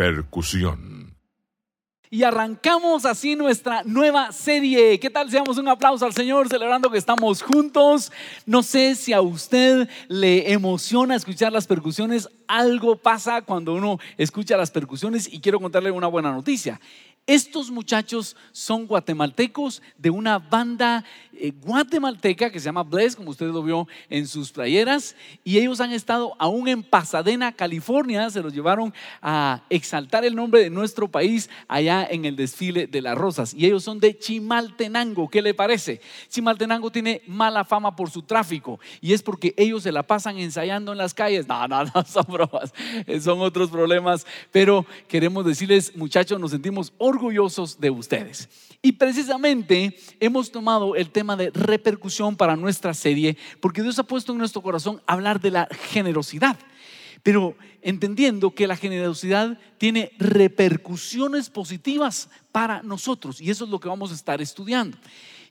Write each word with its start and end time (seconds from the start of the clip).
Repercusión. 0.00 1.14
Y 2.08 2.22
arrancamos 2.22 3.04
así 3.04 3.36
nuestra 3.36 3.82
nueva 3.84 4.32
serie. 4.32 4.98
¿Qué 4.98 5.10
tal? 5.10 5.30
Seamos 5.30 5.58
un 5.58 5.68
aplauso 5.68 6.06
al 6.06 6.14
Señor 6.14 6.48
celebrando 6.48 6.90
que 6.90 6.96
estamos 6.96 7.42
juntos. 7.42 8.10
No 8.46 8.62
sé 8.62 8.94
si 8.94 9.12
a 9.12 9.20
usted 9.20 9.90
le 10.08 10.52
emociona 10.52 11.16
escuchar 11.16 11.52
las 11.52 11.66
percusiones. 11.66 12.30
Algo 12.48 12.96
pasa 12.96 13.42
cuando 13.42 13.74
uno 13.74 13.98
escucha 14.16 14.56
las 14.56 14.70
percusiones 14.70 15.30
y 15.30 15.38
quiero 15.38 15.60
contarle 15.60 15.90
una 15.90 16.06
buena 16.06 16.32
noticia. 16.32 16.80
Estos 17.26 17.70
muchachos 17.70 18.34
son 18.50 18.86
guatemaltecos 18.86 19.82
de 19.96 20.10
una 20.10 20.38
banda 20.38 21.04
eh, 21.32 21.52
guatemalteca 21.62 22.50
que 22.50 22.58
se 22.58 22.64
llama 22.64 22.82
Bless, 22.82 23.14
como 23.14 23.30
usted 23.30 23.46
lo 23.46 23.62
vio 23.62 23.86
en 24.08 24.26
sus 24.26 24.50
playeras, 24.50 25.14
y 25.44 25.58
ellos 25.58 25.80
han 25.80 25.92
estado 25.92 26.34
aún 26.38 26.66
en 26.66 26.82
Pasadena, 26.82 27.52
California, 27.52 28.28
se 28.30 28.42
los 28.42 28.52
llevaron 28.52 28.92
a 29.22 29.62
exaltar 29.70 30.24
el 30.24 30.34
nombre 30.34 30.60
de 30.60 30.70
nuestro 30.70 31.08
país 31.08 31.48
allá 31.68 32.04
en 32.10 32.24
el 32.24 32.34
desfile 32.34 32.88
de 32.88 33.00
las 33.00 33.16
rosas, 33.16 33.54
y 33.54 33.64
ellos 33.64 33.84
son 33.84 34.00
de 34.00 34.18
Chimaltenango, 34.18 35.28
¿qué 35.28 35.40
le 35.40 35.54
parece? 35.54 36.00
Chimaltenango 36.28 36.90
tiene 36.90 37.22
mala 37.26 37.64
fama 37.64 37.94
por 37.94 38.10
su 38.10 38.22
tráfico, 38.22 38.80
y 39.00 39.12
es 39.12 39.22
porque 39.22 39.54
ellos 39.56 39.84
se 39.84 39.92
la 39.92 40.02
pasan 40.02 40.36
ensayando 40.38 40.90
en 40.90 40.98
las 40.98 41.14
calles, 41.14 41.46
no, 41.46 41.68
no, 41.68 41.84
no, 41.84 42.04
son 42.06 42.24
bromas, 42.28 42.74
son 43.22 43.40
otros 43.40 43.70
problemas, 43.70 44.26
pero 44.50 44.84
queremos 45.06 45.46
decirles, 45.46 45.96
muchachos, 45.96 46.40
nos 46.40 46.50
sentimos 46.50 46.92
orgullosos 46.98 47.19
de 47.78 47.90
ustedes. 47.90 48.48
Y 48.82 48.92
precisamente 48.92 49.98
hemos 50.20 50.50
tomado 50.50 50.96
el 50.96 51.10
tema 51.10 51.36
de 51.36 51.50
repercusión 51.50 52.34
para 52.34 52.56
nuestra 52.56 52.94
serie 52.94 53.36
porque 53.60 53.82
Dios 53.82 53.98
ha 53.98 54.04
puesto 54.04 54.32
en 54.32 54.38
nuestro 54.38 54.62
corazón 54.62 55.02
hablar 55.06 55.40
de 55.40 55.50
la 55.50 55.68
generosidad. 55.90 56.58
Pero 57.22 57.54
entendiendo 57.82 58.54
que 58.54 58.66
la 58.66 58.76
generosidad 58.76 59.58
tiene 59.76 60.12
repercusiones 60.18 61.50
positivas 61.50 62.30
para 62.52 62.82
nosotros 62.82 63.40
y 63.40 63.50
eso 63.50 63.64
es 63.64 63.70
lo 63.70 63.80
que 63.80 63.88
vamos 63.88 64.12
a 64.12 64.14
estar 64.14 64.40
estudiando. 64.40 64.96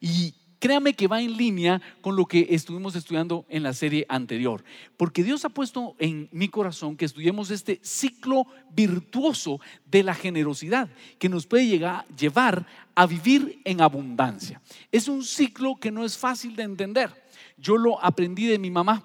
Y 0.01 0.33
créame 0.59 0.93
que 0.93 1.07
va 1.07 1.21
en 1.21 1.35
línea 1.35 1.81
con 2.01 2.15
lo 2.15 2.25
que 2.25 2.47
estuvimos 2.51 2.95
estudiando 2.95 3.45
en 3.49 3.63
la 3.63 3.73
serie 3.73 4.05
anterior, 4.09 4.63
porque 4.97 5.23
Dios 5.23 5.45
ha 5.45 5.49
puesto 5.49 5.95
en 5.97 6.29
mi 6.31 6.49
corazón 6.49 6.95
que 6.95 7.05
estudiemos 7.05 7.49
este 7.49 7.79
ciclo 7.81 8.45
virtuoso 8.71 9.59
de 9.85 10.03
la 10.03 10.13
generosidad 10.13 10.89
que 11.17 11.29
nos 11.29 11.47
puede 11.47 11.67
llegar, 11.67 12.05
llevar 12.15 12.67
a 12.93 13.07
vivir 13.07 13.61
en 13.63 13.81
abundancia. 13.81 14.61
Es 14.91 15.07
un 15.07 15.23
ciclo 15.23 15.77
que 15.79 15.91
no 15.91 16.05
es 16.05 16.17
fácil 16.17 16.55
de 16.55 16.63
entender. 16.63 17.09
Yo 17.57 17.77
lo 17.77 18.03
aprendí 18.03 18.45
de 18.45 18.59
mi 18.59 18.69
mamá 18.69 19.03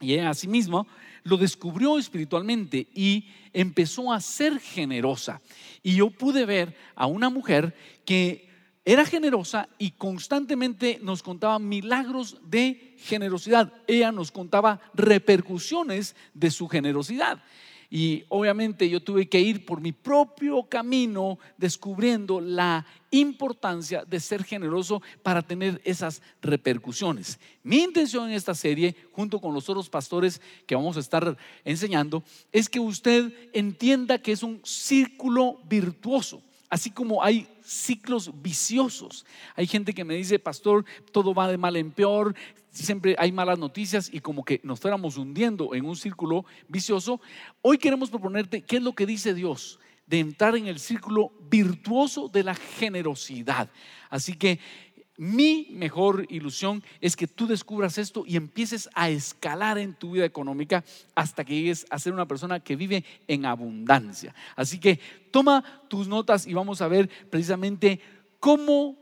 y 0.00 0.12
ella 0.12 0.30
asimismo 0.30 0.86
lo 1.24 1.38
descubrió 1.38 1.98
espiritualmente 1.98 2.86
y 2.94 3.28
empezó 3.52 4.12
a 4.12 4.20
ser 4.20 4.60
generosa. 4.60 5.40
Y 5.82 5.96
yo 5.96 6.10
pude 6.10 6.44
ver 6.44 6.76
a 6.94 7.06
una 7.06 7.30
mujer 7.30 7.74
que 8.04 8.53
era 8.84 9.06
generosa 9.06 9.68
y 9.78 9.92
constantemente 9.92 10.98
nos 11.02 11.22
contaba 11.22 11.58
milagros 11.58 12.36
de 12.44 12.94
generosidad. 12.98 13.72
Ella 13.86 14.12
nos 14.12 14.30
contaba 14.30 14.80
repercusiones 14.92 16.14
de 16.34 16.50
su 16.50 16.68
generosidad. 16.68 17.42
Y 17.90 18.24
obviamente 18.28 18.90
yo 18.90 19.00
tuve 19.00 19.28
que 19.28 19.40
ir 19.40 19.64
por 19.64 19.80
mi 19.80 19.92
propio 19.92 20.64
camino 20.64 21.38
descubriendo 21.56 22.40
la 22.40 22.84
importancia 23.10 24.04
de 24.04 24.18
ser 24.20 24.42
generoso 24.42 25.00
para 25.22 25.42
tener 25.42 25.80
esas 25.84 26.20
repercusiones. 26.42 27.38
Mi 27.62 27.82
intención 27.82 28.28
en 28.28 28.34
esta 28.34 28.54
serie, 28.54 28.96
junto 29.12 29.40
con 29.40 29.54
los 29.54 29.68
otros 29.68 29.88
pastores 29.88 30.40
que 30.66 30.74
vamos 30.74 30.96
a 30.96 31.00
estar 31.00 31.36
enseñando, 31.64 32.24
es 32.50 32.68
que 32.68 32.80
usted 32.80 33.32
entienda 33.52 34.18
que 34.18 34.32
es 34.32 34.42
un 34.42 34.60
círculo 34.64 35.60
virtuoso. 35.68 36.42
Así 36.74 36.90
como 36.90 37.22
hay 37.22 37.46
ciclos 37.62 38.32
viciosos. 38.42 39.24
Hay 39.54 39.68
gente 39.68 39.94
que 39.94 40.02
me 40.02 40.16
dice, 40.16 40.40
pastor, 40.40 40.84
todo 41.12 41.32
va 41.32 41.46
de 41.46 41.56
mal 41.56 41.76
en 41.76 41.92
peor, 41.92 42.34
siempre 42.68 43.14
hay 43.16 43.30
malas 43.30 43.60
noticias 43.60 44.10
y 44.12 44.18
como 44.18 44.44
que 44.44 44.60
nos 44.64 44.80
fuéramos 44.80 45.16
hundiendo 45.16 45.76
en 45.76 45.84
un 45.84 45.94
círculo 45.94 46.44
vicioso. 46.66 47.20
Hoy 47.62 47.78
queremos 47.78 48.10
proponerte 48.10 48.62
qué 48.62 48.78
es 48.78 48.82
lo 48.82 48.92
que 48.92 49.06
dice 49.06 49.34
Dios 49.34 49.78
de 50.08 50.18
entrar 50.18 50.56
en 50.56 50.66
el 50.66 50.80
círculo 50.80 51.30
virtuoso 51.48 52.28
de 52.28 52.42
la 52.42 52.56
generosidad. 52.56 53.70
Así 54.10 54.34
que 54.34 54.58
mi 55.16 55.68
mejor 55.70 56.26
ilusión 56.28 56.82
es 57.00 57.14
que 57.14 57.28
tú 57.28 57.46
descubras 57.46 57.98
esto 57.98 58.24
y 58.26 58.36
empieces 58.36 58.88
a 58.94 59.10
escalar 59.10 59.78
en 59.78 59.94
tu 59.94 60.12
vida 60.12 60.24
económica 60.24 60.84
hasta 61.14 61.44
que 61.44 61.54
llegues 61.54 61.86
a 61.90 61.98
ser 61.98 62.12
una 62.12 62.26
persona 62.26 62.60
que 62.60 62.76
vive 62.76 63.04
en 63.28 63.46
abundancia. 63.46 64.34
Así 64.56 64.78
que 64.78 64.98
toma 65.30 65.62
tus 65.88 66.08
notas 66.08 66.46
y 66.46 66.54
vamos 66.54 66.82
a 66.82 66.88
ver 66.88 67.08
precisamente 67.30 68.00
cómo 68.40 68.96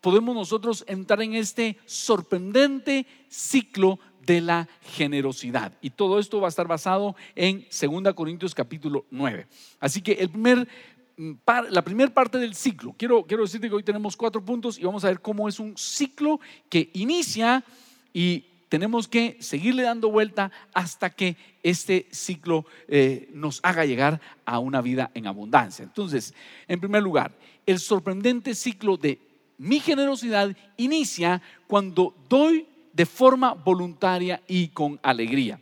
podemos 0.00 0.34
nosotros 0.34 0.84
entrar 0.88 1.22
en 1.22 1.34
este 1.34 1.78
sorprendente 1.86 3.06
ciclo 3.28 3.98
de 4.26 4.40
la 4.40 4.68
generosidad. 4.82 5.72
Y 5.80 5.90
todo 5.90 6.18
esto 6.18 6.40
va 6.40 6.48
a 6.48 6.50
estar 6.50 6.66
basado 6.66 7.14
en 7.34 7.66
2 7.70 8.14
Corintios 8.14 8.54
capítulo 8.54 9.06
9. 9.10 9.46
Así 9.80 10.02
que 10.02 10.12
el 10.12 10.30
primer 10.30 10.68
la 11.16 11.82
primera 11.82 12.12
parte 12.12 12.38
del 12.38 12.54
ciclo. 12.54 12.94
Quiero, 12.96 13.24
quiero 13.24 13.44
decirte 13.44 13.68
que 13.68 13.74
hoy 13.74 13.82
tenemos 13.82 14.16
cuatro 14.16 14.44
puntos 14.44 14.78
y 14.78 14.84
vamos 14.84 15.04
a 15.04 15.08
ver 15.08 15.20
cómo 15.20 15.48
es 15.48 15.60
un 15.60 15.76
ciclo 15.76 16.40
que 16.68 16.90
inicia 16.94 17.64
y 18.12 18.44
tenemos 18.68 19.06
que 19.06 19.36
seguirle 19.40 19.84
dando 19.84 20.10
vuelta 20.10 20.50
hasta 20.72 21.10
que 21.10 21.36
este 21.62 22.08
ciclo 22.10 22.66
eh, 22.88 23.30
nos 23.32 23.60
haga 23.62 23.84
llegar 23.84 24.20
a 24.44 24.58
una 24.58 24.80
vida 24.80 25.10
en 25.14 25.26
abundancia. 25.26 25.84
Entonces, 25.84 26.34
en 26.66 26.80
primer 26.80 27.02
lugar, 27.02 27.32
el 27.66 27.78
sorprendente 27.78 28.54
ciclo 28.54 28.96
de 28.96 29.20
mi 29.58 29.78
generosidad 29.78 30.56
inicia 30.76 31.40
cuando 31.68 32.14
doy 32.28 32.66
de 32.92 33.06
forma 33.06 33.54
voluntaria 33.54 34.42
y 34.48 34.68
con 34.68 34.98
alegría. 35.02 35.60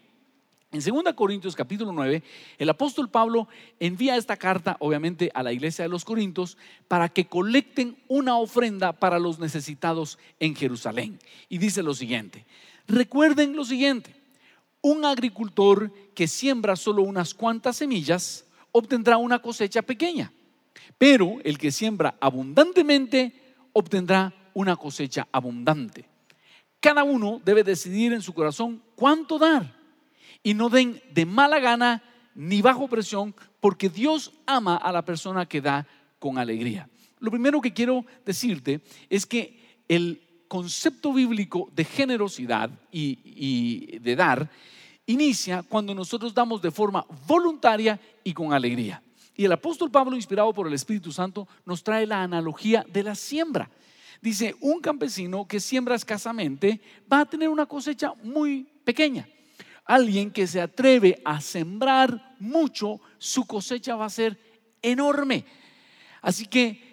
En 0.72 0.80
2 0.80 1.12
Corintios 1.14 1.54
capítulo 1.54 1.92
9, 1.92 2.22
el 2.56 2.68
apóstol 2.70 3.10
Pablo 3.10 3.46
envía 3.78 4.16
esta 4.16 4.38
carta, 4.38 4.78
obviamente, 4.80 5.30
a 5.34 5.42
la 5.42 5.52
iglesia 5.52 5.84
de 5.84 5.90
los 5.90 6.06
Corintios 6.06 6.56
para 6.88 7.10
que 7.10 7.26
colecten 7.26 7.98
una 8.08 8.38
ofrenda 8.38 8.94
para 8.94 9.18
los 9.18 9.38
necesitados 9.38 10.18
en 10.40 10.56
Jerusalén. 10.56 11.18
Y 11.50 11.58
dice 11.58 11.82
lo 11.82 11.92
siguiente, 11.92 12.46
recuerden 12.88 13.54
lo 13.54 13.66
siguiente, 13.66 14.16
un 14.80 15.04
agricultor 15.04 15.92
que 16.14 16.26
siembra 16.26 16.74
solo 16.74 17.02
unas 17.02 17.34
cuantas 17.34 17.76
semillas 17.76 18.46
obtendrá 18.72 19.18
una 19.18 19.40
cosecha 19.40 19.82
pequeña, 19.82 20.32
pero 20.96 21.36
el 21.44 21.58
que 21.58 21.70
siembra 21.70 22.14
abundantemente 22.18 23.34
obtendrá 23.74 24.32
una 24.54 24.76
cosecha 24.76 25.28
abundante. 25.32 26.08
Cada 26.80 27.04
uno 27.04 27.42
debe 27.44 27.62
decidir 27.62 28.14
en 28.14 28.22
su 28.22 28.32
corazón 28.32 28.82
cuánto 28.96 29.38
dar 29.38 29.81
y 30.42 30.54
no 30.54 30.68
den 30.68 31.00
de 31.12 31.26
mala 31.26 31.60
gana 31.60 32.02
ni 32.34 32.62
bajo 32.62 32.88
presión, 32.88 33.34
porque 33.60 33.88
Dios 33.88 34.32
ama 34.46 34.76
a 34.76 34.92
la 34.92 35.04
persona 35.04 35.46
que 35.46 35.60
da 35.60 35.86
con 36.18 36.38
alegría. 36.38 36.88
Lo 37.20 37.30
primero 37.30 37.60
que 37.60 37.72
quiero 37.72 38.04
decirte 38.24 38.80
es 39.08 39.26
que 39.26 39.82
el 39.88 40.20
concepto 40.48 41.12
bíblico 41.12 41.70
de 41.74 41.84
generosidad 41.84 42.70
y, 42.90 43.98
de 43.98 44.16
dar 44.16 44.50
inicia 45.06 45.62
cuando 45.62 45.94
nosotros 45.94 46.34
damos 46.34 46.60
de 46.62 46.70
forma 46.70 47.06
voluntaria 47.26 48.00
y 48.24 48.32
con 48.32 48.52
alegría. 48.52 49.02
Y 49.34 49.44
el 49.44 49.52
apóstol 49.52 49.90
Pablo, 49.90 50.16
inspirado 50.16 50.52
por 50.52 50.66
el 50.66 50.74
Espíritu 50.74 51.12
Santo, 51.12 51.48
nos 51.64 51.82
trae 51.82 52.06
la 52.06 52.22
analogía 52.22 52.84
de 52.92 53.02
la 53.02 53.14
siembra. 53.14 53.70
Dice, 54.20 54.54
un 54.60 54.80
campesino 54.80 55.46
que 55.46 55.58
siembra 55.58 55.94
escasamente 55.94 56.80
va 57.10 57.20
a 57.20 57.26
tener 57.26 57.48
una 57.48 57.66
cosecha 57.66 58.14
muy 58.22 58.66
pequeña 58.84 59.26
alguien 59.84 60.30
que 60.30 60.46
se 60.46 60.60
atreve 60.60 61.20
a 61.24 61.40
sembrar 61.40 62.36
mucho, 62.38 63.00
su 63.18 63.46
cosecha 63.46 63.96
va 63.96 64.06
a 64.06 64.10
ser 64.10 64.38
enorme. 64.80 65.44
Así 66.20 66.46
que 66.46 66.92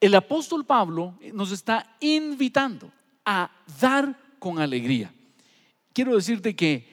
el 0.00 0.14
apóstol 0.14 0.64
Pablo 0.64 1.18
nos 1.32 1.50
está 1.50 1.96
invitando 2.00 2.92
a 3.24 3.50
dar 3.80 4.16
con 4.38 4.58
alegría. 4.58 5.12
Quiero 5.92 6.14
decirte 6.14 6.54
que 6.54 6.86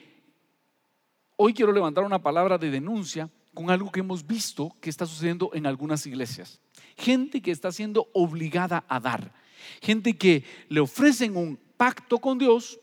hoy 1.36 1.54
quiero 1.54 1.72
levantar 1.72 2.04
una 2.04 2.22
palabra 2.22 2.58
de 2.58 2.70
denuncia 2.70 3.30
con 3.54 3.70
algo 3.70 3.90
que 3.90 4.00
hemos 4.00 4.26
visto 4.26 4.74
que 4.80 4.90
está 4.90 5.06
sucediendo 5.06 5.50
en 5.54 5.66
algunas 5.66 6.04
iglesias. 6.06 6.60
Gente 6.96 7.40
que 7.40 7.52
está 7.52 7.72
siendo 7.72 8.08
obligada 8.12 8.84
a 8.88 9.00
dar. 9.00 9.32
Gente 9.80 10.16
que 10.16 10.44
le 10.68 10.80
ofrecen 10.80 11.36
un 11.36 11.58
pacto 11.76 12.18
con 12.18 12.38
Dios, 12.38 12.78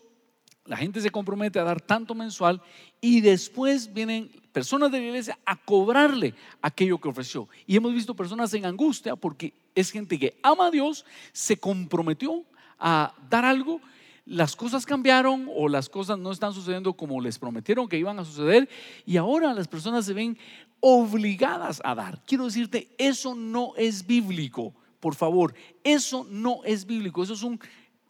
la 0.65 0.77
gente 0.77 1.01
se 1.01 1.11
compromete 1.11 1.59
a 1.59 1.63
dar 1.63 1.81
tanto 1.81 2.15
mensual 2.15 2.61
y 3.01 3.21
después 3.21 3.93
vienen 3.93 4.31
personas 4.53 4.91
de 4.91 4.99
la 4.99 5.05
iglesia 5.05 5.39
a 5.45 5.57
cobrarle 5.57 6.33
aquello 6.61 6.99
que 6.99 7.09
ofreció. 7.09 7.49
Y 7.67 7.75
hemos 7.75 7.93
visto 7.93 8.15
personas 8.15 8.53
en 8.53 8.65
angustia 8.65 9.15
porque 9.15 9.53
es 9.75 9.91
gente 9.91 10.17
que 10.17 10.37
ama 10.41 10.67
a 10.67 10.71
Dios, 10.71 11.05
se 11.33 11.57
comprometió 11.57 12.45
a 12.79 13.13
dar 13.29 13.43
algo, 13.43 13.81
las 14.25 14.55
cosas 14.55 14.85
cambiaron 14.85 15.49
o 15.53 15.67
las 15.67 15.89
cosas 15.89 16.17
no 16.17 16.31
están 16.31 16.53
sucediendo 16.53 16.93
como 16.93 17.19
les 17.19 17.37
prometieron 17.37 17.89
que 17.89 17.97
iban 17.97 18.19
a 18.19 18.25
suceder 18.25 18.69
y 19.05 19.17
ahora 19.17 19.53
las 19.53 19.67
personas 19.67 20.05
se 20.05 20.13
ven 20.13 20.37
obligadas 20.79 21.81
a 21.83 21.93
dar. 21.93 22.23
Quiero 22.25 22.45
decirte, 22.45 22.89
eso 22.97 23.35
no 23.35 23.73
es 23.75 24.07
bíblico, 24.07 24.73
por 25.01 25.15
favor, 25.15 25.53
eso 25.83 26.25
no 26.29 26.61
es 26.63 26.85
bíblico, 26.85 27.23
eso 27.23 27.33
es 27.33 27.43
un 27.43 27.59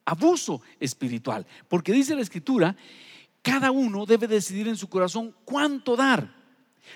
abuso 0.06 0.62
espiritual. 0.80 1.46
Porque 1.68 1.92
dice 1.92 2.16
la 2.16 2.22
escritura, 2.22 2.76
cada 3.42 3.72
uno 3.72 4.06
debe 4.06 4.28
decidir 4.28 4.68
en 4.68 4.78
su 4.78 4.90
corazón 4.90 5.36
cuánto 5.46 5.96
dar. 5.96 6.34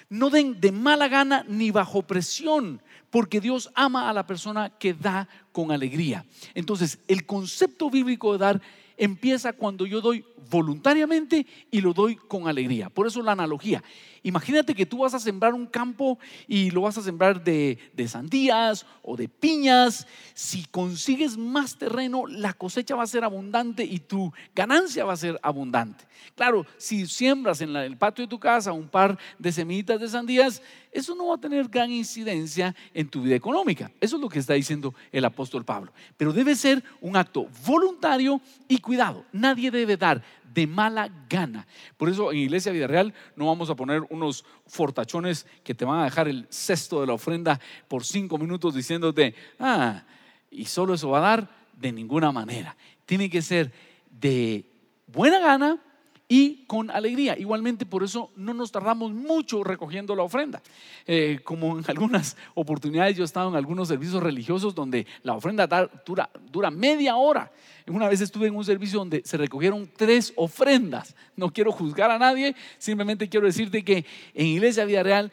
No 0.09 0.29
den 0.29 0.59
de 0.59 0.71
mala 0.71 1.07
gana 1.07 1.45
ni 1.47 1.71
bajo 1.71 2.01
presión, 2.01 2.81
porque 3.09 3.39
Dios 3.39 3.71
ama 3.73 4.09
a 4.09 4.13
la 4.13 4.27
persona 4.27 4.69
que 4.69 4.93
da 4.93 5.27
con 5.51 5.71
alegría. 5.71 6.25
Entonces, 6.53 6.99
el 7.07 7.25
concepto 7.25 7.89
bíblico 7.89 8.33
de 8.33 8.39
dar 8.39 8.61
empieza 8.97 9.53
cuando 9.53 9.85
yo 9.85 10.01
doy 10.01 10.25
voluntariamente 10.49 11.45
y 11.71 11.81
lo 11.81 11.93
doy 11.93 12.15
con 12.15 12.47
alegría. 12.47 12.89
Por 12.89 13.07
eso 13.07 13.21
la 13.21 13.33
analogía. 13.33 13.83
Imagínate 14.27 14.75
que 14.75 14.85
tú 14.85 14.97
vas 14.97 15.13
a 15.13 15.21
sembrar 15.21 15.53
un 15.53 15.65
campo 15.65 16.19
y 16.49 16.69
lo 16.71 16.81
vas 16.81 16.97
a 16.97 17.01
sembrar 17.01 17.41
de, 17.41 17.79
sandías 18.09 18.85
o 19.01 19.15
de 19.15 19.29
piñas. 19.29 20.05
Si 20.33 20.65
consigues 20.65 21.37
más 21.37 21.77
terreno, 21.77 22.27
la 22.27 22.51
cosecha 22.51 22.93
va 22.93 23.03
a 23.03 23.07
ser 23.07 23.23
abundante 23.23 23.85
y 23.85 23.99
tu 23.99 24.33
ganancia 24.53 25.05
va 25.05 25.13
a 25.13 25.15
ser 25.15 25.39
abundante. 25.41 26.03
Claro, 26.35 26.65
si 26.75 27.07
siembras 27.07 27.61
en 27.61 27.73
el 27.77 27.95
patio 27.95 28.25
de 28.25 28.29
tu 28.29 28.37
casa 28.37 28.73
un 28.73 28.89
par 28.89 29.17
de 29.39 29.49
semillitas 29.53 30.01
de 30.01 30.09
sandías, 30.09 30.61
eso 30.91 31.15
no 31.15 31.27
va 31.27 31.35
a 31.35 31.39
tener 31.39 31.69
gran 31.69 31.89
incidencia 31.89 32.75
en 32.93 33.07
tu 33.07 33.21
vida 33.21 33.35
económica. 33.35 33.93
Eso 34.01 34.17
es 34.17 34.21
lo 34.21 34.27
que 34.27 34.39
está 34.39 34.55
diciendo 34.55 34.93
el 35.13 35.23
apóstol 35.23 35.63
Pablo. 35.63 35.93
Pero 36.17 36.33
debe 36.33 36.53
ser 36.53 36.83
un 36.99 37.15
acto 37.15 37.47
voluntario 37.65 38.41
y 38.67 38.79
cuidado. 38.79 39.23
Nadie 39.31 39.71
debe 39.71 39.95
dar 39.95 40.21
de 40.57 40.65
mala 40.65 41.07
gana. 41.29 41.67
Por 41.97 42.09
eso 42.09 42.31
en 42.31 42.39
Iglesia 42.39 42.71
Vida 42.71 42.87
Real 42.87 43.13
no 43.35 43.45
vamos 43.45 43.69
a 43.69 43.75
poner 43.75 44.01
unos 44.09 44.43
fortachones 44.65 45.45
que 45.63 45.75
te 45.75 45.85
van 45.85 45.99
a 45.99 46.05
dejar 46.05 46.27
el 46.27 46.47
cesto 46.49 46.99
de 46.99 47.05
la 47.05 47.13
ofrenda 47.13 47.59
por 47.87 48.03
cinco 48.03 48.39
minutos 48.39 48.73
diciéndote, 48.73 49.35
ah, 49.59 50.03
y 50.49 50.65
solo 50.65 50.95
eso 50.95 51.09
va 51.09 51.19
a 51.19 51.21
dar 51.21 51.49
de 51.73 51.91
ninguna 51.91 52.31
manera. 52.31 52.75
Tiene 53.05 53.29
que 53.29 53.43
ser 53.43 53.71
de 54.09 54.65
buena 55.05 55.37
gana 55.37 55.79
y 56.29 56.65
con 56.65 56.91
alegría. 56.91 57.37
Igualmente, 57.37 57.85
por 57.85 58.03
eso 58.03 58.31
no 58.35 58.53
nos 58.53 58.71
tardamos 58.71 59.13
mucho 59.13 59.63
recogiendo 59.63 60.15
la 60.15 60.23
ofrenda. 60.23 60.61
Eh, 61.05 61.39
como 61.43 61.79
en 61.79 61.85
algunas 61.87 62.35
oportunidades 62.53 63.15
yo 63.15 63.23
he 63.23 63.25
estado 63.25 63.49
en 63.49 63.55
algunos 63.55 63.87
servicios 63.87 64.21
religiosos 64.21 64.75
donde 64.75 65.07
la 65.23 65.33
ofrenda 65.33 65.67
dura, 66.05 66.71
media 66.71 67.15
hora. 67.15 67.51
Una 67.87 68.09
vez 68.09 68.19
estuve 68.19 68.47
en 68.47 68.55
un 68.55 68.65
servicio 68.65 68.99
donde 68.99 69.21
se 69.23 69.37
recogieron 69.37 69.89
tres 69.95 70.33
ofrendas. 70.35 71.15
No 71.37 71.51
quiero 71.51 71.71
juzgar 71.71 72.11
a 72.11 72.19
nadie, 72.19 72.55
simplemente 72.77 73.29
quiero 73.29 73.45
decirte 73.45 73.83
que 73.83 74.05
en 74.33 74.47
Iglesia 74.47 74.83
Vida 74.83 75.03
Real 75.03 75.31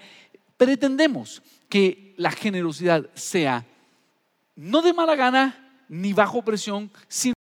pretendemos 0.56 1.42
que 1.68 2.14
la 2.16 2.30
generosidad 2.30 3.10
sea 3.14 3.64
no 4.54 4.82
de 4.82 4.92
mala 4.92 5.16
gana 5.16 5.60
ni 5.88 6.12
bajo 6.12 6.42
presión, 6.42 6.90
sino 7.08 7.33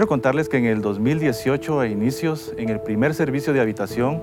Quiero 0.00 0.08
contarles 0.08 0.48
que 0.48 0.56
en 0.56 0.64
el 0.64 0.80
2018 0.80 1.78
a 1.78 1.86
inicios, 1.86 2.54
en 2.56 2.70
el 2.70 2.80
primer 2.80 3.12
servicio 3.12 3.52
de 3.52 3.60
habitación, 3.60 4.22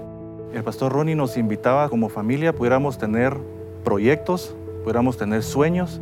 el 0.52 0.64
pastor 0.64 0.92
Ronnie 0.92 1.14
nos 1.14 1.38
invitaba 1.38 1.88
como 1.88 2.10
familia 2.10 2.52
pudiéramos 2.52 2.98
tener 2.98 3.38
proyectos, 3.84 4.56
pudiéramos 4.82 5.18
tener 5.18 5.44
sueños. 5.44 6.02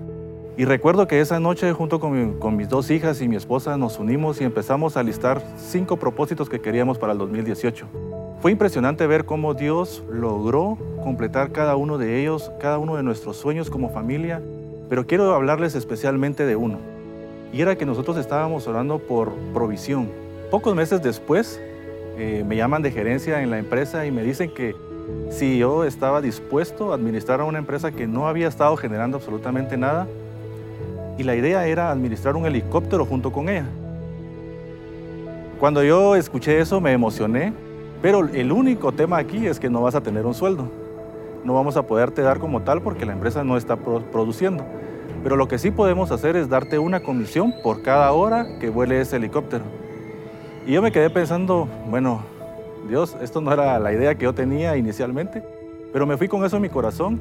Y 0.56 0.64
recuerdo 0.64 1.10
que 1.10 1.20
esa 1.20 1.42
noche 1.42 1.74
junto 1.74 2.00
con, 2.00 2.40
con, 2.40 2.56
mis 2.56 2.70
dos 2.70 2.90
hijas 2.90 3.22
y 3.22 3.28
mi 3.28 3.36
esposa 3.36 3.76
nos 3.76 4.00
unimos 4.00 4.40
y 4.40 4.46
empezamos 4.46 4.96
a 4.96 5.04
listar 5.04 5.44
cinco 5.58 5.98
propósitos 5.98 6.48
que 6.48 6.62
queríamos 6.62 6.98
para 6.98 7.12
el 7.12 7.18
2018. 7.18 7.86
Fue 8.42 8.54
impresionante 8.54 9.06
ver 9.08 9.26
cómo 9.26 9.56
Dios 9.56 10.06
logró 10.10 10.78
completar 11.04 11.52
cada 11.52 11.76
uno 11.76 11.98
de 11.98 12.22
ellos, 12.22 12.50
cada 12.62 12.78
uno 12.78 12.96
de 12.96 13.04
nuestros 13.04 13.36
sueños 13.36 13.70
como 13.70 13.90
familia, 13.90 14.42
pero 14.88 15.06
quiero 15.06 15.36
hablarles 15.36 15.76
especialmente 15.76 16.46
de 16.46 16.56
uno 16.56 16.95
y 17.52 17.62
era 17.62 17.78
que 17.78 17.86
nosotros 17.86 18.18
estábamos 18.18 18.68
orando 18.68 19.00
por 19.00 19.34
provisión. 19.54 20.10
Pocos 20.52 20.76
meses 20.76 21.02
después 21.02 21.60
eh, 22.18 22.44
me 22.48 22.56
llaman 22.56 22.82
de 22.82 22.92
gerencia 22.92 23.42
en 23.42 23.50
la 23.52 23.60
empresa 23.60 24.06
y 24.06 24.12
me 24.12 24.24
dicen 24.24 24.54
que 24.54 24.76
si 25.30 25.58
yo 25.58 25.84
estaba 25.84 26.22
dispuesto 26.22 26.92
a 26.92 26.96
administrar 26.96 27.42
a 27.42 27.44
una 27.44 27.60
empresa 27.60 27.92
que 27.92 28.08
no 28.08 28.28
había 28.28 28.48
estado 28.48 28.76
generando 28.78 29.18
absolutamente 29.18 29.78
nada 29.78 30.08
y 31.18 31.24
la 31.24 31.36
idea 31.36 31.66
era 31.68 31.92
administrar 31.92 32.36
un 32.36 32.46
helicóptero 32.46 33.06
junto 33.06 33.32
con 33.32 33.50
ella. 33.50 33.66
Cuando 35.60 35.84
yo 35.84 36.16
escuché 36.16 36.60
eso 36.60 36.82
me 36.82 36.92
emocioné, 36.92 37.54
pero 38.02 38.28
el 38.28 38.52
único 38.52 38.92
tema 38.92 39.18
aquí 39.18 39.48
es 39.48 39.60
que 39.60 39.70
no 39.70 39.82
vas 39.82 39.96
a 39.96 40.02
tener 40.02 40.26
un 40.26 40.34
sueldo. 40.34 40.70
No 41.44 41.54
vamos 41.54 41.78
a 41.78 41.84
poderte 41.84 42.22
dar 42.22 42.40
como 42.40 42.62
tal 42.62 42.82
porque 42.82 43.06
la 43.06 43.14
empresa 43.14 43.44
no 43.44 43.56
está 43.56 43.78
produciendo. 43.78 44.66
Pero 45.26 45.38
lo 45.38 45.48
que 45.48 45.58
sí 45.58 45.72
podemos 45.72 46.12
hacer 46.12 46.36
es 46.36 46.50
darte 46.50 46.78
una 46.78 47.00
comisión 47.00 47.52
por 47.64 47.82
cada 47.82 48.12
hora 48.12 48.60
que 48.60 48.70
vuele 48.70 49.02
ese 49.02 49.16
helicóptero. 49.16 49.64
Y 50.68 50.74
yo 50.74 50.84
me 50.84 50.92
quedé 50.92 51.10
pensando, 51.10 51.68
bueno, 51.90 52.22
Dios, 52.88 53.18
esto 53.20 53.42
no 53.42 53.52
era 53.52 53.80
la 53.80 53.92
idea 53.92 54.14
que 54.14 54.26
yo 54.26 54.36
tenía 54.36 54.78
inicialmente, 54.78 55.42
pero 55.92 56.06
me 56.06 56.16
fui 56.16 56.28
con 56.28 56.46
eso 56.46 56.58
en 56.58 56.62
mi 56.62 56.70
corazón 56.70 57.20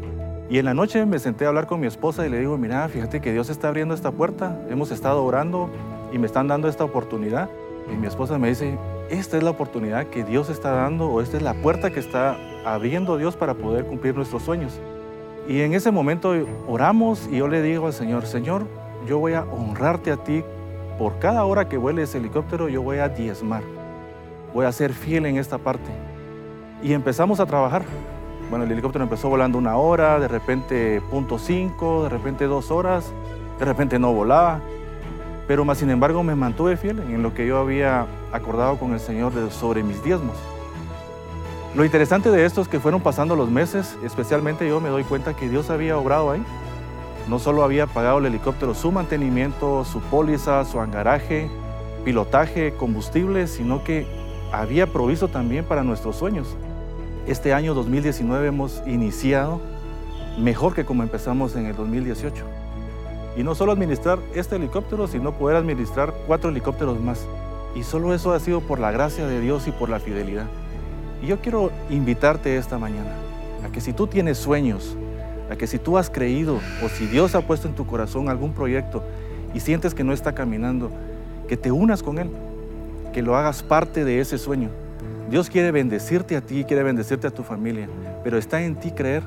y 0.51 0.59
en 0.59 0.67
la 0.67 0.75
noche 0.75 1.07
me 1.07 1.19
senté 1.19 1.47
a 1.47 1.49
hablar 1.49 1.67
con 1.67 1.81
mi 1.81 1.87
esposa 1.87 2.27
y 2.27 2.29
le 2.29 2.41
digo, 2.41 2.59
mira, 2.59 2.87
fíjate 2.91 3.23
que 3.23 3.33
Dios 3.33 3.49
está 3.49 3.69
abriendo 3.69 3.95
esta 3.95 4.11
puerta, 4.11 4.55
hemos 4.69 4.91
estado 4.91 5.25
orando 5.25 5.71
y 6.13 6.19
me 6.19 6.27
están 6.27 6.47
dando 6.47 6.69
esta 6.69 6.85
oportunidad. 6.85 7.49
Y 7.91 7.97
mi 7.97 8.07
esposa 8.07 8.37
me 8.37 8.51
dice, 8.51 8.77
esta 9.09 9.39
es 9.39 9.43
la 9.43 9.49
oportunidad 9.49 10.09
que 10.09 10.25
Dios 10.25 10.51
está 10.51 10.73
dando 10.73 11.09
o 11.09 11.23
esta 11.23 11.39
es 11.39 11.43
la 11.43 11.55
puerta 11.55 11.89
que 11.89 12.01
está 12.01 12.37
abriendo 12.67 13.17
Dios 13.17 13.35
para 13.35 13.55
poder 13.55 13.87
cumplir 13.87 14.15
nuestros 14.15 14.43
sueños. 14.43 14.79
Y 15.47 15.61
en 15.61 15.75
ese 15.75 15.91
momento 15.91 16.33
oramos 16.67 17.29
y 17.31 17.37
yo 17.39 17.49
le 17.49 17.61
digo 17.61 17.87
al 17.87 17.93
Señor, 17.93 18.27
Señor, 18.27 18.67
yo 19.07 19.19
voy 19.19 19.35
a 19.35 19.43
honrarte 19.43 20.11
a 20.11 20.17
ti 20.17 20.43
por 20.99 21.19
cada 21.19 21.45
hora 21.45 21.69
que 21.69 21.77
vuele 21.77 22.03
ese 22.03 22.19
helicóptero, 22.19 22.69
yo 22.69 22.83
voy 22.83 22.99
a 22.99 23.09
diezmar, 23.09 23.63
voy 24.55 24.65
a 24.65 24.73
ser 24.73 24.93
fiel 24.93 25.27
en 25.27 25.37
esta 25.37 25.59
parte. 25.59 25.91
Y 26.83 26.93
empezamos 26.93 27.41
a 27.41 27.47
trabajar. 27.47 27.83
Bueno, 28.49 28.65
el 28.65 28.73
helicóptero 28.73 29.05
empezó 29.05 29.29
volando 29.29 29.59
una 29.59 29.77
hora, 29.77 30.19
de 30.19 30.29
repente 30.29 31.03
punto 31.11 31.39
cinco, 31.39 32.05
de 32.05 32.11
repente 32.11 32.45
dos 32.45 32.71
horas, 32.71 33.13
de 33.59 33.65
repente 33.65 33.99
no 33.99 34.13
volaba. 34.13 34.61
Pero 35.47 35.65
más 35.65 35.79
sin 35.79 35.91
embargo 35.91 36.23
me 36.23 36.35
mantuve 36.35 36.77
fiel 36.77 37.01
en 37.01 37.23
lo 37.23 37.35
que 37.35 37.47
yo 37.47 37.59
había 37.59 38.07
acordado 38.33 38.79
con 38.79 38.93
el 38.93 39.01
Señor 39.01 39.33
sobre 39.51 39.83
mis 39.83 40.03
diezmos. 40.03 40.37
Lo 41.75 41.85
interesante 41.85 42.31
de 42.31 42.45
esto 42.45 42.61
es 42.61 42.69
que 42.69 42.79
fueron 42.79 43.01
pasando 43.01 43.35
los 43.35 43.51
meses, 43.51 43.99
especialmente 44.05 44.69
yo 44.69 44.81
me 44.81 44.91
doy 44.91 45.03
cuenta 45.03 45.35
que 45.35 45.49
Dios 45.49 45.71
había 45.71 45.99
obrado 45.99 46.31
ahí. 46.31 46.41
No 47.29 47.41
solo 47.41 47.65
había 47.65 47.89
pagado 47.89 48.19
el 48.19 48.27
helicóptero 48.27 48.75
su 48.75 48.93
mantenimiento, 48.93 49.85
su 49.85 49.99
póliza, 50.03 50.65
su 50.67 50.79
angaraje, 50.79 51.51
pilotaje, 52.05 52.75
combustible, 52.75 53.49
sino 53.49 53.83
que 53.83 54.07
había 54.53 54.87
provisto 54.87 55.27
también 55.27 55.65
para 55.65 55.83
nuestros 55.83 56.15
sueños. 56.15 56.47
Este 57.27 57.53
año 57.53 57.75
2019 57.75 58.47
hemos 58.47 58.81
iniciado 58.87 59.61
mejor 60.39 60.77
que 60.77 60.85
como 60.85 61.03
empezamos 61.03 61.57
en 61.57 61.67
el 61.67 61.75
2018. 61.75 62.45
Y 63.37 63.43
no 63.43 63.57
solo 63.57 63.73
administrar 63.73 64.21
este 64.37 64.57
helicóptero, 64.57 65.09
sino 65.09 65.33
poder 65.33 65.57
administrar 65.57 66.15
cuatro 66.29 66.51
helicópteros 66.51 67.01
más. 67.01 67.27
Y 67.75 67.83
solo 67.83 68.15
eso 68.15 68.33
ha 68.33 68.39
sido 68.39 68.61
por 68.61 68.79
la 68.79 68.93
gracia 68.93 69.27
de 69.27 69.41
Dios 69.41 69.67
y 69.67 69.73
por 69.73 69.89
la 69.89 69.99
fidelidad. 69.99 70.47
Y 71.25 71.27
yo 71.27 71.41
quiero 71.41 71.71
invitarte 71.89 72.59
esta 72.59 72.77
mañana 72.77 73.11
a 73.65 73.73
que 73.73 73.81
si 73.81 73.95
tú 73.95 74.07
tienes 74.07 74.37
sueños, 74.37 74.95
a 75.51 75.57
que 75.57 75.67
si 75.67 75.79
tú 75.79 75.97
has 75.97 76.11
creído 76.11 76.61
o 76.85 76.89
si 76.91 77.07
Dios 77.07 77.35
ha 77.35 77.41
puesto 77.41 77.67
en 77.67 77.75
tu 77.75 77.87
corazón 77.87 78.29
algún 78.29 78.53
proyecto 78.53 79.03
y 79.55 79.61
sientes 79.61 79.95
que 79.95 80.05
no 80.05 80.13
está 80.13 80.35
caminando, 80.35 80.91
que 81.49 81.57
te 81.57 81.73
unas 81.73 82.03
con 82.03 82.19
Él, 82.19 82.29
que 83.15 83.23
lo 83.23 83.37
hagas 83.37 83.63
parte 83.63 84.05
de 84.05 84.21
ese 84.21 84.37
sueño. 84.37 84.69
Dios 85.31 85.49
quiere 85.49 85.71
bendecirte 85.71 86.37
a 86.37 86.43
ti, 86.43 86.63
quiere 86.65 86.83
bendecirte 86.83 87.27
a 87.27 87.31
tu 87.31 87.43
familia, 87.43 87.89
pero 88.23 88.37
está 88.37 88.61
en 88.61 88.77
ti 88.77 88.91
creer 88.91 89.23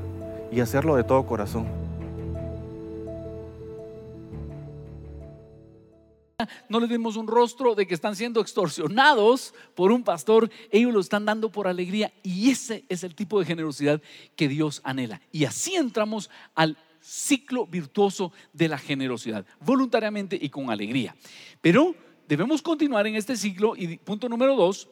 y 0.51 0.59
hacerlo 0.59 0.97
de 0.97 1.03
todo 1.03 1.25
corazón. 1.25 1.65
no 6.69 6.79
les 6.79 6.87
vemos 6.89 7.15
un 7.15 7.25
rostro 7.25 7.73
de 7.73 7.87
que 7.87 7.95
están 7.95 8.15
siendo 8.15 8.39
extorsionados 8.41 9.55
por 9.73 9.91
un 9.91 10.03
pastor, 10.03 10.51
ellos 10.69 10.93
lo 10.93 10.99
están 10.99 11.25
dando 11.25 11.51
por 11.51 11.67
alegría 11.67 12.13
y 12.21 12.51
ese 12.51 12.85
es 12.89 13.03
el 13.03 13.15
tipo 13.15 13.39
de 13.39 13.45
generosidad 13.45 14.01
que 14.35 14.47
Dios 14.47 14.81
anhela. 14.83 15.19
Y 15.31 15.45
así 15.45 15.73
entramos 15.73 16.29
al 16.53 16.77
ciclo 17.01 17.65
virtuoso 17.65 18.31
de 18.53 18.67
la 18.67 18.77
generosidad, 18.77 19.47
voluntariamente 19.59 20.37
y 20.39 20.49
con 20.49 20.69
alegría. 20.69 21.15
Pero 21.59 21.95
debemos 22.27 22.61
continuar 22.61 23.07
en 23.07 23.15
este 23.15 23.35
ciclo 23.35 23.75
y 23.75 23.97
punto 23.97 24.29
número 24.29 24.55
dos, 24.55 24.89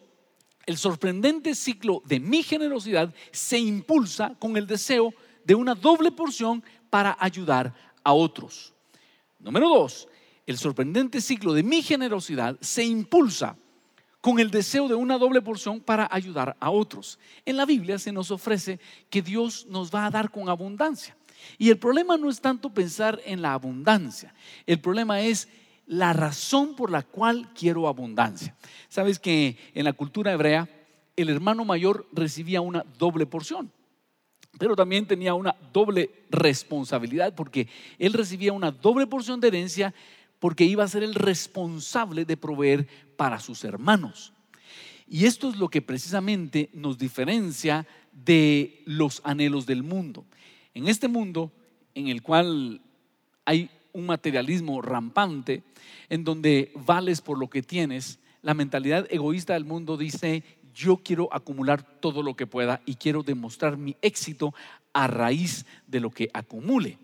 el 0.66 0.78
sorprendente 0.78 1.54
ciclo 1.54 2.02
de 2.06 2.20
mi 2.20 2.42
generosidad 2.42 3.14
se 3.32 3.60
impulsa 3.60 4.34
con 4.40 4.58
el 4.58 4.66
deseo 4.66 5.14
de 5.44 5.54
una 5.54 5.76
doble 5.76 6.12
porción 6.12 6.64
para 6.90 7.16
ayudar 7.20 7.72
a 8.04 8.14
otros. 8.14 8.74
Número 9.38 9.70
dos, 9.70 10.08
el 10.46 10.58
sorprendente 10.58 11.22
ciclo 11.22 11.54
de 11.54 11.64
mi 11.64 11.82
generosidad 11.82 12.58
se 12.62 12.84
impulsa 12.84 13.58
con 14.22 14.40
el 14.40 14.50
deseo 14.50 14.88
de 14.88 14.96
una 14.96 15.18
doble 15.18 15.42
porción 15.42 15.80
para 15.80 16.08
ayudar 16.12 16.58
a 16.60 16.72
otros. 16.72 17.20
En 17.46 17.58
la 17.58 17.66
Biblia 17.66 18.00
se 18.00 18.12
nos 18.12 18.32
ofrece 18.32 18.80
que 19.10 19.22
Dios 19.22 19.68
nos 19.70 19.94
va 19.94 20.06
a 20.06 20.10
dar 20.10 20.32
con 20.32 20.50
abundancia. 20.50 21.16
Y 21.58 21.70
el 21.70 21.78
problema 21.78 22.18
no 22.18 22.30
es 22.30 22.42
tanto 22.42 22.74
pensar 22.74 23.22
en 23.26 23.42
la 23.42 23.54
abundancia, 23.54 24.34
el 24.66 24.80
problema 24.80 25.22
es 25.22 25.48
la 25.86 26.14
razón 26.14 26.76
por 26.76 26.90
la 26.90 27.04
cual 27.04 27.52
quiero 27.54 27.88
abundancia. 27.88 28.56
Sabes 28.90 29.20
que 29.20 29.58
en 29.76 29.86
la 29.86 29.94
cultura 29.94 30.32
hebrea 30.32 30.68
el 31.16 31.30
hermano 31.30 31.64
mayor 31.64 32.08
recibía 32.12 32.62
una 32.62 32.84
doble 32.98 33.28
porción 33.28 33.72
pero 34.58 34.76
también 34.76 35.06
tenía 35.06 35.34
una 35.34 35.56
doble 35.74 36.10
responsabilidad 36.30 37.34
porque 37.36 37.68
él 38.00 38.14
recibía 38.14 38.54
una 38.54 38.72
doble 38.72 39.08
porción 39.08 39.40
de 39.40 39.50
herencia 39.50 39.94
porque 40.40 40.66
iba 40.66 40.84
a 40.84 40.88
ser 40.88 41.04
el 41.04 41.16
responsable 41.16 42.26
de 42.26 42.38
proveer 42.38 42.88
para 43.18 43.40
sus 43.40 43.64
hermanos. 43.64 44.34
Y 45.08 45.26
esto 45.26 45.50
es 45.50 45.58
lo 45.58 45.70
que 45.70 45.82
precisamente 45.82 46.70
nos 46.74 46.98
diferencia 46.98 47.88
de 48.12 48.82
los 48.86 49.22
anhelos 49.24 49.66
del 49.66 49.84
mundo. 49.84 50.26
En 50.74 50.88
este 50.88 51.08
mundo 51.08 51.52
en 51.94 52.10
el 52.10 52.22
cual 52.22 52.82
hay 53.46 53.70
un 53.94 54.06
materialismo 54.06 54.82
rampante, 54.82 55.64
en 56.10 56.24
donde 56.24 56.72
vales 56.76 57.22
por 57.22 57.40
lo 57.40 57.50
que 57.50 57.64
tienes, 57.64 58.20
la 58.42 58.54
mentalidad 58.54 59.08
egoísta 59.10 59.54
del 59.54 59.66
mundo 59.66 59.98
dice, 59.98 60.44
yo 60.74 60.98
quiero 60.98 61.30
acumular 61.32 61.82
todo 62.02 62.22
lo 62.22 62.36
que 62.36 62.46
pueda 62.46 62.82
y 62.86 62.96
quiero 62.96 63.24
demostrar 63.24 63.78
mi 63.78 63.96
éxito 64.02 64.54
a 64.94 65.08
raíz 65.08 65.66
de 65.88 66.02
lo 66.02 66.12
que 66.12 66.30
acumule. 66.34 67.00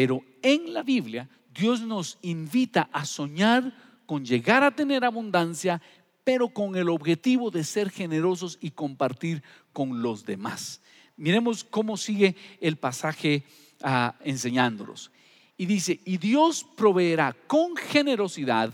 Pero 0.00 0.24
en 0.40 0.72
la 0.72 0.82
Biblia 0.82 1.28
Dios 1.54 1.82
nos 1.82 2.16
invita 2.22 2.88
a 2.90 3.04
soñar 3.04 3.70
con 4.06 4.24
llegar 4.24 4.64
a 4.64 4.70
tener 4.70 5.04
abundancia, 5.04 5.82
pero 6.24 6.48
con 6.48 6.74
el 6.74 6.88
objetivo 6.88 7.50
de 7.50 7.62
ser 7.64 7.90
generosos 7.90 8.56
y 8.62 8.70
compartir 8.70 9.42
con 9.74 10.00
los 10.00 10.24
demás. 10.24 10.80
Miremos 11.18 11.64
cómo 11.64 11.98
sigue 11.98 12.34
el 12.62 12.78
pasaje 12.78 13.44
ah, 13.82 14.16
enseñándolos. 14.24 15.10
Y 15.58 15.66
dice, 15.66 16.00
y 16.06 16.16
Dios 16.16 16.66
proveerá 16.74 17.36
con 17.46 17.76
generosidad 17.76 18.72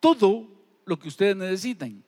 todo 0.00 0.48
lo 0.84 0.98
que 0.98 1.06
ustedes 1.06 1.36
necesiten. 1.36 2.02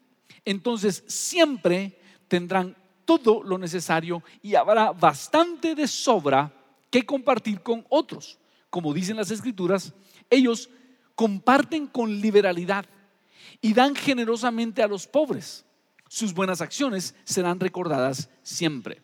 Entonces 0.45 1.05
siempre 1.07 1.97
tendrán 2.27 2.77
todo 3.05 3.41
lo 3.45 3.57
necesario 3.57 4.25
y 4.43 4.57
habrá 4.57 4.91
bastante 4.91 5.77
de 5.77 5.87
sobra 5.87 6.53
que 6.91 7.07
compartir 7.07 7.61
con 7.61 7.87
otros 7.89 8.41
como 8.71 8.93
dicen 8.95 9.17
las 9.17 9.31
escrituras, 9.31 9.95
ellos 10.31 10.71
comparten 11.15 11.87
con 11.87 12.21
liberalidad 12.21 12.87
y 13.61 13.75
dan 13.75 13.95
generosamente 13.95 14.83
a 14.83 14.89
los 14.89 15.07
pobres. 15.07 15.65
Sus 16.09 16.33
buenas 16.33 16.61
acciones 16.61 17.15
serán 17.25 17.61
recordadas 17.61 18.31
siempre. 18.43 19.03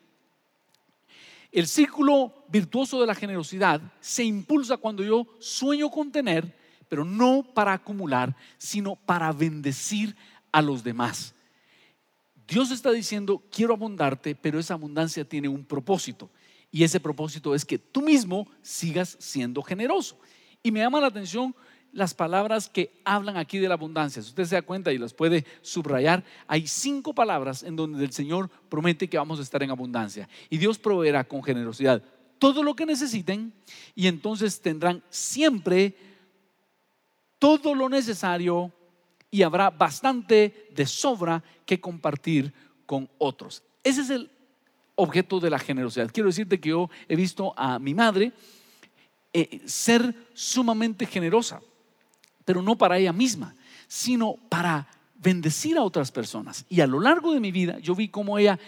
El 1.53 1.67
círculo 1.67 2.45
virtuoso 2.49 3.01
de 3.01 3.07
la 3.07 3.15
generosidad 3.15 3.81
se 4.01 4.25
impulsa 4.25 4.77
cuando 4.77 5.05
yo 5.05 5.27
sueño 5.39 5.91
con 5.91 6.11
tener, 6.11 6.57
pero 6.89 7.05
no 7.05 7.45
para 7.55 7.73
acumular, 7.73 8.35
sino 8.59 8.97
para 8.97 9.31
bendecir 9.33 10.17
a 10.51 10.61
los 10.63 10.83
demás. 10.83 11.35
Dios 12.47 12.71
está 12.71 12.91
diciendo, 12.91 13.43
quiero 13.51 13.75
abundarte, 13.75 14.35
pero 14.35 14.59
esa 14.59 14.75
abundancia 14.75 15.25
tiene 15.25 15.49
un 15.49 15.65
propósito. 15.65 16.31
Y 16.75 16.83
ese 16.83 16.99
propósito 16.99 17.55
es 17.55 17.65
que 17.65 17.79
tú 17.79 18.03
mismo 18.03 18.49
sigas 18.61 19.17
siendo 19.21 19.63
generoso. 19.63 20.19
Y 20.61 20.73
me 20.73 20.81
llama 20.81 21.01
la 21.01 21.07
atención 21.07 21.55
las 21.93 22.15
palabras 22.15 22.69
que 22.69 23.01
hablan 23.05 23.37
aquí 23.37 23.59
de 23.59 23.69
la 23.69 23.75
abundancia. 23.75 24.21
Si 24.21 24.31
usted 24.31 24.45
se 24.45 24.57
da 24.57 24.63
cuenta 24.63 24.93
y 24.93 24.99
las 24.99 25.15
puede 25.15 25.45
subrayar, 25.63 26.25
hay 26.49 26.67
cinco 26.67 27.15
palabras 27.15 27.63
en 27.63 27.77
donde 27.77 28.05
el 28.05 28.11
Señor 28.11 28.51
promete 28.69 29.09
que 29.09 29.17
vamos 29.17 29.39
a 29.39 29.43
estar 29.43 29.63
en 29.63 29.71
abundancia. 29.71 30.29
Y 30.51 30.59
Dios 30.59 30.77
proveerá 30.77 31.23
con 31.23 31.45
generosidad 31.45 32.03
todo 32.41 32.65
lo 32.65 32.75
que 32.75 32.87
necesiten 32.87 33.55
y 33.95 34.09
entonces 34.09 34.61
tendrán 34.61 35.01
siempre 35.11 35.97
todo 37.39 37.73
lo 37.77 37.89
necesario 37.89 38.73
y 39.31 39.43
habrá 39.43 39.71
bastante 39.71 40.71
de 40.75 40.87
sobra 40.87 41.45
que 41.67 41.81
compartir 41.81 42.53
con 42.85 43.09
otros. 43.19 43.63
Ese 43.85 44.01
es 44.01 44.11
el 44.11 44.29
objeto 44.97 45.41
de 45.41 45.51
la 45.51 45.59
generosidad. 45.59 46.11
Quiero 46.13 46.29
decirte 46.29 46.61
que 46.61 46.71
yo 46.71 46.91
he 47.09 47.17
visto 47.17 47.53
a 47.57 47.79
mi 47.79 47.95
madre 47.95 48.33
eh, 49.33 49.63
ser 49.67 50.15
sumamente 50.35 51.07
generosa, 51.07 51.61
pero 52.45 52.63
no 52.63 52.77
para 52.77 52.99
ella 52.99 53.13
misma, 53.13 53.55
sino 53.89 54.37
para 54.49 54.87
bendecir 55.17 55.77
a 55.77 55.83
otras 55.83 56.13
personas. 56.13 56.65
Y 56.69 56.81
a 56.81 56.87
lo 56.87 57.01
largo 57.01 57.33
de 57.33 57.41
mi 57.41 57.51
vida 57.51 57.79
yo 57.79 57.95
vi 57.95 58.09
cómo 58.09 58.39
ella 58.39 58.59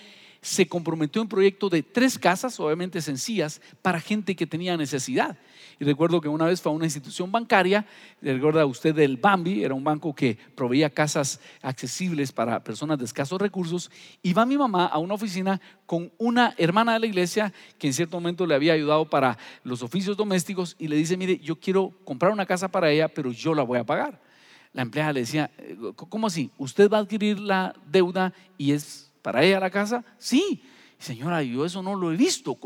se 0.47 0.69
comprometió 0.69 1.21
en 1.21 1.25
un 1.25 1.29
proyecto 1.29 1.69
de 1.69 1.83
tres 1.83 2.17
casas, 2.17 2.61
obviamente 2.61 3.01
sencillas, 3.03 3.61
para 3.83 4.01
gente 4.01 4.37
que 4.37 4.47
tenía 4.47 4.77
necesidad. 4.77 5.37
Y 5.81 5.85
recuerdo 5.85 6.21
que 6.21 6.29
una 6.29 6.45
vez 6.45 6.63
fue 6.63 6.71
a 6.71 6.75
una 6.75 6.85
institución 6.85 7.33
bancaria, 7.33 7.85
recuerda 8.23 8.65
usted 8.65 8.95
del 8.95 9.17
Bambi, 9.17 9.65
era 9.65 9.75
un 9.75 9.83
banco 9.83 10.15
que 10.15 10.39
proveía 10.55 10.89
casas 10.89 11.41
accesibles 11.63 12.31
para 12.31 12.63
personas 12.63 12.97
de 12.97 13.07
escasos 13.07 13.41
recursos, 13.41 13.91
y 14.23 14.35
va 14.35 14.47
mi 14.47 14.57
mamá 14.57 14.87
a 14.87 14.99
una 14.99 15.15
oficina 15.15 15.61
con 15.85 16.13
una 16.17 16.55
hermana 16.59 16.93
de 16.93 17.01
la 17.01 17.07
iglesia 17.07 17.53
que 17.77 17.89
en 17.89 17.93
cierto 17.93 18.17
momento 18.17 18.47
le 18.47 18.55
había 18.55 18.75
ayudado 18.75 19.11
para 19.11 19.37
los 19.65 19.83
oficios 19.83 20.17
domésticos 20.17 20.77
y 20.79 20.87
le 20.87 20.95
dice, 20.95 21.17
mire, 21.17 21.41
yo 21.41 21.57
quiero 21.57 21.93
comprar 22.05 22.31
una 22.31 22.47
casa 22.47 22.69
para 22.69 22.89
ella, 22.89 23.09
pero 23.09 23.33
yo 23.33 23.53
la 23.53 23.65
voy 23.65 23.81
a 23.81 23.85
pagar. 23.85 24.23
La 24.73 24.83
empleada 24.83 25.13
le 25.13 25.21
decía, 25.21 25.51
¿cómo 25.97 26.29
así? 26.29 26.53
¿Usted 26.57 26.89
va 26.89 26.99
a 26.99 27.01
adquirir 27.01 27.41
la 27.41 27.75
deuda 27.91 28.33
y 28.57 28.71
es 28.71 29.06
para 29.27 29.43
ella 29.43 29.59
la 29.59 29.71
casa? 29.71 30.05
Sí. 30.19 30.63
Señora, 31.01 31.43
yo 31.43 31.65
eso 31.65 31.83
no 31.83 31.97
lo 31.97 32.13
he 32.13 32.17
visto. 32.17 32.57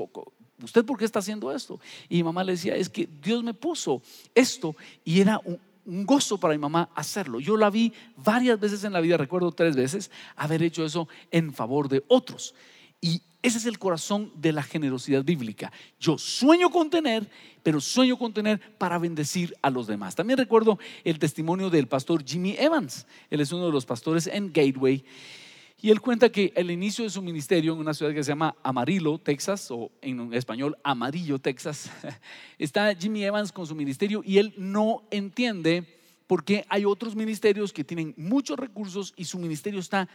¿Usted 0.63 0.85
por 0.85 0.99
qué 0.99 1.07
está 1.07 1.21
haciendo 1.21 1.51
esto? 1.51 1.81
Y 2.07 2.17
mi 2.17 2.25
mamá 2.25 2.45
le 2.45 2.53
decía, 2.53 2.77
es 2.77 2.91
que 2.91 3.09
Dios 3.23 3.43
me 3.43 3.55
puso 3.55 4.03
esto 4.35 4.77
y 5.03 5.23
era 5.23 5.41
un, 5.43 5.59
gozo 6.05 6.39
para 6.39 6.53
mi 6.53 6.59
mamá 6.59 6.91
hacerlo. 6.95 7.41
Yo 7.41 7.57
la 7.57 7.71
vi 7.71 7.95
varias 8.15 8.61
veces 8.61 8.85
en 8.85 8.93
la 8.93 9.01
vida, 9.01 9.17
recuerdo 9.17 9.53
tres 9.53 9.75
veces, 9.75 10.11
haber 10.37 10.63
hecho 10.63 10.85
eso 10.85 11.09
en 11.31 11.55
favor 11.55 11.89
de 11.89 12.05
otros. 12.09 12.55
Y 13.01 13.23
ese 13.41 13.57
es 13.57 13.65
el 13.65 13.79
corazón 13.79 14.31
de 14.35 14.53
la 14.53 14.63
generosidad 14.63 15.25
bíblica. 15.25 15.73
Yo 15.99 16.19
sueño 16.19 16.69
con 16.69 16.91
tener, 16.91 17.27
pero 17.63 17.81
sueño 17.81 18.19
con 18.19 18.35
tener 18.35 18.61
para 18.77 18.99
bendecir 18.99 19.57
a 19.63 19.71
los 19.71 19.87
demás. 19.87 20.15
También 20.15 20.39
recuerdo 20.39 20.79
el 21.05 21.19
testimonio 21.19 21.71
del 21.71 21.89
pastor 21.89 22.23
Jimmy 22.23 22.55
Evans. 22.59 23.07
Él 23.31 23.41
es 23.41 23.51
uno 23.51 23.65
de 23.65 23.73
los 23.73 23.87
pastores 23.87 24.27
en 24.27 24.53
Gateway 24.53 25.03
y 25.83 25.91
él 25.91 26.01
cuenta 26.01 26.31
que 26.31 26.53
el 26.57 26.71
inicio 26.71 27.05
de 27.05 27.11
su 27.11 27.23
ministerio 27.23 27.73
en 27.73 27.79
una 27.79 27.95
ciudad 27.95 28.13
que 28.13 28.23
se 28.23 28.33
llama 28.33 28.55
Amarillo, 28.63 29.19
Texas, 29.19 29.71
o 29.71 29.91
en 30.03 30.33
español 30.35 30.77
Amarillo, 30.83 31.39
Texas, 31.39 31.91
está 32.59 32.95
Jimmy 32.95 33.25
Evans 33.25 33.51
con 33.51 33.67
su 33.67 33.75
ministerio 33.75 34.23
y 34.25 34.39
él 34.39 34.53
no 34.59 35.03
entiende 35.11 35.99
por 36.27 36.45
qué 36.45 36.65
hay 36.69 36.85
otros 36.85 37.17
ministerios 37.17 37.73
que 37.73 37.83
tienen 37.83 38.15
muchos 38.17 38.59
recursos 38.59 39.15
y 39.17 39.25
su 39.25 39.39
ministerio 39.39 39.81
está 39.81 40.09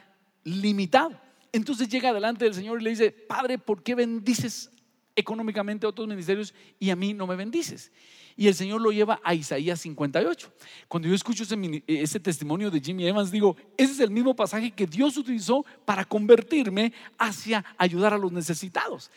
limitado. 0.43 1.19
Entonces 1.51 1.89
llega 1.89 2.13
delante 2.13 2.45
del 2.45 2.53
Señor 2.53 2.79
y 2.79 2.83
le 2.83 2.89
dice, 2.91 3.11
Padre, 3.11 3.57
¿por 3.57 3.81
qué 3.81 3.95
bendices 3.95 4.69
económicamente 5.15 5.85
a 5.85 5.89
otros 5.89 6.07
ministerios 6.07 6.53
y 6.79 6.89
a 6.89 6.95
mí 6.95 7.13
no 7.13 7.25
me 7.25 7.35
bendices? 7.35 7.91
Y 8.37 8.47
el 8.47 8.55
Señor 8.55 8.81
lo 8.81 8.91
lleva 8.91 9.19
a 9.23 9.33
Isaías 9.33 9.79
58. 9.81 10.51
Cuando 10.87 11.07
yo 11.07 11.15
escucho 11.15 11.43
ese, 11.87 12.19
testimonio 12.19 12.69
de 12.69 12.81
Jimmy 12.81 13.07
Evans, 13.07 13.31
digo, 13.31 13.55
ese 13.77 13.93
es 13.93 13.99
el 14.01 14.11
mismo 14.11 14.35
pasaje 14.35 14.71
que 14.71 14.85
Dios 14.85 15.15
utilizó 15.15 15.65
para 15.85 16.03
convertirme 16.03 16.91
hacia 17.17 17.63
ayudar 17.77 18.13
a 18.13 18.17
los 18.17 18.31
necesitados. 18.31 19.09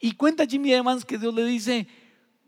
Y 0.00 0.12
cuenta 0.12 0.46
Jimmy 0.46 0.72
Evans 0.72 1.04
que 1.04 1.16
Dios 1.16 1.32
le 1.32 1.44
dice, 1.44 1.86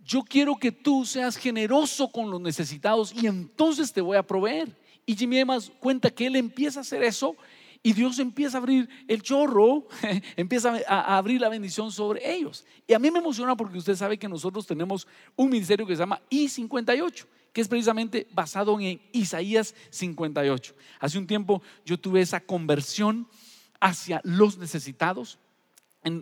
yo 0.04 0.22
quiero 0.22 0.56
que 0.56 0.72
tú 0.72 1.04
seas 1.04 1.36
generoso 1.36 2.10
con 2.10 2.30
los 2.30 2.40
necesitados 2.40 3.12
y 3.14 3.26
entonces 3.26 3.92
te 3.92 4.00
voy 4.00 4.16
a 4.16 4.26
proveer. 4.26 4.76
Y 5.06 5.14
Jimmy 5.14 5.38
Evans 5.38 5.70
cuenta 5.78 6.10
que 6.10 6.26
él 6.26 6.36
empieza 6.36 6.80
a 6.80 6.82
hacer 6.82 7.04
eso 7.04 7.36
y 7.82 7.92
Dios 7.92 8.18
empieza 8.18 8.58
a 8.58 8.60
abrir 8.60 8.88
el 9.06 9.22
chorro, 9.22 9.86
empieza 10.36 10.80
a 10.86 11.16
abrir 11.16 11.40
la 11.40 11.48
bendición 11.48 11.92
sobre 11.92 12.34
ellos. 12.34 12.64
Y 12.86 12.92
a 12.92 12.98
mí 12.98 13.10
me 13.10 13.18
emociona 13.18 13.56
porque 13.56 13.78
usted 13.78 13.96
sabe 13.96 14.18
que 14.18 14.28
nosotros 14.28 14.66
tenemos 14.66 15.06
un 15.36 15.50
ministerio 15.50 15.86
que 15.86 15.94
se 15.94 16.00
llama 16.00 16.20
I58, 16.30 17.26
que 17.52 17.60
es 17.60 17.68
precisamente 17.68 18.26
basado 18.32 18.78
en 18.80 19.00
Isaías 19.12 19.74
58. 19.90 20.74
Hace 21.00 21.18
un 21.18 21.26
tiempo 21.26 21.62
yo 21.84 21.98
tuve 21.98 22.20
esa 22.20 22.40
conversión 22.40 23.28
hacia 23.80 24.20
los 24.24 24.58
necesitados. 24.58 25.38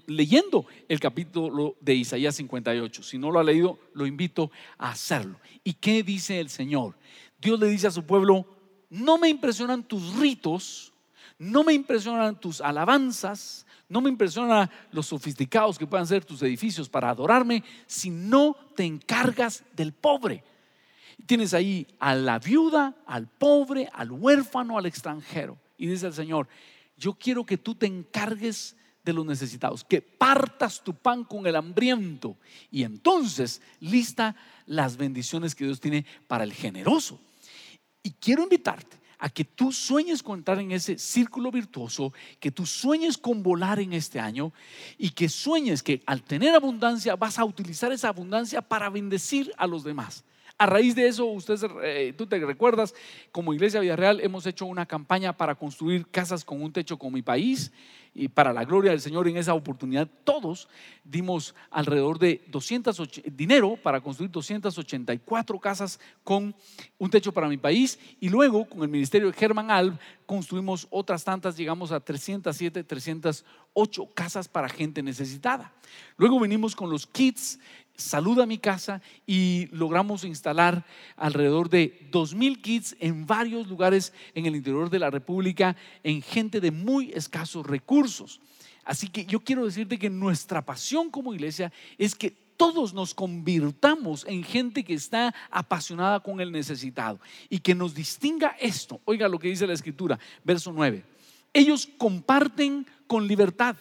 leyendo 0.07 0.67
el 0.89 0.99
capítulo 0.99 1.77
de 1.81 1.95
Isaías 1.95 2.35
58. 2.37 3.03
Si 3.03 3.19
no 3.19 3.31
lo 3.31 3.39
ha 3.39 3.45
leído, 3.45 3.79
lo 3.95 4.07
invito 4.07 4.51
a 4.79 4.91
hacerlo. 4.91 5.39
¿Y 5.63 5.75
qué 5.75 6.03
dice 6.03 6.41
el 6.41 6.49
Señor? 6.49 6.97
Dios 7.41 7.61
le 7.61 7.69
dice 7.69 7.87
a 7.87 7.91
su 7.91 8.05
pueblo, 8.05 8.47
no 8.91 9.19
me 9.19 9.29
impresionan 9.29 9.85
tus 9.85 10.17
ritos, 10.17 10.93
no 11.39 11.65
me 11.65 11.75
impresionan 11.75 12.41
tus 12.41 12.61
alabanzas, 12.61 13.67
no 13.89 14.01
me 14.01 14.11
impresionan 14.11 14.71
los 14.91 15.07
sofisticados 15.07 15.79
que 15.79 15.87
puedan 15.87 16.07
ser 16.07 16.25
tus 16.25 16.43
edificios 16.43 16.89
para 16.89 17.11
adorarme, 17.11 17.63
si 17.87 18.11
no 18.11 18.57
te 18.75 18.85
encargas 18.85 19.63
del 19.75 19.93
pobre. 19.93 20.43
Tienes 21.27 21.55
ahí 21.55 21.87
a 21.99 22.15
la 22.15 22.39
viuda, 22.39 22.95
al 23.07 23.27
pobre, 23.27 23.89
al 23.93 24.11
huérfano, 24.11 24.79
al 24.79 24.87
extranjero. 24.87 25.59
Y 25.79 25.87
dice 25.87 26.07
el 26.07 26.15
Señor, 26.15 26.49
yo 26.97 27.15
quiero 27.15 27.45
que 27.45 27.59
tú 27.59 27.75
te 27.75 27.87
encargues 27.87 28.77
de 29.05 29.13
los 29.13 29.25
necesitados, 29.25 29.85
que 29.85 30.03
partas 30.03 30.83
tu 30.83 30.95
pan 30.95 31.23
con 31.23 31.47
el 31.47 31.55
hambriento 31.55 32.37
y 32.73 32.83
entonces 32.83 33.63
lista 33.79 34.35
las 34.67 34.97
bendiciones 34.97 35.55
que 35.55 35.65
Dios 35.65 35.81
tiene 35.81 36.05
para 36.27 36.43
el 36.43 36.53
generoso. 36.53 37.21
Y 38.03 38.11
quiero 38.13 38.43
invitarte 38.43 38.97
a 39.19 39.29
que 39.29 39.45
tú 39.45 39.73
sueñes 39.73 40.23
con 40.23 40.39
entrar 40.39 40.59
en 40.61 40.73
ese 40.73 40.99
círculo 40.99 41.51
virtuoso, 41.51 42.13
que 42.41 42.51
tú 42.51 42.67
sueñes 42.67 43.17
con 43.17 43.43
volar 43.43 43.81
en 43.81 43.93
este 43.93 44.21
año 44.21 44.53
y 44.99 45.11
que 45.11 45.29
sueñes 45.29 45.83
que 45.83 46.03
al 46.07 46.23
tener 46.23 46.55
abundancia 46.55 47.17
vas 47.17 47.39
a 47.39 47.45
utilizar 47.45 47.93
esa 47.93 48.09
abundancia 48.09 48.63
para 48.63 48.91
bendecir 48.91 49.53
a 49.57 49.67
los 49.67 49.85
demás. 49.85 50.25
A 50.59 50.65
raíz 50.65 50.95
de 50.95 51.07
eso, 51.07 51.27
usted, 51.27 51.59
eh, 51.83 52.15
tú 52.17 52.27
te 52.27 52.39
recuerdas, 52.39 52.95
como 53.31 53.53
Iglesia 53.53 53.81
Villarreal 53.81 54.21
hemos 54.21 54.47
hecho 54.47 54.65
una 54.65 54.87
campaña 54.87 55.37
para 55.37 55.55
construir 55.55 56.07
casas 56.07 56.45
con 56.45 56.63
un 56.63 56.73
techo 56.73 56.99
con 56.99 57.13
mi 57.13 57.21
país 57.21 57.73
y 58.17 58.29
para 58.29 58.53
la 58.53 58.65
gloria 58.65 58.91
del 58.91 59.01
Señor 59.01 59.29
en 59.29 59.37
esa 59.37 59.53
oportunidad 59.53 60.09
todos 60.25 60.69
dimos 61.05 61.55
alrededor 61.71 62.19
de 62.19 62.43
200 62.49 63.03
dinero 63.33 63.77
para 63.83 64.01
construir 64.01 64.31
284 64.31 65.61
casas 65.61 66.01
con 66.25 66.55
un 66.99 67.11
techo 67.11 67.33
para 67.33 67.49
mi 67.49 67.59
país 67.59 67.99
y 68.19 68.31
luego 68.31 68.67
con 68.67 68.83
el 68.83 68.89
ministerio 68.89 69.29
de 69.29 69.37
Germán 69.37 69.71
Alb 69.71 69.99
construimos 70.25 70.87
otras 70.91 71.25
tantas, 71.25 71.57
llegamos 71.57 71.93
a 71.93 72.01
307, 72.01 72.83
308 72.83 74.09
casas 74.15 74.49
para 74.49 74.69
gente 74.69 75.03
necesitada. 75.03 75.73
Luego 76.17 76.41
venimos 76.41 76.75
con 76.75 76.91
los 76.91 77.07
kits 77.07 77.61
Salud 77.97 78.39
a 78.41 78.47
mi 78.47 78.59
casa 78.59 79.01
y 79.27 79.69
logramos 79.73 80.25
instalar 80.25 80.85
alrededor 81.17 81.71
de 81.71 82.09
2.000 82.13 82.61
kits 82.61 82.97
en 83.01 83.27
varios 83.27 83.67
lugares 83.69 84.13
en 84.35 84.45
el 84.45 84.55
interior 84.55 84.91
de 84.91 84.99
la 84.99 85.11
República 85.11 85.77
en 86.03 86.21
gente 86.21 86.61
de 86.61 86.71
muy 86.71 87.11
escasos 87.13 87.67
recursos. 87.67 88.41
Así 88.85 89.09
que 89.09 89.25
yo 89.25 89.41
quiero 89.41 89.65
decirte 89.65 89.99
que 89.99 90.11
nuestra 90.11 90.65
pasión 90.65 91.11
como 91.11 91.35
iglesia 91.35 91.73
es 91.99 92.15
que 92.15 92.31
todos 92.31 92.95
nos 92.95 93.15
convirtamos 93.15 94.25
en 94.27 94.43
gente 94.43 94.85
que 94.85 94.95
está 94.95 95.35
apasionada 95.51 96.21
con 96.21 96.41
el 96.41 96.53
necesitado 96.53 97.19
y 97.49 97.61
que 97.61 97.75
nos 97.75 97.95
distinga 97.95 98.57
esto. 98.61 99.01
Oiga 99.05 99.29
lo 99.29 99.39
que 99.39 99.49
dice 99.49 99.67
la 99.67 99.75
escritura, 99.75 100.19
verso 100.45 100.73
9. 100.73 101.03
Ellos 101.53 101.89
comparten 101.99 102.87
con 103.07 103.27
libertad 103.27 103.77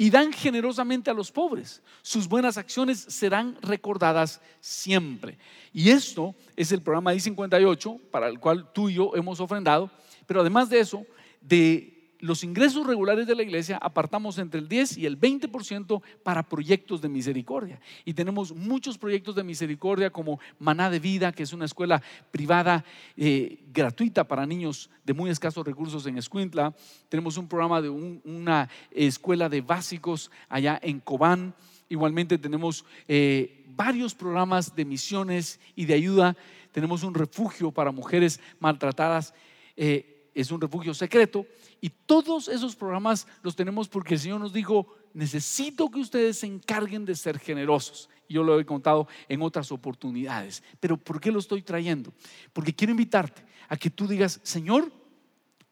y 0.00 0.10
dan 0.10 0.32
generosamente 0.32 1.10
a 1.10 1.14
los 1.14 1.32
pobres. 1.32 1.82
Sus 2.02 2.28
buenas 2.28 2.56
acciones 2.56 3.00
serán 3.00 3.58
recordadas 3.60 4.40
siempre. 4.60 5.36
Y 5.72 5.90
esto 5.90 6.36
es 6.56 6.70
el 6.70 6.80
programa 6.80 7.12
I-58 7.14 8.00
para 8.12 8.28
el 8.28 8.38
cual 8.38 8.72
tú 8.72 8.88
y 8.88 8.94
yo 8.94 9.10
hemos 9.16 9.40
ofrendado. 9.40 9.90
Pero 10.24 10.40
además 10.40 10.70
de 10.70 10.78
eso, 10.78 11.04
de 11.40 11.97
los 12.20 12.42
ingresos 12.42 12.86
regulares 12.86 13.26
de 13.26 13.34
la 13.34 13.42
iglesia 13.42 13.78
apartamos 13.80 14.38
entre 14.38 14.60
el 14.60 14.68
10 14.68 14.98
y 14.98 15.06
el 15.06 15.20
20% 15.20 16.02
para 16.22 16.42
proyectos 16.42 17.00
de 17.00 17.08
misericordia. 17.08 17.80
Y 18.04 18.14
tenemos 18.14 18.54
muchos 18.54 18.98
proyectos 18.98 19.34
de 19.36 19.44
misericordia 19.44 20.10
como 20.10 20.40
Maná 20.58 20.90
de 20.90 20.98
Vida, 20.98 21.32
que 21.32 21.44
es 21.44 21.52
una 21.52 21.64
escuela 21.64 22.02
privada 22.30 22.84
eh, 23.16 23.60
gratuita 23.72 24.24
para 24.24 24.46
niños 24.46 24.90
de 25.04 25.14
muy 25.14 25.30
escasos 25.30 25.64
recursos 25.64 26.06
en 26.06 26.18
Escuintla. 26.18 26.74
Tenemos 27.08 27.36
un 27.36 27.46
programa 27.46 27.80
de 27.80 27.88
una 27.88 28.68
escuela 28.90 29.48
de 29.48 29.60
básicos 29.60 30.30
allá 30.48 30.78
en 30.82 31.00
Cobán. 31.00 31.54
Igualmente 31.88 32.36
tenemos 32.36 32.84
eh, 33.06 33.64
varios 33.76 34.14
programas 34.14 34.74
de 34.74 34.84
misiones 34.84 35.60
y 35.76 35.84
de 35.84 35.94
ayuda. 35.94 36.36
Tenemos 36.72 37.04
un 37.04 37.14
refugio 37.14 37.70
para 37.70 37.92
mujeres 37.92 38.40
maltratadas. 38.58 39.34
Eh, 39.76 40.17
es 40.40 40.52
un 40.52 40.60
refugio 40.60 40.94
secreto 40.94 41.46
y 41.80 41.90
todos 41.90 42.46
esos 42.46 42.76
programas 42.76 43.26
los 43.42 43.56
tenemos 43.56 43.88
porque 43.88 44.14
el 44.14 44.20
Señor 44.20 44.40
nos 44.40 44.52
dijo, 44.52 44.86
necesito 45.12 45.90
que 45.90 45.98
ustedes 45.98 46.38
se 46.38 46.46
encarguen 46.46 47.04
de 47.04 47.16
ser 47.16 47.40
generosos. 47.40 48.08
Yo 48.28 48.44
lo 48.44 48.60
he 48.60 48.64
contado 48.64 49.08
en 49.28 49.42
otras 49.42 49.72
oportunidades. 49.72 50.62
Pero 50.78 50.96
¿por 50.96 51.20
qué 51.20 51.32
lo 51.32 51.40
estoy 51.40 51.62
trayendo? 51.62 52.12
Porque 52.52 52.72
quiero 52.72 52.92
invitarte 52.92 53.44
a 53.68 53.76
que 53.76 53.90
tú 53.90 54.06
digas, 54.06 54.38
Señor, 54.44 54.92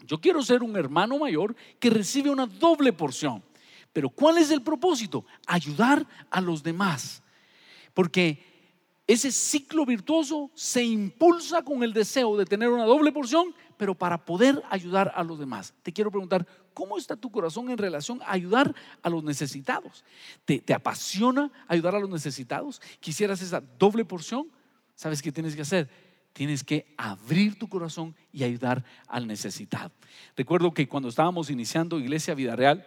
yo 0.04 0.20
quiero 0.20 0.42
ser 0.42 0.64
un 0.64 0.76
hermano 0.76 1.16
mayor 1.18 1.54
que 1.78 1.90
recibe 1.90 2.30
una 2.30 2.46
doble 2.46 2.92
porción. 2.92 3.44
Pero 3.92 4.10
¿cuál 4.10 4.38
es 4.38 4.50
el 4.50 4.62
propósito? 4.62 5.24
Ayudar 5.46 6.04
a 6.28 6.40
los 6.40 6.64
demás. 6.64 7.22
Porque 7.94 8.55
ese 9.06 9.30
ciclo 9.30 9.86
virtuoso 9.86 10.50
se 10.54 10.82
impulsa 10.82 11.62
con 11.62 11.84
el 11.84 11.92
deseo 11.92 12.36
de 12.36 12.44
tener 12.44 12.70
una 12.70 12.84
doble 12.84 13.12
porción, 13.12 13.54
pero 13.76 13.94
para 13.94 14.24
poder 14.24 14.60
ayudar 14.68 15.12
a 15.14 15.22
los 15.22 15.38
demás. 15.38 15.74
Te 15.82 15.92
quiero 15.92 16.10
preguntar, 16.10 16.44
¿cómo 16.74 16.98
está 16.98 17.14
tu 17.14 17.30
corazón 17.30 17.70
en 17.70 17.78
relación 17.78 18.20
a 18.22 18.32
ayudar 18.32 18.74
a 19.02 19.08
los 19.08 19.22
necesitados? 19.22 20.04
¿Te, 20.44 20.62
apasiona 20.74 21.52
ayudar 21.68 21.94
a 21.94 22.00
los 22.00 22.10
necesitados? 22.10 22.82
¿Quisieras 22.98 23.40
esa 23.42 23.60
doble 23.78 24.04
porción? 24.04 24.50
¿Sabes 24.96 25.22
qué 25.22 25.30
tienes 25.30 25.54
que 25.54 25.62
hacer? 25.62 25.88
Tienes 26.32 26.64
que 26.64 26.92
abrir 26.98 27.58
tu 27.58 27.68
corazón 27.68 28.16
y 28.32 28.42
ayudar 28.42 28.84
al 29.06 29.28
necesitado. 29.28 29.92
Recuerdo 30.36 30.74
que 30.74 30.88
cuando 30.88 31.08
estábamos 31.08 31.48
iniciando 31.48 32.00
Iglesia 32.00 32.34
Vida 32.34 32.56
Real, 32.56 32.84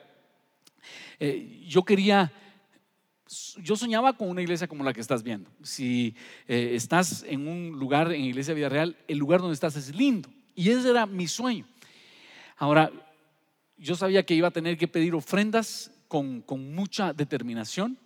eh, 1.19 1.63
yo 1.65 1.83
quería 1.83 2.33
yo 3.61 3.75
soñaba 3.75 4.13
con 4.13 4.29
una 4.29 4.41
iglesia 4.41 4.67
como 4.67 4.83
la 4.83 4.93
que 4.93 5.01
estás 5.01 5.21
viendo. 5.21 5.49
Si 5.61 6.15
eh, 6.47 6.71
estás 6.73 7.23
en 7.27 7.47
un 7.47 7.77
lugar 7.77 8.11
en 8.11 8.21
Iglesia 8.21 8.53
Vida 8.53 8.69
Real, 8.69 8.97
el 9.07 9.17
lugar 9.17 9.39
donde 9.39 9.53
estás 9.53 9.75
es 9.75 9.93
lindo. 9.95 10.29
Y 10.55 10.69
ese 10.69 10.89
era 10.89 11.05
mi 11.05 11.27
sueño. 11.27 11.65
Ahora, 12.57 12.91
yo 13.77 13.95
sabía 13.95 14.25
que 14.25 14.33
iba 14.33 14.47
a 14.47 14.51
tener 14.51 14.77
que 14.77 14.87
pedir 14.87 15.13
ofrendas 15.13 15.91
con, 16.07 16.41
con 16.41 16.73
mucha 16.73 17.13
determinación 17.13 17.97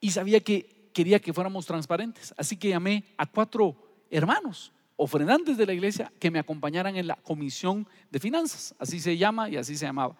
y 0.00 0.10
sabía 0.12 0.40
que 0.40 0.90
quería 0.94 1.18
que 1.18 1.32
fuéramos 1.32 1.66
transparentes. 1.66 2.32
Así 2.36 2.56
que 2.56 2.68
llamé 2.68 3.04
a 3.16 3.26
cuatro 3.26 3.76
hermanos, 4.10 4.72
ofrendantes 4.94 5.56
de 5.58 5.66
la 5.66 5.72
iglesia, 5.72 6.12
que 6.20 6.30
me 6.30 6.38
acompañaran 6.38 6.96
en 6.96 7.08
la 7.08 7.16
comisión 7.16 7.86
de 8.10 8.20
finanzas. 8.20 8.74
Así 8.78 9.00
se 9.00 9.16
llama 9.16 9.50
y 9.50 9.56
así 9.56 9.76
se 9.76 9.86
llamaba 9.86 10.16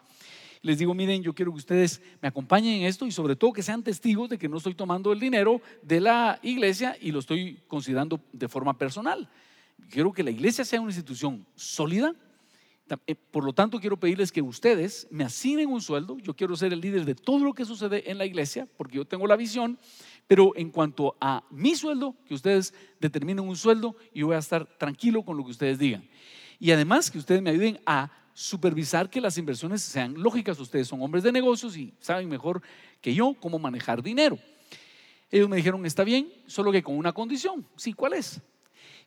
les 0.67 0.79
digo, 0.79 0.95
miren, 0.95 1.23
yo 1.23 1.33
quiero 1.33 1.53
que 1.53 1.59
ustedes 1.59 2.03
me 2.21 2.27
acompañen 2.27 2.81
en 2.81 2.87
esto 2.89 3.07
y 3.07 3.13
sobre 3.13 3.37
todo 3.37 3.53
que 3.53 3.63
sean 3.63 3.85
testigos 3.85 4.29
de 4.29 4.37
que 4.37 4.49
no 4.49 4.57
estoy 4.57 4.75
tomando 4.75 5.13
el 5.13 5.21
dinero 5.21 5.61
de 5.81 6.01
la 6.01 6.41
iglesia 6.43 6.97
y 7.01 7.13
lo 7.13 7.21
estoy 7.21 7.61
considerando 7.69 8.21
de 8.33 8.49
forma 8.49 8.77
personal. 8.77 9.29
Quiero 9.89 10.13
que 10.13 10.25
la 10.25 10.33
iglesia 10.33 10.65
sea 10.65 10.81
una 10.81 10.91
institución 10.91 11.47
sólida. 11.55 12.17
Eh, 13.07 13.15
por 13.15 13.45
lo 13.45 13.53
tanto, 13.53 13.79
quiero 13.79 13.97
pedirles 13.97 14.33
que 14.33 14.43
ustedes 14.43 15.07
me 15.09 15.23
asignen 15.23 15.69
un 15.69 15.81
sueldo. 15.81 16.19
Yo 16.19 16.35
quiero 16.35 16.57
ser 16.57 16.73
el 16.73 16.81
líder 16.81 17.05
de 17.05 17.15
todo 17.15 17.39
lo 17.39 17.55
que 17.55 17.65
sucede 17.65 18.11
en 18.11 18.19
la 18.19 18.27
iglesia 18.27 18.67
porque 18.77 18.97
yo 18.97 19.05
tengo 19.05 19.29
la 19.29 19.37
visión. 19.37 19.79
Pero 20.27 20.53
en 20.57 20.71
cuanto 20.73 21.17
a 21.21 21.45
mi 21.53 21.77
sueldo, 21.77 22.17
que 22.27 22.35
ustedes 22.35 22.75
determinen 22.99 23.49
un 23.49 23.55
sueldo 23.55 23.95
y 24.13 24.23
voy 24.23 24.35
a 24.35 24.39
estar 24.39 24.67
tranquilo 24.79 25.23
con 25.23 25.37
lo 25.37 25.45
que 25.45 25.53
ustedes 25.53 25.79
digan. 25.79 26.09
Y 26.59 26.73
además 26.73 27.09
que 27.09 27.19
ustedes 27.19 27.41
me 27.41 27.51
ayuden 27.51 27.79
a 27.87 28.11
supervisar 28.37 29.09
que 29.09 29.19
las 29.19 29.39
inversiones 29.39 29.81
sean 29.81 30.13
lógicas. 30.23 30.61
Ustedes 30.61 30.87
son 30.87 31.01
hombres 31.01 31.25
de 31.25 31.33
negocios 31.33 31.75
y 31.75 31.95
saben 32.01 32.29
mejor 32.29 32.61
que 33.01 33.15
yo 33.15 33.35
cómo 33.41 33.59
manejar 33.59 34.03
dinero. 34.03 34.39
Ellos 35.31 35.49
me 35.49 35.57
dijeron, 35.57 35.87
está 35.87 36.05
bien, 36.05 36.31
solo 36.47 36.71
que 36.71 36.83
con 36.83 36.99
una 36.99 37.15
condición. 37.15 37.67
Sí, 37.77 37.95
¿cuál 37.95 38.13
es? 38.13 38.43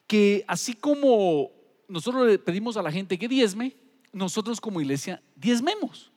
Que 0.08 0.44
así 0.48 0.74
como 0.74 1.52
nosotros 1.88 2.26
le 2.26 2.40
pedimos 2.40 2.76
a 2.76 2.82
la 2.82 2.92
gente 2.92 3.20
que 3.20 3.28
diezme, 3.28 3.76
nosotros 4.12 4.60
como 4.60 4.82
iglesia 4.82 5.22
diezmemos. 5.36 6.12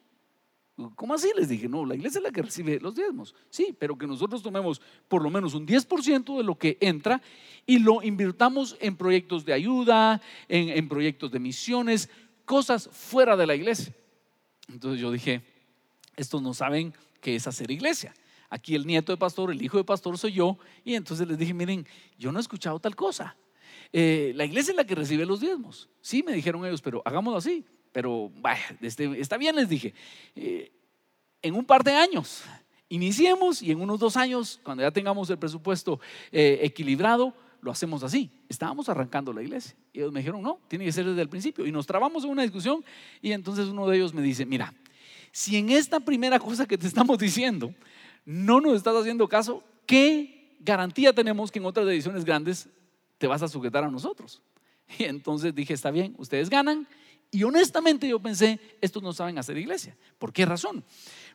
¿Cómo 0.96 1.12
así? 1.12 1.31
Les 1.37 1.51
dije, 1.51 1.68
no, 1.68 1.85
la 1.85 1.94
iglesia 1.94 2.18
es 2.18 2.25
la 2.25 2.31
que 2.31 2.40
recibe 2.40 2.81
los 2.81 2.94
diezmos. 2.94 3.35
Sí, 3.51 3.77
pero 3.79 3.98
que 3.98 4.07
nosotros 4.07 4.42
tomemos 4.42 4.81
por 5.07 5.22
lo 5.22 5.29
menos 5.29 5.53
un 5.53 5.66
10% 5.66 6.38
de 6.38 6.44
lo 6.44 6.57
que 6.57 6.79
entra 6.81 7.20
y 7.66 7.79
lo 7.79 8.03
invirtamos 8.03 8.75
en 8.81 8.96
proyectos 8.96 9.44
de 9.44 9.53
ayuda, 9.53 10.22
en, 10.48 10.70
en 10.70 10.88
proyectos 10.88 11.31
de 11.31 11.38
misiones, 11.40 12.09
cosas 12.53 12.87
fuera 12.93 13.35
de 13.35 13.47
la 13.47 13.55
iglesia. 13.55 13.95
Entonces 14.69 15.01
yo 15.01 15.11
dije, 15.11 15.41
estos 16.17 16.43
no 16.43 16.53
saben 16.53 16.93
qué 17.23 17.35
es 17.35 17.47
hacer 17.47 17.71
iglesia. 17.71 18.12
Aquí 18.51 18.75
el 18.75 18.87
nieto 18.87 19.11
de 19.11 19.17
pastor, 19.17 19.51
el 19.51 19.62
hijo 19.62 19.79
de 19.79 19.85
pastor 19.85 20.19
soy 20.19 20.35
yo. 20.35 20.59
Y 20.85 20.95
entonces 20.95 21.27
les 21.27 21.38
dije, 21.38 21.55
miren, 21.55 21.87
yo 22.19 22.31
no 22.31 22.38
he 22.38 22.43
escuchado 22.43 22.79
tal 22.79 22.95
cosa. 22.95 23.38
Eh, 23.91 24.35
la 24.37 24.45
iglesia 24.45 24.73
es 24.73 24.77
la 24.77 24.85
que 24.85 24.95
recibe 24.95 25.25
los 25.25 25.41
diezmos. 25.41 25.88
Sí, 26.03 26.23
me 26.23 26.35
dijeron 26.35 26.62
ellos, 26.67 26.83
pero 26.83 27.01
hagámoslo 27.07 27.38
así. 27.38 27.65
Pero 27.91 28.31
vaya, 28.35 28.77
este, 28.83 29.19
está 29.19 29.38
bien, 29.38 29.57
les 29.57 29.71
dije. 29.71 29.95
Eh, 30.37 30.71
en 31.41 31.55
un 31.55 31.65
par 31.65 31.83
de 31.83 31.93
años, 31.93 32.43
iniciemos 32.91 33.62
y 33.62 33.71
en 33.71 33.81
unos 33.81 33.99
dos 33.99 34.19
años, 34.19 34.61
cuando 34.62 34.83
ya 34.83 34.91
tengamos 34.91 35.31
el 35.31 35.38
presupuesto 35.38 36.01
eh, 36.31 36.59
equilibrado, 36.61 37.33
lo 37.62 37.70
hacemos 37.70 38.03
así. 38.03 38.31
Estábamos 38.48 38.88
arrancando 38.88 39.33
la 39.33 39.42
iglesia. 39.42 39.75
Y 39.92 40.01
ellos 40.01 40.12
me 40.12 40.20
dijeron, 40.20 40.42
no, 40.42 40.59
tiene 40.68 40.85
que 40.85 40.92
ser 40.92 41.07
desde 41.07 41.22
el 41.22 41.29
principio. 41.29 41.64
Y 41.64 41.72
nos 41.72 41.87
trabamos 41.87 42.25
en 42.25 42.31
una 42.31 42.42
discusión 42.42 42.85
y 43.22 43.33
entonces 43.33 43.68
uno 43.68 43.87
de 43.88 43.96
ellos 43.96 44.12
me 44.12 44.20
dice, 44.20 44.44
mira, 44.44 44.75
si 45.31 45.57
en 45.57 45.70
esta 45.70 46.01
primera 46.01 46.38
cosa 46.38 46.66
que 46.66 46.77
te 46.77 46.87
estamos 46.87 47.18
diciendo 47.18 47.72
no 48.25 48.61
nos 48.61 48.77
estás 48.77 48.94
haciendo 48.96 49.29
caso, 49.29 49.64
¿qué 49.87 50.57
garantía 50.61 51.12
tenemos 51.12 51.51
que 51.51 51.61
en 51.61 51.64
otras 51.64 51.87
ediciones 51.87 52.25
grandes 52.25 52.68
te 53.18 53.27
vas 53.27 53.42
a 53.42 53.48
sujetar 53.48 53.85
a 53.85 53.90
nosotros? 53.90 54.42
Y 54.98 55.05
entonces 55.05 55.55
dije, 55.55 55.72
está 55.72 55.90
bien, 55.90 56.14
ustedes 56.18 56.51
ganan. 56.51 56.87
Y 57.31 57.44
honestamente 57.44 58.07
yo 58.07 58.20
pensé, 58.20 58.61
estos 58.83 59.03
no 59.03 59.14
saben 59.14 59.38
hacer 59.38 59.57
iglesia. 59.57 59.96
¿Por 60.18 60.35
qué 60.35 60.44
razón? 60.44 60.85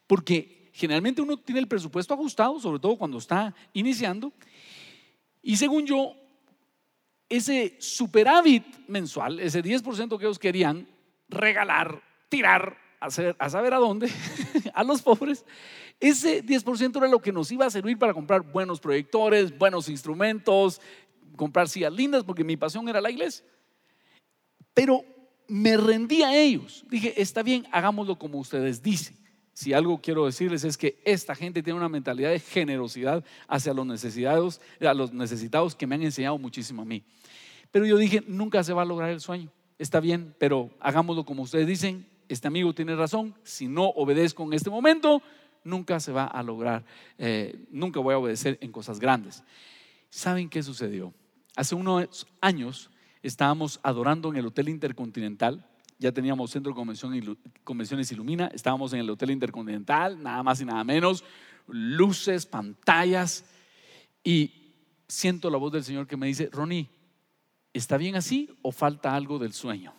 Porque 0.05 0.69
generalmente 0.73 1.23
uno 1.23 1.37
tiene 1.37 1.59
el 1.59 1.67
presupuesto 1.67 2.13
ajustado, 2.13 2.59
sobre 2.59 2.79
todo 2.79 2.97
cuando 2.97 3.17
está 3.17 3.55
iniciando, 3.73 4.31
y 5.47 5.55
según 5.55 5.85
yo, 5.85 6.13
ese 7.29 7.77
superávit 7.79 8.65
mensual, 8.89 9.39
ese 9.39 9.63
10% 9.63 10.17
que 10.17 10.25
ellos 10.25 10.39
querían 10.39 10.85
regalar, 11.29 12.03
tirar, 12.27 12.77
a 12.99 13.09
saber 13.49 13.73
a 13.73 13.77
dónde, 13.77 14.11
a 14.73 14.83
los 14.83 15.01
pobres, 15.01 15.45
ese 16.01 16.43
10% 16.43 16.97
era 16.97 17.07
lo 17.07 17.21
que 17.21 17.31
nos 17.31 17.49
iba 17.49 17.65
a 17.65 17.69
servir 17.69 17.97
para 17.97 18.13
comprar 18.13 18.41
buenos 18.41 18.81
proyectores, 18.81 19.57
buenos 19.57 19.87
instrumentos, 19.87 20.81
comprar 21.37 21.69
sillas 21.69 21.93
lindas, 21.93 22.25
porque 22.25 22.43
mi 22.43 22.57
pasión 22.57 22.89
era 22.89 22.99
la 22.99 23.09
iglesia. 23.09 23.45
Pero 24.73 25.05
me 25.47 25.77
rendí 25.77 26.23
a 26.23 26.35
ellos. 26.35 26.83
Dije, 26.89 27.21
está 27.21 27.41
bien, 27.41 27.65
hagámoslo 27.71 28.19
como 28.19 28.37
ustedes 28.37 28.83
dicen 28.83 29.15
si 29.57 29.73
algo 29.73 29.99
quiero 29.99 30.27
decirles 30.27 30.63
es 30.65 30.77
que 30.77 31.01
esta 31.03 31.33
gente 31.33 31.63
tiene 31.63 31.79
una 31.79 31.89
mentalidad 31.89 32.29
de 32.29 32.39
generosidad 32.39 33.25
hacia 33.47 33.73
los 33.73 33.87
necesitados, 33.87 34.61
a 34.79 34.93
los 34.93 35.13
necesitados 35.13 35.73
que 35.73 35.87
me 35.87 35.95
han 35.95 36.03
enseñado 36.03 36.37
muchísimo 36.37 36.83
a 36.83 36.85
mí. 36.85 37.03
Pero 37.71 37.87
yo 37.87 37.97
dije, 37.97 38.23
nunca 38.27 38.63
se 38.63 38.71
va 38.71 38.83
a 38.83 38.85
lograr 38.85 39.09
el 39.09 39.19
sueño. 39.19 39.51
Está 39.79 39.99
bien, 39.99 40.35
pero 40.37 40.69
hagámoslo 40.79 41.25
como 41.25 41.41
ustedes 41.41 41.65
dicen. 41.65 42.05
Este 42.29 42.47
amigo 42.47 42.71
tiene 42.75 42.95
razón. 42.95 43.33
Si 43.41 43.67
no 43.67 43.85
obedezco 43.85 44.43
en 44.43 44.53
este 44.53 44.69
momento, 44.69 45.23
nunca 45.63 45.99
se 45.99 46.11
va 46.11 46.25
a 46.25 46.43
lograr. 46.43 46.85
Eh, 47.17 47.65
nunca 47.71 47.99
voy 47.99 48.13
a 48.13 48.19
obedecer 48.19 48.59
en 48.61 48.71
cosas 48.71 48.99
grandes. 48.99 49.43
¿Saben 50.11 50.49
qué 50.49 50.61
sucedió? 50.61 51.15
Hace 51.55 51.73
unos 51.73 52.27
años 52.41 52.91
estábamos 53.23 53.79
adorando 53.81 54.29
en 54.29 54.35
el 54.35 54.45
Hotel 54.45 54.69
Intercontinental 54.69 55.67
ya 55.99 56.11
teníamos 56.11 56.51
Centro 56.51 56.73
de 56.73 57.35
Convenciones 57.63 58.11
Ilumina, 58.11 58.47
estábamos 58.53 58.93
en 58.93 58.99
el 58.99 59.09
Hotel 59.09 59.31
Intercontinental, 59.31 60.21
nada 60.21 60.43
más 60.43 60.61
y 60.61 60.65
nada 60.65 60.83
menos, 60.83 61.23
luces, 61.67 62.45
pantallas, 62.45 63.45
y 64.23 64.73
siento 65.07 65.49
la 65.49 65.57
voz 65.57 65.71
del 65.71 65.83
Señor 65.83 66.07
que 66.07 66.17
me 66.17 66.27
dice, 66.27 66.49
Ronnie, 66.51 66.87
¿está 67.73 67.97
bien 67.97 68.15
así 68.15 68.49
o 68.61 68.71
falta 68.71 69.15
algo 69.15 69.39
del 69.39 69.53
sueño? 69.53 69.93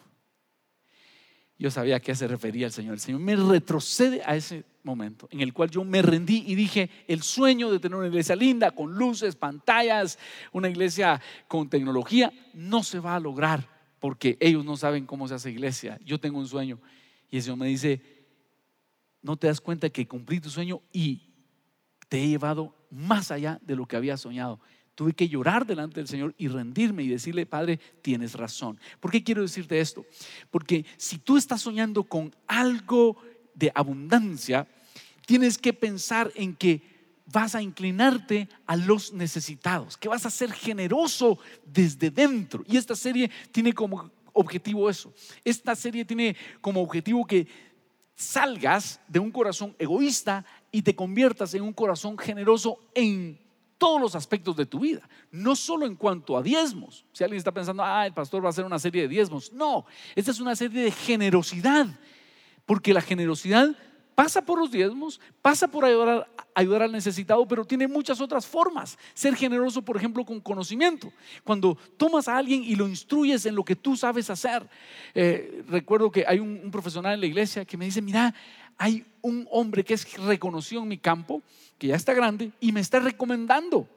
Yo 1.59 1.73
sabía 1.73 1.97
a 1.97 2.01
qué 2.01 2.15
se 2.15 2.29
refería 2.29 2.67
el 2.67 2.73
Señor. 2.73 2.95
El 2.95 3.01
Señor 3.01 3.21
me 3.21 3.35
retrocede 3.35 4.23
a 4.25 4.37
ese 4.37 4.65
momento 4.85 5.29
en 5.33 5.41
el 5.41 5.53
cual 5.53 5.71
yo 5.71 5.83
me 5.83 6.03
rendí 6.03 6.45
y 6.47 6.55
dije, 6.55 6.89
el 7.09 7.23
sueño 7.23 7.69
de 7.73 7.81
tener 7.81 7.99
una 7.99 8.07
iglesia 8.07 8.37
linda, 8.37 8.71
con 8.71 8.95
luces, 8.95 9.35
pantallas, 9.35 10.21
una 10.53 10.69
iglesia 10.69 11.21
con 11.49 11.69
tecnología, 11.69 12.33
no 12.55 12.85
se 12.85 13.01
va 13.01 13.17
a 13.17 13.21
lograr 13.21 13.78
porque 14.01 14.37
ellos 14.41 14.65
no 14.65 14.77
saben 14.77 15.07
cómo 15.07 15.29
se 15.29 15.35
hace 15.35 15.51
iglesia. 15.51 15.99
Yo 16.05 16.19
tengo 16.19 16.39
un 16.39 16.49
sueño 16.49 16.79
y 17.31 17.37
el 17.37 17.43
Señor 17.43 17.59
me 17.59 17.67
dice, 17.67 18.01
no 19.23 19.37
te 19.37 19.47
das 19.47 19.61
cuenta 19.61 19.91
que 19.91 20.07
cumplí 20.07 20.41
tu 20.41 20.51
sueño 20.51 20.81
y 20.93 21.23
te 22.09 22.23
he 22.23 22.29
llevado 22.29 22.75
más 22.91 23.31
allá 23.31 23.61
de 23.63 23.77
lo 23.77 23.87
que 23.87 23.97
había 23.97 24.17
soñado. 24.17 24.61
Tuve 24.95 25.13
que 25.13 25.29
llorar 25.29 25.67
delante 25.67 26.01
del 26.01 26.09
Señor 26.09 26.35
y 26.39 26.49
rendirme 26.49 27.05
y 27.05 27.09
decirle, 27.09 27.47
Padre, 27.47 27.79
tienes 28.03 28.35
razón. 28.35 28.81
¿Por 28.99 29.11
qué 29.11 29.23
quiero 29.23 29.43
decirte 29.43 29.79
esto? 29.79 30.05
Porque 30.51 30.85
si 30.97 31.19
tú 31.19 31.37
estás 31.37 31.63
soñando 31.63 32.03
con 32.03 32.35
algo 32.47 33.17
de 33.55 33.71
abundancia, 33.75 34.67
tienes 35.27 35.59
que 35.59 35.73
pensar 35.73 36.33
en 36.35 36.57
que 36.57 36.98
vas 37.31 37.55
a 37.55 37.63
inclinarte 37.63 38.49
a 38.67 38.77
los 38.77 39.13
necesitados, 39.13 39.97
que 39.97 40.09
vas 40.09 40.25
a 40.25 40.31
ser 40.31 40.53
generoso 40.53 41.39
desde 41.65 42.11
dentro. 42.11 42.65
Y 42.67 42.77
esta 42.77 42.97
serie 42.97 43.31
tiene 43.53 43.73
como 43.73 44.11
objetivo 44.33 44.89
eso. 44.89 45.13
Esta 45.45 45.75
serie 45.75 46.05
tiene 46.05 46.37
como 46.61 46.81
objetivo 46.81 47.27
que 47.27 47.47
salgas 48.15 49.01
de 49.07 49.19
un 49.19 49.31
corazón 49.31 49.77
egoísta 49.79 50.45
y 50.73 50.83
te 50.83 50.95
conviertas 50.95 51.55
en 51.55 51.63
un 51.63 51.73
corazón 51.73 52.19
generoso 52.19 52.79
en 52.95 53.39
todos 53.77 54.01
los 54.01 54.15
aspectos 54.17 54.57
de 54.57 54.67
tu 54.67 54.81
vida, 54.81 55.09
no 55.31 55.55
solo 55.55 55.87
en 55.87 55.95
cuanto 55.95 56.37
a 56.37 56.43
diezmos. 56.43 57.05
Si 57.13 57.23
alguien 57.23 57.39
está 57.39 57.53
pensando, 57.53 57.85
ah, 57.85 58.07
el 58.07 58.13
pastor 58.13 58.43
va 58.43 58.49
a 58.49 58.51
hacer 58.51 58.65
una 58.65 58.79
serie 58.79 59.03
de 59.03 59.09
diezmos, 59.09 59.53
no, 59.53 59.87
esta 60.17 60.33
es 60.33 60.41
una 60.41 60.57
serie 60.57 60.83
de 60.83 60.91
generosidad, 60.91 61.87
porque 62.67 62.93
la 62.93 63.01
generosidad 63.01 63.77
pasa 64.19 64.43
por 64.43 64.59
los 64.59 64.73
diezmos, 64.73 65.21
pasa 65.41 65.69
por 65.69 65.85
ayudar, 65.85 66.29
ayudar 66.53 66.83
al 66.83 66.91
necesitado, 66.91 67.47
pero 67.47 67.65
tiene 67.65 67.87
muchas 67.87 68.21
otras 68.21 68.45
formas. 68.45 68.99
Ser 69.15 69.37
generoso, 69.37 69.81
por 69.81 69.97
ejemplo, 69.97 70.25
con 70.25 70.41
conocimiento. 70.41 71.13
Cuando 71.45 71.79
tomas 71.97 72.27
a 72.27 72.37
alguien 72.37 72.65
y 72.65 72.75
lo 72.75 72.89
instruyes 72.89 73.47
en 73.47 73.55
lo 73.55 73.65
que 73.65 73.77
tú 73.77 73.97
sabes 73.97 74.29
hacer. 74.29 74.69
Eh, 75.15 75.63
recuerdo 75.69 76.11
que 76.11 76.25
hay 76.27 76.41
un, 76.41 76.61
un 76.65 76.71
profesional 76.73 77.15
en 77.15 77.21
la 77.21 77.27
iglesia 77.27 77.65
que 77.65 77.77
me 77.77 77.85
dice, 77.85 78.03
mira, 78.03 78.35
hay 78.77 79.07
un 79.23 79.47
hombre 79.53 79.85
que 79.85 79.95
es 79.95 80.13
reconocido 80.19 80.83
en 80.83 80.89
mi 80.89 80.99
campo, 80.99 81.41
que 81.79 81.87
ya 81.87 81.95
está 81.95 82.13
grande, 82.13 82.51
y 82.59 82.73
me 82.73 82.81
está 82.81 82.99
recomendando. 82.99 83.89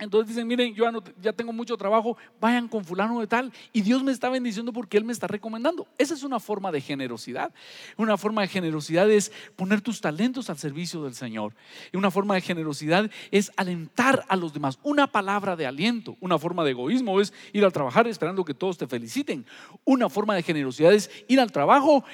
Entonces 0.00 0.34
dicen, 0.34 0.48
miren, 0.48 0.74
yo 0.74 0.90
ya, 1.22 1.32
tengo 1.32 1.52
mucho 1.52 1.76
trabajo, 1.76 2.16
vayan 2.40 2.66
con 2.66 2.84
fulano 2.84 3.20
de 3.20 3.28
tal. 3.28 3.52
Y 3.72 3.82
Dios 3.82 4.02
me 4.02 4.10
está 4.10 4.28
bendiciendo 4.28 4.72
porque 4.72 4.96
Él 4.96 5.04
me 5.04 5.12
está 5.12 5.28
recomendando. 5.28 5.86
Esa 5.98 6.14
es 6.14 6.24
una 6.24 6.40
forma 6.40 6.72
de 6.72 6.80
generosidad. 6.80 7.52
Una 7.96 8.16
forma 8.16 8.42
de 8.42 8.48
generosidad 8.48 9.08
es 9.08 9.30
poner 9.54 9.82
tus 9.82 10.00
talentos 10.00 10.50
al 10.50 10.58
servicio 10.58 11.04
del 11.04 11.14
Señor. 11.14 11.54
Y 11.92 11.96
una 11.96 12.10
forma 12.10 12.34
de 12.34 12.40
generosidad 12.40 13.08
es 13.30 13.52
alentar 13.56 14.24
a 14.28 14.34
los 14.34 14.52
demás. 14.52 14.80
Una 14.82 15.06
palabra 15.06 15.54
de 15.54 15.66
aliento. 15.66 16.16
Una 16.20 16.40
forma 16.40 16.64
de 16.64 16.72
egoísmo 16.72 17.20
es 17.20 17.32
ir 17.52 17.64
al 17.64 17.72
trabajar 17.72 18.08
esperando 18.08 18.44
que 18.44 18.54
todos 18.54 18.76
te 18.76 18.88
feliciten. 18.88 19.46
Una 19.84 20.08
forma 20.08 20.34
de 20.34 20.42
generosidad 20.42 20.92
es 20.92 21.08
ir 21.28 21.38
al 21.38 21.52
trabajo 21.52 22.04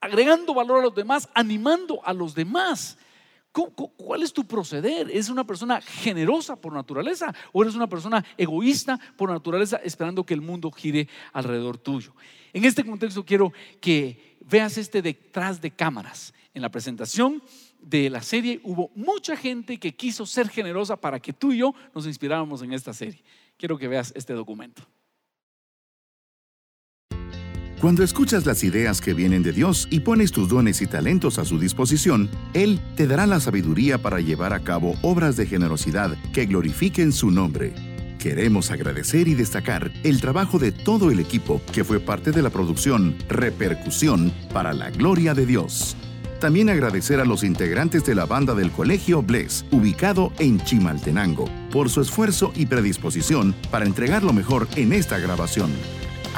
agregando 0.00 0.52
valor 0.52 0.80
a 0.80 0.82
los 0.82 0.94
demás, 0.96 1.28
animando 1.32 2.00
a 2.04 2.12
los 2.12 2.34
demás. 2.34 2.98
¿Cu- 3.52 3.72
cu- 3.74 3.92
¿Cuál 3.96 4.22
es 4.22 4.32
tu 4.32 4.44
proceder? 4.46 5.10
¿Es 5.10 5.28
una 5.30 5.44
persona 5.44 5.80
generosa 5.80 6.56
por 6.56 6.72
naturaleza 6.72 7.34
o 7.52 7.62
eres 7.62 7.74
una 7.74 7.88
persona 7.88 8.24
egoísta 8.36 8.98
por 9.16 9.30
naturaleza 9.30 9.78
esperando 9.82 10.24
que 10.24 10.34
el 10.34 10.40
mundo 10.40 10.70
gire 10.70 11.08
alrededor 11.32 11.78
tuyo? 11.78 12.12
En 12.52 12.64
este 12.64 12.84
contexto 12.84 13.24
quiero 13.24 13.52
que 13.80 14.36
veas 14.40 14.78
este 14.78 15.02
detrás 15.02 15.60
de 15.60 15.70
cámaras. 15.70 16.32
En 16.54 16.62
la 16.62 16.70
presentación 16.70 17.42
de 17.80 18.10
la 18.10 18.22
serie 18.22 18.60
hubo 18.64 18.90
mucha 18.94 19.36
gente 19.36 19.78
que 19.78 19.94
quiso 19.94 20.26
ser 20.26 20.48
generosa 20.48 20.96
para 20.96 21.20
que 21.20 21.32
tú 21.32 21.52
y 21.52 21.58
yo 21.58 21.74
nos 21.94 22.06
inspiráramos 22.06 22.62
en 22.62 22.72
esta 22.72 22.92
serie. 22.92 23.22
Quiero 23.56 23.78
que 23.78 23.88
veas 23.88 24.12
este 24.16 24.32
documento. 24.34 24.82
Cuando 27.80 28.02
escuchas 28.02 28.44
las 28.44 28.64
ideas 28.64 29.00
que 29.00 29.14
vienen 29.14 29.44
de 29.44 29.52
Dios 29.52 29.86
y 29.88 30.00
pones 30.00 30.32
tus 30.32 30.48
dones 30.48 30.82
y 30.82 30.88
talentos 30.88 31.38
a 31.38 31.44
su 31.44 31.60
disposición, 31.60 32.28
Él 32.52 32.80
te 32.96 33.06
dará 33.06 33.24
la 33.24 33.38
sabiduría 33.38 33.98
para 33.98 34.18
llevar 34.18 34.52
a 34.52 34.64
cabo 34.64 34.96
obras 35.00 35.36
de 35.36 35.46
generosidad 35.46 36.16
que 36.32 36.46
glorifiquen 36.46 37.12
su 37.12 37.30
nombre. 37.30 37.72
Queremos 38.18 38.72
agradecer 38.72 39.28
y 39.28 39.34
destacar 39.34 39.92
el 40.02 40.20
trabajo 40.20 40.58
de 40.58 40.72
todo 40.72 41.12
el 41.12 41.20
equipo 41.20 41.62
que 41.72 41.84
fue 41.84 42.00
parte 42.00 42.32
de 42.32 42.42
la 42.42 42.50
producción 42.50 43.14
Repercusión 43.28 44.32
para 44.52 44.72
la 44.72 44.90
Gloria 44.90 45.32
de 45.32 45.46
Dios. 45.46 45.96
También 46.40 46.70
agradecer 46.70 47.20
a 47.20 47.24
los 47.24 47.44
integrantes 47.44 48.04
de 48.04 48.16
la 48.16 48.26
banda 48.26 48.56
del 48.56 48.72
Colegio 48.72 49.22
Bless, 49.22 49.64
ubicado 49.70 50.32
en 50.40 50.58
Chimaltenango, 50.58 51.44
por 51.70 51.90
su 51.90 52.00
esfuerzo 52.00 52.52
y 52.56 52.66
predisposición 52.66 53.54
para 53.70 53.86
entregar 53.86 54.24
lo 54.24 54.32
mejor 54.32 54.66
en 54.74 54.92
esta 54.92 55.18
grabación 55.18 55.70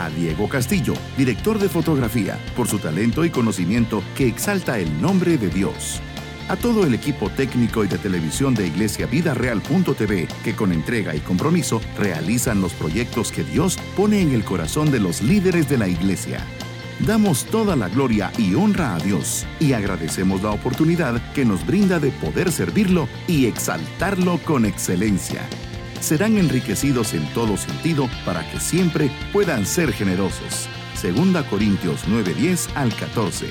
a 0.04 0.10
Diego 0.10 0.48
Castillo, 0.48 0.94
director 1.16 1.58
de 1.58 1.68
fotografía, 1.68 2.38
por 2.56 2.66
su 2.66 2.78
talento 2.78 3.24
y 3.24 3.30
conocimiento 3.30 4.02
que 4.16 4.26
exalta 4.26 4.78
el 4.78 5.00
nombre 5.00 5.36
de 5.36 5.48
Dios. 5.48 6.00
A 6.48 6.56
todo 6.56 6.84
el 6.84 6.94
equipo 6.94 7.30
técnico 7.30 7.84
y 7.84 7.88
de 7.88 7.98
televisión 7.98 8.54
de 8.54 8.66
Iglesia 8.66 9.06
Vida 9.06 9.34
Real.tv, 9.34 10.26
que 10.42 10.56
con 10.56 10.72
entrega 10.72 11.14
y 11.14 11.20
compromiso 11.20 11.80
realizan 11.98 12.60
los 12.60 12.72
proyectos 12.72 13.30
que 13.30 13.44
Dios 13.44 13.78
pone 13.96 14.20
en 14.20 14.32
el 14.32 14.42
corazón 14.42 14.90
de 14.90 15.00
los 15.00 15.22
líderes 15.22 15.68
de 15.68 15.78
la 15.78 15.86
iglesia. 15.86 16.44
Damos 17.06 17.44
toda 17.44 17.76
la 17.76 17.88
gloria 17.88 18.32
y 18.36 18.54
honra 18.54 18.96
a 18.96 18.98
Dios 18.98 19.46
y 19.60 19.74
agradecemos 19.74 20.42
la 20.42 20.50
oportunidad 20.50 21.22
que 21.32 21.44
nos 21.44 21.64
brinda 21.64 22.00
de 22.00 22.10
poder 22.10 22.50
servirlo 22.50 23.08
y 23.28 23.46
exaltarlo 23.46 24.38
con 24.38 24.64
excelencia 24.64 25.42
serán 26.00 26.38
enriquecidos 26.38 27.14
en 27.14 27.24
todo 27.32 27.56
sentido 27.56 28.08
para 28.24 28.48
que 28.50 28.58
siempre 28.58 29.10
puedan 29.32 29.64
ser 29.66 29.92
generosos. 29.92 30.68
Segunda 30.94 31.48
Corintios 31.48 32.06
9:10 32.08 32.68
al 32.74 32.94
14. 32.94 33.46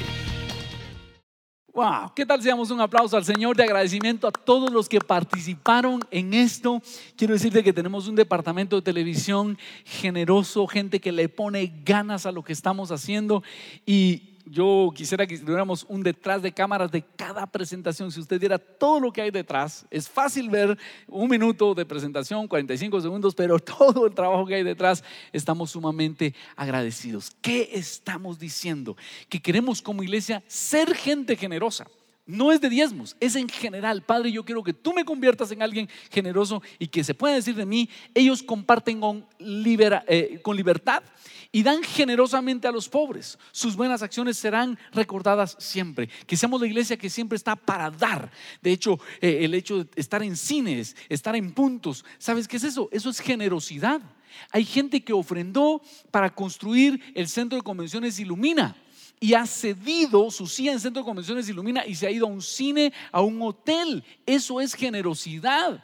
Wow, 1.79 2.11
¿qué 2.13 2.25
tal 2.25 2.41
si 2.41 2.49
damos 2.49 2.71
un 2.71 2.81
aplauso 2.81 3.15
al 3.15 3.23
Señor 3.23 3.55
de 3.55 3.63
agradecimiento 3.63 4.27
a 4.27 4.31
todos 4.31 4.69
los 4.69 4.89
que 4.89 4.99
participaron 4.99 6.01
en 6.11 6.33
esto? 6.33 6.81
Quiero 7.15 7.33
decirte 7.33 7.63
que 7.63 7.71
tenemos 7.71 8.09
un 8.09 8.15
departamento 8.15 8.75
de 8.75 8.81
televisión 8.81 9.57
generoso, 9.85 10.67
gente 10.67 10.99
que 10.99 11.13
le 11.13 11.29
pone 11.29 11.71
ganas 11.85 12.25
a 12.25 12.33
lo 12.33 12.43
que 12.43 12.51
estamos 12.51 12.91
haciendo 12.91 13.43
y 13.85 14.28
yo 14.49 14.91
quisiera 14.95 15.27
que 15.27 15.37
tuviéramos 15.37 15.85
un 15.87 16.01
detrás 16.01 16.41
de 16.41 16.51
cámaras 16.51 16.91
de 16.91 17.03
cada 17.03 17.45
presentación. 17.45 18.11
Si 18.11 18.19
usted 18.19 18.39
viera 18.39 18.57
todo 18.57 18.99
lo 18.99 19.11
que 19.11 19.21
hay 19.21 19.31
detrás, 19.31 19.85
es 19.91 20.09
fácil 20.09 20.49
ver 20.49 20.77
un 21.07 21.29
minuto 21.29 21.75
de 21.75 21.85
presentación, 21.85 22.47
45 22.47 23.01
segundos, 23.01 23.35
pero 23.35 23.59
todo 23.77 24.07
el 24.07 24.13
trabajo 24.13 24.45
que 24.45 24.55
hay 24.55 24.63
detrás, 24.63 25.03
estamos 25.31 25.71
sumamente 25.71 26.33
agradecidos. 26.55 27.31
¿Qué 27.41 27.69
estamos 27.73 28.39
diciendo? 28.39 28.97
Que 29.29 29.41
queremos 29.41 29.81
como 29.81 30.03
iglesia 30.03 30.43
ser 30.47 30.95
gente 30.95 31.35
generosa. 31.35 31.85
No 32.25 32.51
es 32.51 32.61
de 32.61 32.69
diezmos, 32.69 33.15
es 33.19 33.35
en 33.35 33.49
general. 33.49 34.03
Padre, 34.03 34.31
yo 34.31 34.45
quiero 34.45 34.63
que 34.63 34.71
tú 34.71 34.93
me 34.93 35.03
conviertas 35.03 35.51
en 35.51 35.63
alguien 35.63 35.89
generoso 36.11 36.61
y 36.77 36.85
que 36.85 37.03
se 37.03 37.15
pueda 37.15 37.33
decir 37.33 37.55
de 37.55 37.65
mí, 37.65 37.89
ellos 38.13 38.43
comparten 38.43 38.99
con, 38.99 39.25
eh, 39.39 40.39
con 40.43 40.55
libertad 40.55 41.01
y 41.51 41.63
dan 41.63 41.81
generosamente 41.83 42.67
a 42.67 42.71
los 42.71 42.87
pobres. 42.87 43.39
Sus 43.51 43.75
buenas 43.75 44.03
acciones 44.03 44.37
serán 44.37 44.77
recordadas 44.91 45.55
siempre. 45.59 46.09
Que 46.27 46.37
seamos 46.37 46.61
la 46.61 46.67
iglesia 46.67 46.97
que 46.97 47.09
siempre 47.09 47.35
está 47.35 47.55
para 47.55 47.89
dar. 47.89 48.31
De 48.61 48.71
hecho, 48.71 48.99
eh, 49.19 49.39
el 49.41 49.53
hecho 49.53 49.83
de 49.83 49.89
estar 49.95 50.21
en 50.21 50.37
cines, 50.37 50.95
estar 51.09 51.35
en 51.35 51.51
puntos, 51.53 52.05
¿sabes 52.19 52.47
qué 52.47 52.57
es 52.57 52.63
eso? 52.63 52.89
Eso 52.91 53.09
es 53.09 53.19
generosidad. 53.19 54.01
Hay 54.51 54.63
gente 54.63 55.03
que 55.03 55.13
ofrendó 55.13 55.81
para 56.11 56.29
construir 56.29 57.01
el 57.15 57.27
centro 57.27 57.57
de 57.57 57.63
convenciones 57.63 58.19
Ilumina 58.19 58.75
y 59.19 59.33
ha 59.33 59.45
cedido 59.45 60.31
su 60.31 60.47
silla 60.47 60.71
en 60.71 60.79
Centro 60.79 61.01
de 61.01 61.07
Convenciones 61.07 61.49
Ilumina 61.49 61.85
y 61.85 61.95
se 61.95 62.07
ha 62.07 62.11
ido 62.11 62.25
a 62.25 62.29
un 62.29 62.41
cine, 62.41 62.93
a 63.11 63.21
un 63.21 63.41
hotel. 63.41 64.03
Eso 64.25 64.61
es 64.61 64.73
generosidad. 64.73 65.83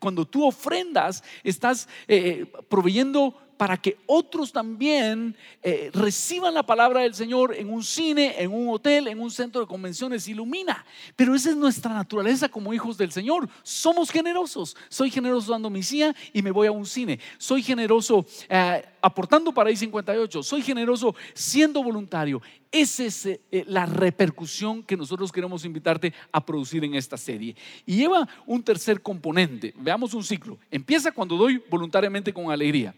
Cuando 0.00 0.26
tú 0.26 0.44
ofrendas, 0.44 1.22
estás 1.44 1.88
eh, 2.08 2.50
proveyendo 2.68 3.36
para 3.62 3.76
que 3.76 3.96
otros 4.06 4.50
también 4.50 5.36
eh, 5.62 5.88
reciban 5.94 6.52
la 6.52 6.64
palabra 6.64 7.02
del 7.02 7.14
Señor 7.14 7.54
en 7.54 7.70
un 7.70 7.84
cine, 7.84 8.34
en 8.42 8.52
un 8.52 8.68
hotel, 8.68 9.06
en 9.06 9.20
un 9.20 9.30
centro 9.30 9.60
de 9.60 9.68
convenciones, 9.68 10.26
ilumina. 10.26 10.84
Pero 11.14 11.32
esa 11.32 11.50
es 11.50 11.56
nuestra 11.56 11.94
naturaleza 11.94 12.48
como 12.48 12.74
hijos 12.74 12.98
del 12.98 13.12
Señor. 13.12 13.48
Somos 13.62 14.10
generosos. 14.10 14.76
Soy 14.88 15.12
generoso 15.12 15.52
dando 15.52 15.70
mi 15.70 15.84
silla 15.84 16.12
y 16.32 16.42
me 16.42 16.50
voy 16.50 16.66
a 16.66 16.72
un 16.72 16.84
cine. 16.84 17.20
Soy 17.38 17.62
generoso 17.62 18.26
eh, 18.48 18.84
aportando 19.00 19.54
para 19.54 19.70
I-58. 19.70 20.42
Soy 20.42 20.62
generoso 20.62 21.14
siendo 21.32 21.84
voluntario. 21.84 22.42
Esa 22.72 23.04
es 23.04 23.26
eh, 23.26 23.40
la 23.68 23.86
repercusión 23.86 24.82
que 24.82 24.96
nosotros 24.96 25.30
queremos 25.30 25.64
invitarte 25.64 26.12
a 26.32 26.44
producir 26.44 26.82
en 26.82 26.96
esta 26.96 27.16
serie. 27.16 27.54
Y 27.86 27.94
lleva 27.94 28.28
un 28.44 28.60
tercer 28.64 29.00
componente. 29.00 29.72
Veamos 29.76 30.14
un 30.14 30.24
ciclo. 30.24 30.58
Empieza 30.68 31.12
cuando 31.12 31.36
doy 31.36 31.62
voluntariamente 31.70 32.32
con 32.32 32.50
alegría. 32.50 32.92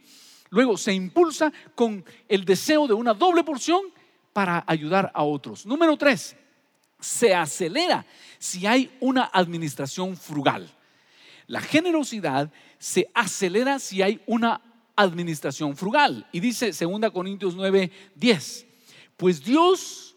Luego 0.51 0.77
se 0.77 0.93
impulsa 0.93 1.53
con 1.75 2.05
el 2.29 2.45
deseo 2.45 2.87
de 2.87 2.95
una 2.95 3.15
doble 3.15 3.45
porción 3.45 3.83
para 4.33 4.65
ayudar 4.67 5.11
a 5.15 5.23
otros. 5.23 5.67
Número 5.67 5.97
tres, 5.97 6.37
se 7.01 7.35
acelera 7.35 8.05
si 8.39 8.67
hay 8.67 8.91
una 9.01 9.31
administración 9.33 10.17
frugal. 10.17 10.69
La 11.47 11.61
generosidad 11.61 12.51
se 12.79 13.11
acelera 13.15 13.79
si 13.79 14.03
hay 14.03 14.21
una 14.27 14.61
administración 14.97 15.77
frugal. 15.77 16.27
Y 16.33 16.41
dice 16.41 16.73
2 16.73 17.11
Corintios 17.13 17.55
9, 17.55 17.91
10, 18.15 18.67
pues 19.17 19.45
Dios 19.45 20.17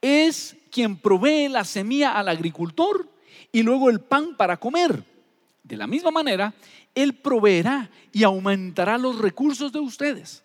es 0.00 0.56
quien 0.70 0.96
provee 0.96 1.48
la 1.48 1.64
semilla 1.64 2.12
al 2.12 2.28
agricultor 2.28 3.08
y 3.50 3.62
luego 3.62 3.90
el 3.90 4.00
pan 4.00 4.36
para 4.36 4.56
comer. 4.56 5.04
De 5.62 5.76
la 5.76 5.86
misma 5.86 6.10
manera, 6.10 6.52
Él 6.94 7.14
proveerá 7.14 7.90
y 8.12 8.22
aumentará 8.22 8.98
los 8.98 9.18
recursos 9.18 9.72
de 9.72 9.80
ustedes. 9.80 10.42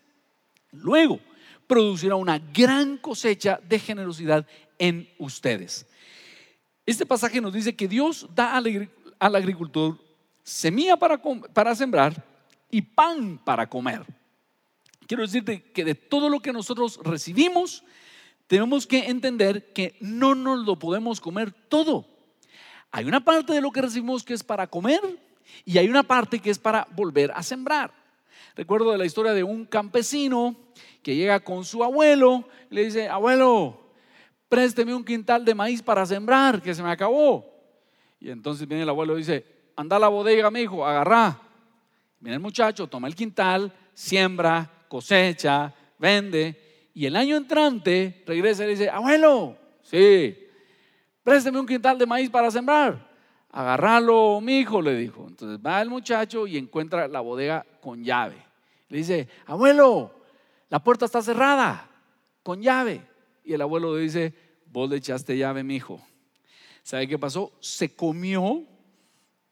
Luego, 0.71 1.19
producirá 1.67 2.15
una 2.15 2.39
gran 2.39 2.97
cosecha 2.97 3.59
de 3.67 3.79
generosidad 3.79 4.47
en 4.79 5.09
ustedes. 5.17 5.85
Este 6.85 7.05
pasaje 7.05 7.41
nos 7.41 7.53
dice 7.53 7.75
que 7.75 7.87
Dios 7.87 8.27
da 8.33 8.55
al, 8.55 8.65
agri- 8.65 8.89
al 9.19 9.35
agricultor 9.35 9.97
semilla 10.43 10.95
para 10.97 11.75
sembrar 11.75 12.23
y 12.71 12.81
pan 12.81 13.37
para 13.43 13.67
comer. 13.69 14.05
Quiero 15.05 15.23
decirte 15.23 15.61
que 15.71 15.83
de 15.83 15.95
todo 15.95 16.29
lo 16.29 16.39
que 16.39 16.53
nosotros 16.53 16.99
recibimos, 17.03 17.83
tenemos 18.47 18.87
que 18.87 19.07
entender 19.07 19.73
que 19.73 19.97
no 19.99 20.35
nos 20.35 20.65
lo 20.65 20.79
podemos 20.79 21.19
comer 21.19 21.51
todo. 21.51 22.07
Hay 22.91 23.03
una 23.05 23.23
parte 23.23 23.51
de 23.51 23.59
lo 23.59 23.71
que 23.71 23.81
recibimos 23.81 24.23
que 24.23 24.33
es 24.33 24.43
para 24.43 24.67
comer 24.67 25.01
y 25.65 25.77
hay 25.77 25.89
una 25.89 26.03
parte 26.03 26.39
que 26.39 26.49
es 26.49 26.59
para 26.59 26.87
volver 26.95 27.31
a 27.31 27.43
sembrar. 27.43 27.91
Recuerdo 28.55 28.91
de 28.91 28.97
la 28.97 29.05
historia 29.05 29.33
de 29.33 29.43
un 29.43 29.65
campesino 29.65 30.55
que 31.03 31.15
llega 31.15 31.39
con 31.39 31.63
su 31.63 31.83
abuelo 31.83 32.47
y 32.71 32.75
le 32.75 32.85
dice, 32.85 33.07
abuelo, 33.07 33.91
présteme 34.49 34.95
un 34.95 35.03
quintal 35.03 35.45
de 35.45 35.53
maíz 35.53 35.81
para 35.81 36.05
sembrar, 36.05 36.61
que 36.61 36.73
se 36.73 36.81
me 36.81 36.89
acabó. 36.89 37.45
Y 38.19 38.29
entonces 38.31 38.67
viene 38.67 38.83
el 38.83 38.89
abuelo 38.89 39.13
y 39.15 39.19
dice, 39.19 39.45
anda 39.75 39.97
a 39.97 39.99
la 39.99 40.07
bodega, 40.07 40.49
mi 40.49 40.61
hijo, 40.61 40.85
agarrá. 40.85 41.39
Viene 42.19 42.35
el 42.35 42.41
muchacho, 42.41 42.87
toma 42.87 43.07
el 43.07 43.15
quintal, 43.15 43.71
siembra, 43.93 44.85
cosecha, 44.87 45.73
vende. 45.99 46.89
Y 46.93 47.05
el 47.05 47.15
año 47.15 47.37
entrante 47.37 48.23
regresa 48.25 48.65
y 48.65 48.69
dice, 48.69 48.89
abuelo, 48.89 49.55
sí, 49.83 50.35
présteme 51.23 51.59
un 51.59 51.67
quintal 51.67 51.97
de 51.97 52.07
maíz 52.07 52.29
para 52.29 52.49
sembrar. 52.49 53.06
Agarralo, 53.57 54.39
mi 54.39 54.59
hijo, 54.59 54.83
le 54.83 54.93
dijo. 54.93 55.25
Entonces 55.27 55.57
va 55.65 55.81
el 55.81 55.89
muchacho 55.89 56.45
y 56.45 56.59
encuentra 56.59 57.07
la 57.07 57.21
bodega 57.21 57.65
con 57.81 58.03
llave. 58.03 58.37
Le 58.87 58.99
dice, 58.99 59.27
abuelo, 59.47 60.11
la 60.69 60.77
puerta 60.77 61.05
está 61.05 61.23
cerrada, 61.23 61.89
con 62.43 62.61
llave. 62.61 63.01
Y 63.43 63.53
el 63.53 63.61
abuelo 63.63 63.95
le 63.95 64.03
dice, 64.03 64.31
vos 64.67 64.87
le 64.87 64.97
echaste 64.97 65.35
llave, 65.35 65.63
mi 65.63 65.77
hijo. 65.77 65.99
¿Sabe 66.83 67.07
qué 67.07 67.17
pasó? 67.17 67.51
Se 67.59 67.95
comió 67.95 68.63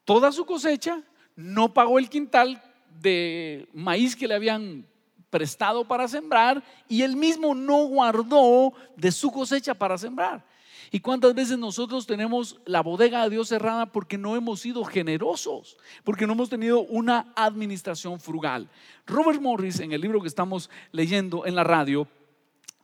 toda 0.04 0.30
su 0.30 0.46
cosecha, 0.46 1.02
no 1.34 1.74
pagó 1.74 1.98
el 1.98 2.08
quintal 2.08 2.62
de 3.00 3.68
maíz 3.72 4.14
que 4.14 4.28
le 4.28 4.36
habían 4.36 4.86
prestado 5.30 5.84
para 5.84 6.06
sembrar 6.06 6.62
y 6.88 7.02
él 7.02 7.16
mismo 7.16 7.56
no 7.56 7.86
guardó 7.86 8.72
de 8.96 9.10
su 9.10 9.32
cosecha 9.32 9.74
para 9.74 9.98
sembrar. 9.98 10.44
¿Y 10.90 11.00
cuántas 11.00 11.34
veces 11.34 11.58
nosotros 11.58 12.06
tenemos 12.06 12.60
la 12.64 12.82
bodega 12.82 13.24
de 13.24 13.30
Dios 13.30 13.48
cerrada 13.48 13.86
porque 13.86 14.18
no 14.18 14.36
hemos 14.36 14.60
sido 14.60 14.84
generosos, 14.84 15.76
porque 16.04 16.26
no 16.26 16.34
hemos 16.34 16.48
tenido 16.48 16.80
una 16.80 17.32
administración 17.34 18.20
frugal? 18.20 18.68
Robert 19.06 19.40
Morris, 19.40 19.80
en 19.80 19.92
el 19.92 20.00
libro 20.00 20.20
que 20.20 20.28
estamos 20.28 20.70
leyendo 20.92 21.46
en 21.46 21.54
la 21.54 21.64
radio, 21.64 22.08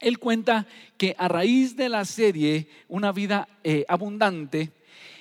él 0.00 0.18
cuenta 0.18 0.66
que 0.98 1.14
a 1.16 1.28
raíz 1.28 1.76
de 1.76 1.88
la 1.88 2.04
serie 2.04 2.68
Una 2.88 3.12
vida 3.12 3.48
eh, 3.62 3.84
abundante, 3.88 4.72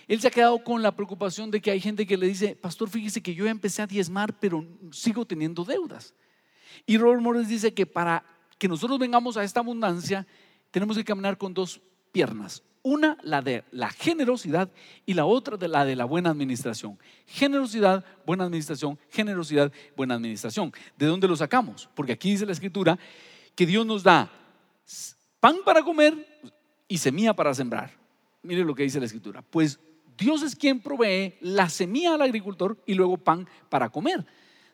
él 0.08 0.20
se 0.20 0.28
ha 0.28 0.32
quedado 0.32 0.62
con 0.64 0.82
la 0.82 0.94
preocupación 0.94 1.52
de 1.52 1.62
que 1.62 1.72
hay 1.72 1.80
gente 1.80 2.06
que 2.06 2.18
le 2.18 2.28
dice, 2.28 2.56
pastor, 2.56 2.90
fíjese 2.90 3.22
que 3.22 3.34
yo 3.34 3.48
empecé 3.48 3.82
a 3.82 3.88
diezmar, 3.88 4.38
pero 4.40 4.66
sigo 4.92 5.26
teniendo 5.26 5.64
deudas. 5.64 6.14
Y 6.86 6.98
Robert 6.98 7.22
Morris 7.22 7.48
dice 7.48 7.74
que 7.74 7.86
para 7.86 8.26
que 8.58 8.68
nosotros 8.68 9.00
vengamos 9.00 9.38
a 9.38 9.44
esta 9.44 9.62
abundancia, 9.62 10.28
tenemos 10.70 10.98
que 10.98 11.06
caminar 11.06 11.38
con 11.38 11.54
dos 11.54 11.80
piernas. 12.12 12.62
Una, 12.84 13.18
la 13.22 13.42
de 13.42 13.64
la 13.72 13.90
generosidad 13.90 14.70
y 15.06 15.14
la 15.14 15.26
otra, 15.26 15.56
de 15.56 15.68
la 15.68 15.86
de 15.86 15.96
la 15.96 16.06
buena 16.06 16.32
administración. 16.32 16.98
Generosidad, 17.28 18.04
buena 18.26 18.46
administración, 18.46 18.98
generosidad, 19.10 19.72
buena 19.96 20.16
administración. 20.16 20.74
¿De 20.98 21.06
dónde 21.06 21.28
lo 21.28 21.36
sacamos? 21.36 21.90
Porque 21.94 22.14
aquí 22.14 22.32
dice 22.32 22.46
la 22.46 22.54
escritura 22.54 22.98
que 23.56 23.66
Dios 23.66 23.86
nos 23.86 24.02
da 24.02 24.32
pan 25.40 25.58
para 25.64 25.84
comer 25.84 26.14
y 26.88 26.98
semilla 26.98 27.34
para 27.36 27.54
sembrar. 27.54 27.92
Mire 28.42 28.64
lo 28.64 28.74
que 28.74 28.84
dice 28.84 29.00
la 29.00 29.06
escritura. 29.06 29.44
Pues 29.44 29.80
Dios 30.18 30.42
es 30.44 30.56
quien 30.56 30.80
provee 30.80 31.36
la 31.42 31.70
semilla 31.70 32.16
al 32.16 32.22
agricultor 32.22 32.78
y 32.86 32.94
luego 32.96 33.18
pan 33.18 33.48
para 33.70 33.90
comer. 33.90 34.26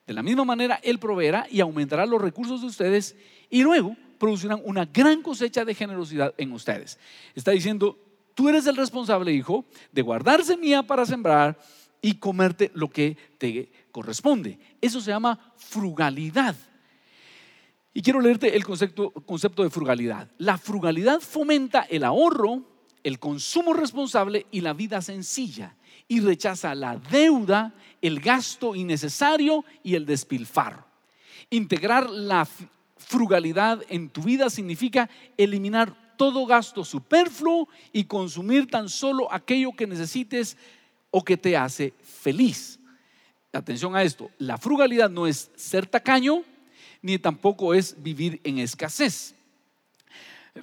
De 0.05 0.13
la 0.13 0.23
misma 0.23 0.45
manera, 0.45 0.79
Él 0.83 0.99
proveerá 0.99 1.47
y 1.51 1.59
aumentará 1.59 2.05
los 2.05 2.21
recursos 2.21 2.61
de 2.61 2.67
ustedes 2.67 3.15
y 3.49 3.63
luego 3.63 3.95
producirán 4.17 4.61
una 4.63 4.85
gran 4.85 5.21
cosecha 5.21 5.65
de 5.65 5.75
generosidad 5.75 6.33
en 6.37 6.51
ustedes. 6.51 6.97
Está 7.35 7.51
diciendo, 7.51 7.97
tú 8.33 8.49
eres 8.49 8.67
el 8.67 8.75
responsable, 8.75 9.33
hijo, 9.33 9.65
de 9.91 10.01
guardar 10.01 10.43
semilla 10.43 10.83
para 10.83 11.05
sembrar 11.05 11.59
y 12.01 12.15
comerte 12.15 12.71
lo 12.73 12.89
que 12.89 13.17
te 13.37 13.71
corresponde. 13.91 14.59
Eso 14.81 15.01
se 15.01 15.11
llama 15.11 15.53
frugalidad. 15.57 16.55
Y 17.93 18.01
quiero 18.01 18.21
leerte 18.21 18.55
el 18.55 18.63
concepto, 18.63 19.11
concepto 19.11 19.63
de 19.63 19.71
frugalidad. 19.71 20.29
La 20.37 20.57
frugalidad 20.57 21.19
fomenta 21.19 21.81
el 21.89 22.03
ahorro, 22.03 22.61
el 23.03 23.19
consumo 23.19 23.73
responsable 23.73 24.45
y 24.51 24.61
la 24.61 24.73
vida 24.73 25.01
sencilla 25.01 25.75
y 26.07 26.19
rechaza 26.19 26.75
la 26.75 26.97
deuda, 26.97 27.73
el 28.01 28.19
gasto 28.19 28.75
innecesario 28.75 29.65
y 29.83 29.95
el 29.95 30.05
despilfarro. 30.05 30.85
Integrar 31.49 32.09
la 32.09 32.47
frugalidad 32.97 33.83
en 33.89 34.09
tu 34.09 34.21
vida 34.21 34.49
significa 34.49 35.09
eliminar 35.37 35.95
todo 36.17 36.45
gasto 36.45 36.83
superfluo 36.83 37.69
y 37.93 38.05
consumir 38.05 38.67
tan 38.67 38.89
solo 38.89 39.31
aquello 39.31 39.71
que 39.73 39.87
necesites 39.87 40.57
o 41.11 41.23
que 41.23 41.37
te 41.37 41.55
hace 41.55 41.93
feliz. 42.01 42.79
Atención 43.53 43.95
a 43.95 44.03
esto, 44.03 44.29
la 44.37 44.57
frugalidad 44.57 45.09
no 45.09 45.25
es 45.25 45.49
ser 45.55 45.87
tacaño, 45.87 46.43
ni 47.01 47.17
tampoco 47.17 47.73
es 47.73 47.95
vivir 48.01 48.41
en 48.43 48.59
escasez. 48.59 49.33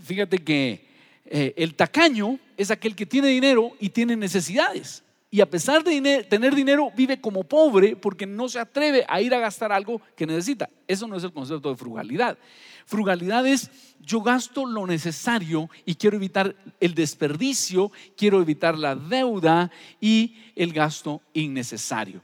Fíjate 0.02 0.38
que 0.38 0.86
eh, 1.26 1.54
el 1.56 1.74
tacaño 1.74 2.38
es 2.56 2.70
aquel 2.70 2.94
que 2.94 3.06
tiene 3.06 3.28
dinero 3.28 3.72
y 3.80 3.88
tiene 3.88 4.16
necesidades 4.16 5.04
y 5.34 5.40
a 5.40 5.50
pesar 5.50 5.82
de 5.82 6.24
tener 6.30 6.54
dinero 6.54 6.92
vive 6.96 7.20
como 7.20 7.42
pobre 7.42 7.96
porque 7.96 8.24
no 8.24 8.48
se 8.48 8.60
atreve 8.60 9.04
a 9.08 9.20
ir 9.20 9.34
a 9.34 9.40
gastar 9.40 9.72
algo 9.72 10.00
que 10.14 10.28
necesita. 10.28 10.70
Eso 10.86 11.08
no 11.08 11.16
es 11.16 11.24
el 11.24 11.32
concepto 11.32 11.70
de 11.70 11.76
frugalidad. 11.76 12.38
Frugalidad 12.86 13.44
es 13.44 13.68
yo 14.00 14.20
gasto 14.20 14.64
lo 14.64 14.86
necesario 14.86 15.68
y 15.84 15.96
quiero 15.96 16.18
evitar 16.18 16.54
el 16.78 16.94
desperdicio, 16.94 17.90
quiero 18.16 18.40
evitar 18.40 18.78
la 18.78 18.94
deuda 18.94 19.72
y 20.00 20.36
el 20.54 20.72
gasto 20.72 21.20
innecesario. 21.32 22.22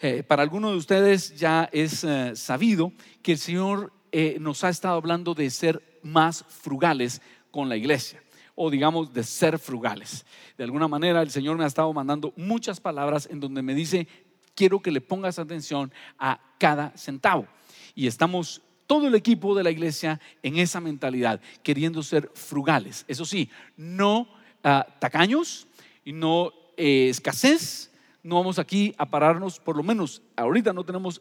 Eh, 0.00 0.24
para 0.24 0.42
algunos 0.42 0.72
de 0.72 0.78
ustedes 0.78 1.38
ya 1.38 1.70
es 1.70 2.02
eh, 2.02 2.32
sabido 2.34 2.92
que 3.22 3.30
el 3.30 3.38
Señor 3.38 3.92
eh, 4.10 4.38
nos 4.40 4.64
ha 4.64 4.70
estado 4.70 4.96
hablando 4.96 5.32
de 5.32 5.48
ser 5.50 6.00
más 6.02 6.44
frugales 6.48 7.22
con 7.52 7.68
la 7.68 7.76
iglesia 7.76 8.20
o 8.60 8.70
digamos 8.70 9.12
de 9.12 9.22
ser 9.22 9.58
frugales. 9.58 10.26
De 10.56 10.64
alguna 10.64 10.88
manera 10.88 11.22
el 11.22 11.30
Señor 11.30 11.56
me 11.56 11.64
ha 11.64 11.68
estado 11.68 11.92
mandando 11.92 12.32
muchas 12.36 12.80
palabras 12.80 13.28
en 13.30 13.38
donde 13.38 13.62
me 13.62 13.72
dice, 13.72 14.08
quiero 14.56 14.80
que 14.80 14.90
le 14.90 15.00
pongas 15.00 15.38
atención 15.38 15.92
a 16.18 16.40
cada 16.58 16.90
centavo. 16.96 17.46
Y 17.94 18.08
estamos 18.08 18.62
todo 18.88 19.06
el 19.06 19.14
equipo 19.14 19.54
de 19.54 19.62
la 19.62 19.70
iglesia 19.70 20.20
en 20.42 20.58
esa 20.58 20.80
mentalidad, 20.80 21.40
queriendo 21.62 22.02
ser 22.02 22.30
frugales. 22.34 23.04
Eso 23.06 23.24
sí, 23.24 23.48
no 23.76 24.28
ah, 24.64 24.86
tacaños 24.98 25.68
no 26.04 26.52
eh, 26.76 27.08
escasez, 27.10 27.90
no 28.22 28.36
vamos 28.36 28.58
aquí 28.58 28.94
a 28.98 29.06
pararnos, 29.06 29.60
por 29.60 29.76
lo 29.76 29.82
menos 29.82 30.22
ahorita 30.36 30.72
no 30.72 30.84
tenemos 30.84 31.20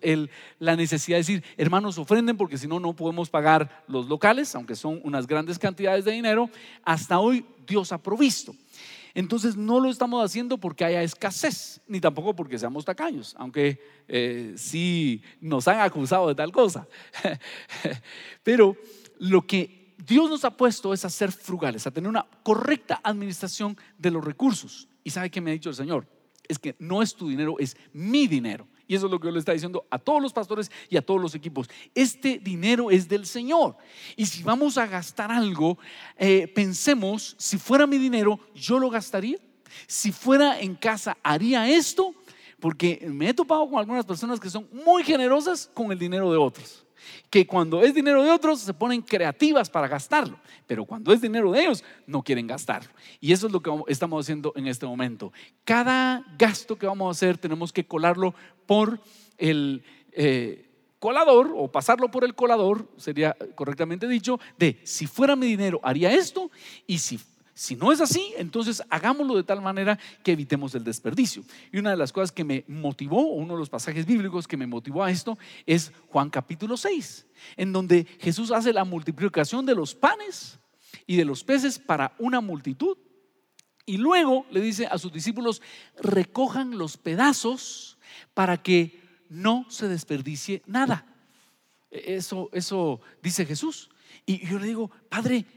la 0.59 0.75
necesidad 0.75 1.17
de 1.17 1.21
decir, 1.21 1.43
hermanos, 1.55 1.97
ofrenden 1.97 2.37
porque 2.37 2.57
si 2.57 2.67
no, 2.67 2.79
no 2.79 2.93
podemos 2.93 3.29
pagar 3.29 3.83
los 3.87 4.07
locales, 4.07 4.53
aunque 4.55 4.75
son 4.75 4.99
unas 5.03 5.27
grandes 5.27 5.59
cantidades 5.59 6.05
de 6.05 6.11
dinero. 6.11 6.49
Hasta 6.83 7.19
hoy 7.19 7.45
Dios 7.65 7.91
ha 7.91 7.97
provisto. 7.97 8.55
Entonces 9.13 9.55
no 9.55 9.79
lo 9.79 9.89
estamos 9.89 10.23
haciendo 10.23 10.59
porque 10.59 10.85
haya 10.85 11.01
escasez, 11.01 11.81
ni 11.87 11.99
tampoco 11.99 12.35
porque 12.35 12.59
seamos 12.59 12.85
tacaños, 12.85 13.35
aunque 13.39 13.81
eh, 14.07 14.53
sí 14.57 15.23
nos 15.41 15.67
han 15.67 15.79
acusado 15.79 16.27
de 16.27 16.35
tal 16.35 16.51
cosa. 16.51 16.87
Pero 18.43 18.75
lo 19.17 19.45
que 19.47 19.93
Dios 19.97 20.29
nos 20.29 20.45
ha 20.45 20.51
puesto 20.51 20.93
es 20.93 21.03
a 21.03 21.09
ser 21.09 21.31
frugales, 21.31 21.87
a 21.87 21.91
tener 21.91 22.07
una 22.07 22.27
correcta 22.43 22.99
administración 23.03 23.75
de 23.97 24.11
los 24.11 24.23
recursos. 24.23 24.87
¿Y 25.03 25.09
sabe 25.09 25.31
qué 25.31 25.41
me 25.41 25.49
ha 25.49 25.53
dicho 25.53 25.69
el 25.69 25.75
Señor? 25.75 26.05
Es 26.47 26.59
que 26.59 26.75
no 26.79 27.01
es 27.01 27.13
tu 27.13 27.29
dinero, 27.29 27.55
es 27.59 27.77
mi 27.93 28.27
dinero. 28.27 28.67
Y 28.87 28.95
eso 28.95 29.07
es 29.07 29.11
lo 29.11 29.19
que 29.19 29.27
yo 29.27 29.31
le 29.31 29.39
está 29.39 29.51
diciendo 29.51 29.85
a 29.89 29.99
todos 29.99 30.21
los 30.21 30.31
pastores 30.31 30.71
y 30.89 30.95
a 30.95 31.01
todos 31.01 31.21
los 31.21 31.35
equipos. 31.35 31.69
Este 31.93 32.39
dinero 32.39 32.89
es 32.89 33.09
del 33.09 33.25
Señor. 33.25 33.75
Y 34.15 34.25
si 34.25 34.43
vamos 34.43 34.77
a 34.77 34.87
gastar 34.87 35.29
algo, 35.29 35.77
eh, 36.17 36.47
pensemos, 36.47 37.35
si 37.37 37.57
fuera 37.57 37.85
mi 37.85 37.97
dinero, 37.97 38.39
yo 38.55 38.79
lo 38.79 38.89
gastaría. 38.89 39.37
Si 39.87 40.13
fuera 40.13 40.59
en 40.59 40.75
casa, 40.75 41.17
haría 41.21 41.69
esto. 41.69 42.15
Porque 42.59 43.05
me 43.11 43.29
he 43.29 43.33
topado 43.33 43.69
con 43.69 43.77
algunas 43.77 44.05
personas 44.05 44.39
que 44.39 44.49
son 44.49 44.67
muy 44.71 45.03
generosas 45.03 45.69
con 45.73 45.91
el 45.91 45.99
dinero 45.99 46.31
de 46.31 46.37
otros 46.37 46.86
que 47.29 47.45
cuando 47.45 47.81
es 47.81 47.93
dinero 47.93 48.23
de 48.23 48.31
otros 48.31 48.59
se 48.61 48.73
ponen 48.73 49.01
creativas 49.01 49.69
para 49.69 49.87
gastarlo, 49.87 50.39
pero 50.65 50.85
cuando 50.85 51.13
es 51.13 51.21
dinero 51.21 51.51
de 51.51 51.61
ellos 51.61 51.83
no 52.05 52.23
quieren 52.23 52.47
gastarlo. 52.47 52.89
Y 53.19 53.31
eso 53.31 53.47
es 53.47 53.53
lo 53.53 53.61
que 53.61 53.71
estamos 53.87 54.25
haciendo 54.25 54.53
en 54.55 54.67
este 54.67 54.85
momento. 54.85 55.31
Cada 55.63 56.23
gasto 56.37 56.77
que 56.77 56.87
vamos 56.87 57.07
a 57.07 57.11
hacer 57.11 57.37
tenemos 57.37 57.71
que 57.71 57.85
colarlo 57.85 58.33
por 58.65 58.99
el... 59.37 59.83
Eh, 60.11 60.63
colador 60.99 61.53
o 61.55 61.71
pasarlo 61.71 62.09
por 62.09 62.23
el 62.23 62.33
colador, 62.33 62.89
sería 62.97 63.37
correctamente 63.55 64.07
dicho, 64.07 64.39
de 64.57 64.79
si 64.83 65.05
fuera 65.05 65.35
mi 65.35 65.45
dinero 65.45 65.79
haría 65.83 66.11
esto 66.11 66.49
y 66.87 66.97
si 66.97 67.19
si 67.57 67.75
no 67.75 67.91
es 67.91 68.01
así, 68.01 68.33
entonces 68.37 68.83
hagámoslo 68.87 69.35
de 69.35 69.43
tal 69.43 69.63
manera 69.63 69.97
que 70.21 70.33
evitemos 70.33 70.75
el 70.75 70.83
desperdicio. 70.83 71.43
Y 71.71 71.79
una 71.79 71.89
de 71.89 71.97
las 71.97 72.13
cosas 72.13 72.31
que 72.31 72.43
me 72.43 72.63
motivó, 72.67 73.31
uno 73.33 73.55
de 73.55 73.59
los 73.59 73.71
pasajes 73.71 74.05
bíblicos 74.05 74.47
que 74.47 74.57
me 74.57 74.67
motivó 74.67 75.03
a 75.03 75.09
esto, 75.09 75.39
es 75.65 75.91
Juan 76.09 76.29
capítulo 76.29 76.77
6, 76.77 77.25
en 77.55 77.73
donde 77.73 78.05
Jesús 78.19 78.51
hace 78.51 78.73
la 78.73 78.83
multiplicación 78.83 79.65
de 79.65 79.73
los 79.73 79.95
panes 79.95 80.59
y 81.07 81.15
de 81.15 81.25
los 81.25 81.43
peces 81.43 81.79
para 81.79 82.13
una 82.19 82.41
multitud. 82.41 82.95
Y 83.87 83.97
luego 83.97 84.45
le 84.51 84.61
dice 84.61 84.85
a 84.85 84.99
sus 84.99 85.11
discípulos, 85.11 85.63
recojan 85.99 86.77
los 86.77 86.95
pedazos 86.95 87.97
para 88.35 88.61
que 88.61 89.01
no 89.29 89.65
se 89.69 89.87
desperdicie 89.87 90.61
nada. 90.67 91.07
Eso, 91.89 92.51
eso 92.53 93.01
dice 93.23 93.47
Jesús. 93.47 93.89
Y 94.27 94.45
yo 94.45 94.59
le 94.59 94.67
digo, 94.67 94.91
Padre, 95.09 95.56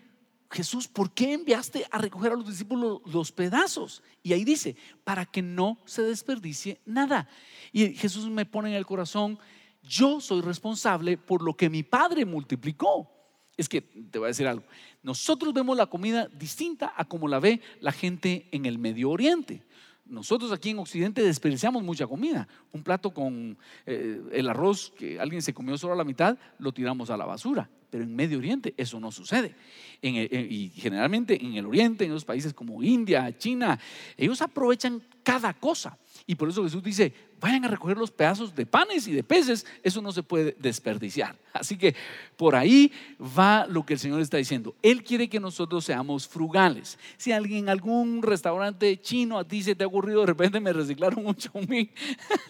Jesús, 0.51 0.88
¿por 0.88 1.12
qué 1.12 1.32
enviaste 1.32 1.86
a 1.90 1.98
recoger 1.98 2.32
a 2.32 2.36
los 2.36 2.48
discípulos 2.48 3.01
los 3.07 3.30
pedazos? 3.30 4.03
Y 4.22 4.32
ahí 4.32 4.44
dice, 4.44 4.76
para 5.05 5.24
que 5.24 5.42
no 5.42 5.78
se 5.84 6.03
desperdicie 6.03 6.80
nada. 6.84 7.28
Y 7.72 7.94
Jesús 7.94 8.28
me 8.28 8.46
pone 8.46 8.70
en 8.70 8.74
el 8.74 8.84
corazón, 8.84 9.38
yo 9.82 10.20
soy 10.20 10.40
responsable 10.40 11.16
por 11.16 11.42
lo 11.42 11.57
que 11.57 11.70
mi 11.70 11.84
Padre 11.84 12.24
multiplicó. 12.24 13.09
Es 13.57 13.68
que 13.68 13.80
te 13.80 14.18
voy 14.18 14.26
a 14.26 14.28
decir 14.28 14.48
algo, 14.48 14.64
nosotros 15.03 15.55
vemos 15.55 15.76
la 15.76 15.86
comida 15.86 16.26
distinta 16.28 16.92
a 16.96 17.05
como 17.05 17.28
la 17.28 17.38
ve 17.38 17.61
la 17.80 17.92
gente 17.92 18.48
en 18.51 18.66
el 18.66 18.78
Medio 18.78 19.11
Oriente. 19.11 19.64
Nosotros 20.05 20.51
aquí 20.51 20.70
en 20.70 20.80
Occidente 20.80 21.22
desperdiciamos 21.22 21.84
mucha 21.84 22.09
comida. 22.09 22.48
Un 22.72 22.82
plato 22.82 23.12
con 23.12 23.57
eh, 23.86 24.20
el 24.32 24.48
arroz 24.48 24.92
que 24.98 25.20
alguien 25.20 25.42
se 25.42 25.55
comió 25.55 25.78
solo 25.78 25.92
a 25.92 25.96
la 25.96 26.05
mitad, 26.05 26.36
lo 26.59 26.72
tiramos 26.72 27.11
a 27.11 27.16
la 27.16 27.26
basura. 27.26 27.70
Pero 27.91 28.05
en 28.05 28.14
Medio 28.14 28.38
Oriente 28.38 28.74
eso 28.76 29.01
no 29.01 29.11
sucede. 29.11 29.55
y 30.01 30.72
generalmente 30.76 31.43
en 31.45 31.55
el 31.55 31.66
Oriente, 31.66 32.05
en 32.05 32.12
los 32.12 32.24
países 32.24 32.55
como 32.55 32.82
India, 32.82 33.36
China, 33.36 33.78
ellos 34.16 34.41
aprovechan 34.41 35.03
cada 35.22 35.53
cosa. 35.53 35.99
Y 36.30 36.36
por 36.36 36.48
eso 36.48 36.62
Jesús 36.62 36.80
dice, 36.80 37.12
vayan 37.40 37.64
a 37.64 37.68
recoger 37.68 37.96
los 37.98 38.12
pedazos 38.12 38.54
de 38.54 38.64
panes 38.64 39.08
y 39.08 39.12
de 39.12 39.24
peces, 39.24 39.66
eso 39.82 40.00
no 40.00 40.12
se 40.12 40.22
puede 40.22 40.54
desperdiciar. 40.60 41.34
Así 41.52 41.76
que 41.76 41.96
por 42.36 42.54
ahí 42.54 42.92
va 43.20 43.66
lo 43.66 43.84
que 43.84 43.94
el 43.94 43.98
Señor 43.98 44.20
está 44.20 44.36
diciendo. 44.36 44.76
Él 44.80 45.02
quiere 45.02 45.28
que 45.28 45.40
nosotros 45.40 45.84
seamos 45.84 46.28
frugales. 46.28 47.00
Si 47.16 47.32
alguien 47.32 47.64
en 47.64 47.68
algún 47.68 48.22
restaurante 48.22 49.00
chino 49.00 49.40
a 49.40 49.48
ti 49.48 49.64
se 49.64 49.74
te 49.74 49.82
ha 49.82 49.88
ocurrido, 49.88 50.20
de 50.20 50.26
repente 50.26 50.60
me 50.60 50.72
reciclaron 50.72 51.26
un 51.26 51.34
chouming, 51.34 51.90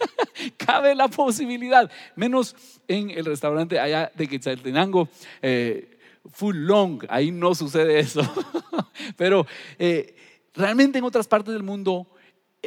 cabe 0.57 0.93
la 0.93 1.07
posibilidad, 1.07 1.89
menos 2.15 2.55
en 2.87 3.09
el 3.09 3.25
restaurante 3.25 3.79
allá 3.79 4.11
de 4.13 4.27
Quetzaltenango. 4.27 5.09
Eh, 5.41 5.97
full 6.31 6.55
long, 6.55 7.03
ahí 7.09 7.31
no 7.31 7.55
sucede 7.55 7.99
eso. 7.99 8.21
Pero 9.17 9.47
eh, 9.79 10.15
realmente 10.53 10.99
en 10.99 11.03
otras 11.03 11.27
partes 11.27 11.51
del 11.51 11.63
mundo 11.63 12.05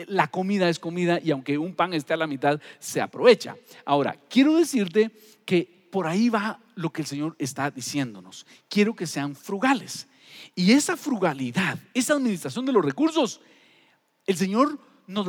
la 0.06 0.28
comida 0.28 0.68
es 0.68 0.78
comida 0.78 1.20
y 1.22 1.30
aunque 1.30 1.58
un 1.58 1.74
pan 1.74 1.94
esté 1.94 2.14
a 2.14 2.16
la 2.16 2.26
mitad, 2.26 2.60
se 2.78 3.00
aprovecha. 3.00 3.56
Ahora, 3.84 4.18
quiero 4.28 4.56
decirte 4.56 5.10
que 5.44 5.88
por 5.90 6.06
ahí 6.06 6.28
va 6.28 6.60
lo 6.74 6.90
que 6.90 7.02
el 7.02 7.06
Señor 7.06 7.36
está 7.38 7.70
diciéndonos. 7.70 8.46
Quiero 8.68 8.94
que 8.94 9.06
sean 9.06 9.36
frugales. 9.36 10.08
Y 10.54 10.72
esa 10.72 10.96
frugalidad, 10.96 11.78
esa 11.94 12.14
administración 12.14 12.66
de 12.66 12.72
los 12.72 12.84
recursos, 12.84 13.40
el 14.26 14.36
Señor 14.36 14.78
nos, 15.06 15.26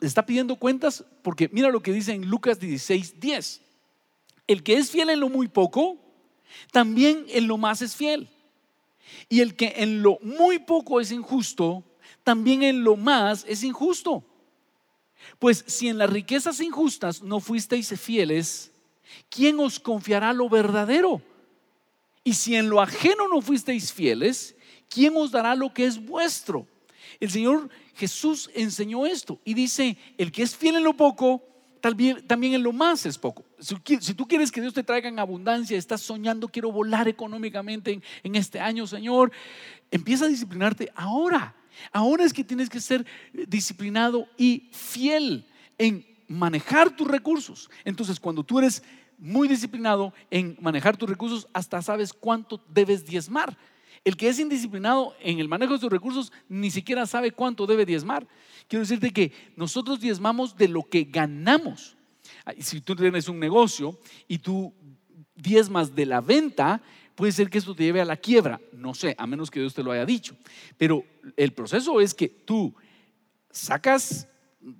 está 0.00 0.26
pidiendo 0.26 0.56
cuentas 0.56 1.04
porque 1.22 1.48
mira 1.52 1.70
lo 1.70 1.82
que 1.82 1.92
dice 1.92 2.12
en 2.12 2.28
Lucas 2.28 2.60
16, 2.60 3.20
10. 3.20 3.60
El 4.46 4.62
que 4.62 4.76
es 4.76 4.90
fiel 4.90 5.10
en 5.10 5.20
lo 5.20 5.28
muy 5.28 5.48
poco, 5.48 5.98
también 6.70 7.24
en 7.28 7.48
lo 7.48 7.56
más 7.56 7.82
es 7.82 7.96
fiel. 7.96 8.28
Y 9.28 9.40
el 9.40 9.56
que 9.56 9.74
en 9.78 10.02
lo 10.02 10.18
muy 10.22 10.58
poco 10.58 11.00
es 11.00 11.10
injusto, 11.10 11.82
también 12.24 12.62
en 12.62 12.82
lo 12.82 12.96
más 12.96 13.44
es 13.46 13.62
injusto. 13.62 14.24
Pues 15.38 15.64
si 15.66 15.88
en 15.88 15.98
las 15.98 16.10
riquezas 16.10 16.60
injustas 16.60 17.22
no 17.22 17.40
fuisteis 17.40 17.98
fieles, 18.00 18.72
¿quién 19.30 19.60
os 19.60 19.78
confiará 19.78 20.32
lo 20.32 20.48
verdadero? 20.48 21.22
Y 22.24 22.34
si 22.34 22.56
en 22.56 22.68
lo 22.68 22.80
ajeno 22.80 23.28
no 23.28 23.40
fuisteis 23.40 23.92
fieles, 23.92 24.56
¿quién 24.88 25.16
os 25.16 25.30
dará 25.30 25.54
lo 25.54 25.72
que 25.72 25.84
es 25.84 26.04
vuestro? 26.04 26.66
El 27.20 27.30
Señor 27.30 27.68
Jesús 27.94 28.50
enseñó 28.54 29.06
esto 29.06 29.38
y 29.44 29.54
dice, 29.54 29.96
el 30.18 30.32
que 30.32 30.42
es 30.42 30.56
fiel 30.56 30.76
en 30.76 30.84
lo 30.84 30.94
poco, 30.94 31.42
también 31.80 32.54
en 32.54 32.62
lo 32.62 32.72
más 32.72 33.04
es 33.04 33.18
poco. 33.18 33.44
Si 33.58 34.14
tú 34.14 34.26
quieres 34.26 34.50
que 34.50 34.60
Dios 34.60 34.72
te 34.72 34.82
traiga 34.82 35.08
en 35.08 35.18
abundancia, 35.18 35.76
estás 35.76 36.00
soñando, 36.00 36.48
quiero 36.48 36.72
volar 36.72 37.08
económicamente 37.08 38.00
en, 38.22 38.34
este 38.36 38.58
año, 38.58 38.86
Señor, 38.86 39.30
empieza 39.90 40.24
a 40.24 40.28
disciplinarte 40.28 40.90
ahora. 40.94 41.54
Ahora 41.92 42.24
es 42.24 42.32
que 42.32 42.44
tienes 42.44 42.68
que 42.68 42.80
ser 42.80 43.04
disciplinado 43.32 44.26
y 44.36 44.68
fiel 44.72 45.46
en 45.78 46.04
manejar 46.28 46.94
tus 46.94 47.08
recursos. 47.08 47.70
Entonces, 47.84 48.18
cuando 48.18 48.44
tú 48.44 48.58
eres 48.58 48.82
muy 49.18 49.48
disciplinado 49.48 50.12
en 50.30 50.56
manejar 50.60 50.96
tus 50.96 51.08
recursos, 51.08 51.48
hasta 51.52 51.82
sabes 51.82 52.12
cuánto 52.12 52.62
debes 52.68 53.04
diezmar. 53.04 53.56
El 54.04 54.16
que 54.16 54.28
es 54.28 54.38
indisciplinado 54.38 55.14
en 55.20 55.38
el 55.38 55.48
manejo 55.48 55.72
de 55.72 55.78
sus 55.78 55.90
recursos 55.90 56.32
ni 56.48 56.70
siquiera 56.70 57.06
sabe 57.06 57.30
cuánto 57.30 57.66
debe 57.66 57.86
diezmar. 57.86 58.26
Quiero 58.68 58.82
decirte 58.82 59.12
que 59.12 59.32
nosotros 59.56 60.00
diezmamos 60.00 60.56
de 60.56 60.68
lo 60.68 60.82
que 60.82 61.04
ganamos. 61.04 61.96
Si 62.58 62.80
tú 62.82 62.94
tienes 62.94 63.28
un 63.28 63.38
negocio 63.38 63.98
y 64.28 64.38
tú 64.38 64.74
diezmas 65.34 65.94
de 65.94 66.06
la 66.06 66.20
venta, 66.20 66.82
puede 67.14 67.32
ser 67.32 67.50
que 67.50 67.58
esto 67.58 67.74
te 67.74 67.84
lleve 67.84 68.00
a 68.00 68.04
la 68.04 68.16
quiebra. 68.16 68.60
No 68.72 68.94
sé, 68.94 69.14
a 69.18 69.26
menos 69.26 69.50
que 69.50 69.60
Dios 69.60 69.74
te 69.74 69.82
lo 69.82 69.92
haya 69.92 70.06
dicho. 70.06 70.36
Pero 70.76 71.04
el 71.36 71.52
proceso 71.52 72.00
es 72.00 72.14
que 72.14 72.28
tú 72.28 72.74
sacas, 73.50 74.28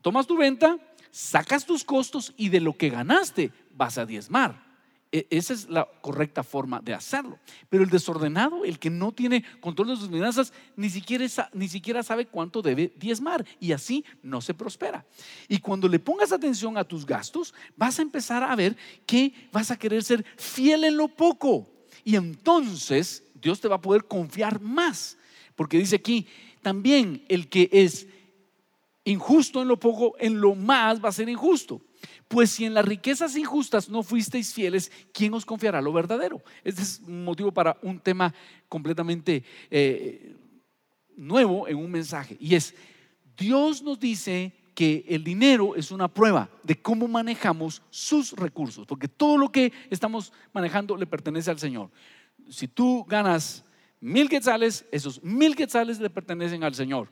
tomas 0.02 0.26
tu 0.26 0.36
venta, 0.36 0.78
sacas 1.10 1.64
tus 1.64 1.84
costos 1.84 2.32
y 2.36 2.48
de 2.48 2.60
lo 2.60 2.76
que 2.76 2.90
ganaste 2.90 3.52
vas 3.70 3.98
a 3.98 4.06
diezmar. 4.06 4.64
E, 5.14 5.28
esa 5.30 5.52
es 5.52 5.68
la 5.68 5.88
correcta 6.00 6.42
forma 6.42 6.80
de 6.80 6.92
hacerlo. 6.92 7.38
Pero 7.68 7.84
el 7.84 7.90
desordenado, 7.90 8.64
el 8.64 8.80
que 8.80 8.90
no 8.90 9.12
tiene 9.12 9.44
control 9.60 9.88
de 9.88 9.96
sus 9.96 10.10
finanzas, 10.10 10.52
ni 10.74 10.90
siquiera, 10.90 11.24
ni 11.52 11.68
siquiera 11.68 12.02
sabe 12.02 12.26
cuánto 12.26 12.62
debe 12.62 12.92
diezmar 12.96 13.46
y 13.60 13.70
así 13.70 14.04
no 14.24 14.40
se 14.40 14.54
prospera. 14.54 15.06
Y 15.46 15.58
cuando 15.58 15.86
le 15.86 16.00
pongas 16.00 16.32
atención 16.32 16.76
a 16.76 16.82
tus 16.82 17.06
gastos, 17.06 17.54
vas 17.76 18.00
a 18.00 18.02
empezar 18.02 18.42
a 18.42 18.56
ver 18.56 18.76
que 19.06 19.32
vas 19.52 19.70
a 19.70 19.78
querer 19.78 20.02
ser 20.02 20.24
fiel 20.36 20.82
en 20.82 20.96
lo 20.96 21.06
poco. 21.06 21.73
Y 22.04 22.16
entonces 22.16 23.24
Dios 23.34 23.60
te 23.60 23.68
va 23.68 23.76
a 23.76 23.80
poder 23.80 24.04
confiar 24.04 24.60
más. 24.60 25.16
Porque 25.56 25.78
dice 25.78 25.96
aquí, 25.96 26.26
también 26.62 27.24
el 27.28 27.48
que 27.48 27.68
es 27.72 28.06
injusto 29.04 29.62
en 29.62 29.68
lo 29.68 29.78
poco, 29.78 30.14
en 30.18 30.40
lo 30.40 30.54
más 30.54 31.02
va 31.02 31.08
a 31.08 31.12
ser 31.12 31.28
injusto. 31.28 31.80
Pues 32.28 32.50
si 32.50 32.64
en 32.64 32.74
las 32.74 32.84
riquezas 32.84 33.36
injustas 33.36 33.88
no 33.88 34.02
fuisteis 34.02 34.52
fieles, 34.52 34.90
¿quién 35.12 35.32
os 35.34 35.44
confiará 35.44 35.80
lo 35.80 35.92
verdadero? 35.92 36.42
Este 36.64 36.82
es 36.82 37.00
un 37.06 37.24
motivo 37.24 37.52
para 37.52 37.76
un 37.82 38.00
tema 38.00 38.34
completamente 38.68 39.44
eh, 39.70 40.34
nuevo 41.16 41.68
en 41.68 41.76
un 41.76 41.90
mensaje. 41.90 42.36
Y 42.40 42.54
es, 42.54 42.74
Dios 43.36 43.82
nos 43.82 44.00
dice 44.00 44.52
que 44.74 45.04
el 45.08 45.22
dinero 45.22 45.76
es 45.76 45.90
una 45.90 46.08
prueba 46.08 46.50
de 46.62 46.80
cómo 46.80 47.08
manejamos 47.08 47.82
sus 47.90 48.32
recursos, 48.32 48.86
porque 48.86 49.08
todo 49.08 49.38
lo 49.38 49.50
que 49.50 49.72
estamos 49.88 50.32
manejando 50.52 50.96
le 50.96 51.06
pertenece 51.06 51.50
al 51.50 51.58
Señor. 51.58 51.90
Si 52.50 52.68
tú 52.68 53.04
ganas 53.08 53.64
mil 54.00 54.28
quetzales, 54.28 54.84
esos 54.90 55.22
mil 55.22 55.56
quetzales 55.56 56.00
le 56.00 56.10
pertenecen 56.10 56.64
al 56.64 56.74
Señor. 56.74 57.08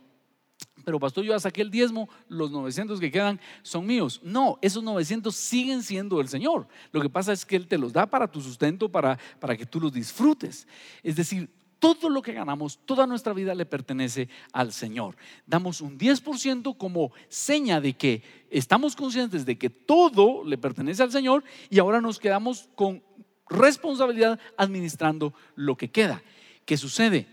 Pero 0.84 0.98
pastor, 0.98 1.24
yo 1.24 1.32
ya 1.32 1.40
saqué 1.40 1.62
el 1.62 1.70
diezmo, 1.70 2.08
los 2.28 2.50
900 2.50 2.98
que 2.98 3.10
quedan 3.10 3.40
son 3.62 3.86
míos. 3.86 4.20
No, 4.24 4.58
esos 4.60 4.82
900 4.82 5.34
siguen 5.34 5.82
siendo 5.82 6.18
del 6.18 6.28
Señor. 6.28 6.66
Lo 6.90 7.00
que 7.00 7.08
pasa 7.08 7.32
es 7.32 7.46
que 7.46 7.56
Él 7.56 7.68
te 7.68 7.78
los 7.78 7.92
da 7.92 8.06
para 8.06 8.30
tu 8.30 8.40
sustento, 8.40 8.90
para, 8.90 9.18
para 9.38 9.56
que 9.56 9.64
tú 9.64 9.80
los 9.80 9.92
disfrutes. 9.92 10.66
Es 11.02 11.16
decir, 11.16 11.48
todo 11.82 12.08
lo 12.08 12.22
que 12.22 12.32
ganamos, 12.32 12.78
toda 12.86 13.08
nuestra 13.08 13.32
vida 13.32 13.56
le 13.56 13.66
pertenece 13.66 14.28
al 14.52 14.72
Señor. 14.72 15.16
Damos 15.48 15.80
un 15.80 15.98
10% 15.98 16.76
como 16.76 17.10
seña 17.28 17.80
de 17.80 17.94
que 17.94 18.22
estamos 18.50 18.94
conscientes 18.94 19.44
de 19.44 19.58
que 19.58 19.68
todo 19.68 20.44
le 20.44 20.58
pertenece 20.58 21.02
al 21.02 21.10
Señor 21.10 21.42
y 21.70 21.80
ahora 21.80 22.00
nos 22.00 22.20
quedamos 22.20 22.68
con 22.76 23.02
responsabilidad 23.48 24.38
administrando 24.56 25.34
lo 25.56 25.76
que 25.76 25.90
queda. 25.90 26.22
¿Qué 26.64 26.76
sucede? 26.76 27.26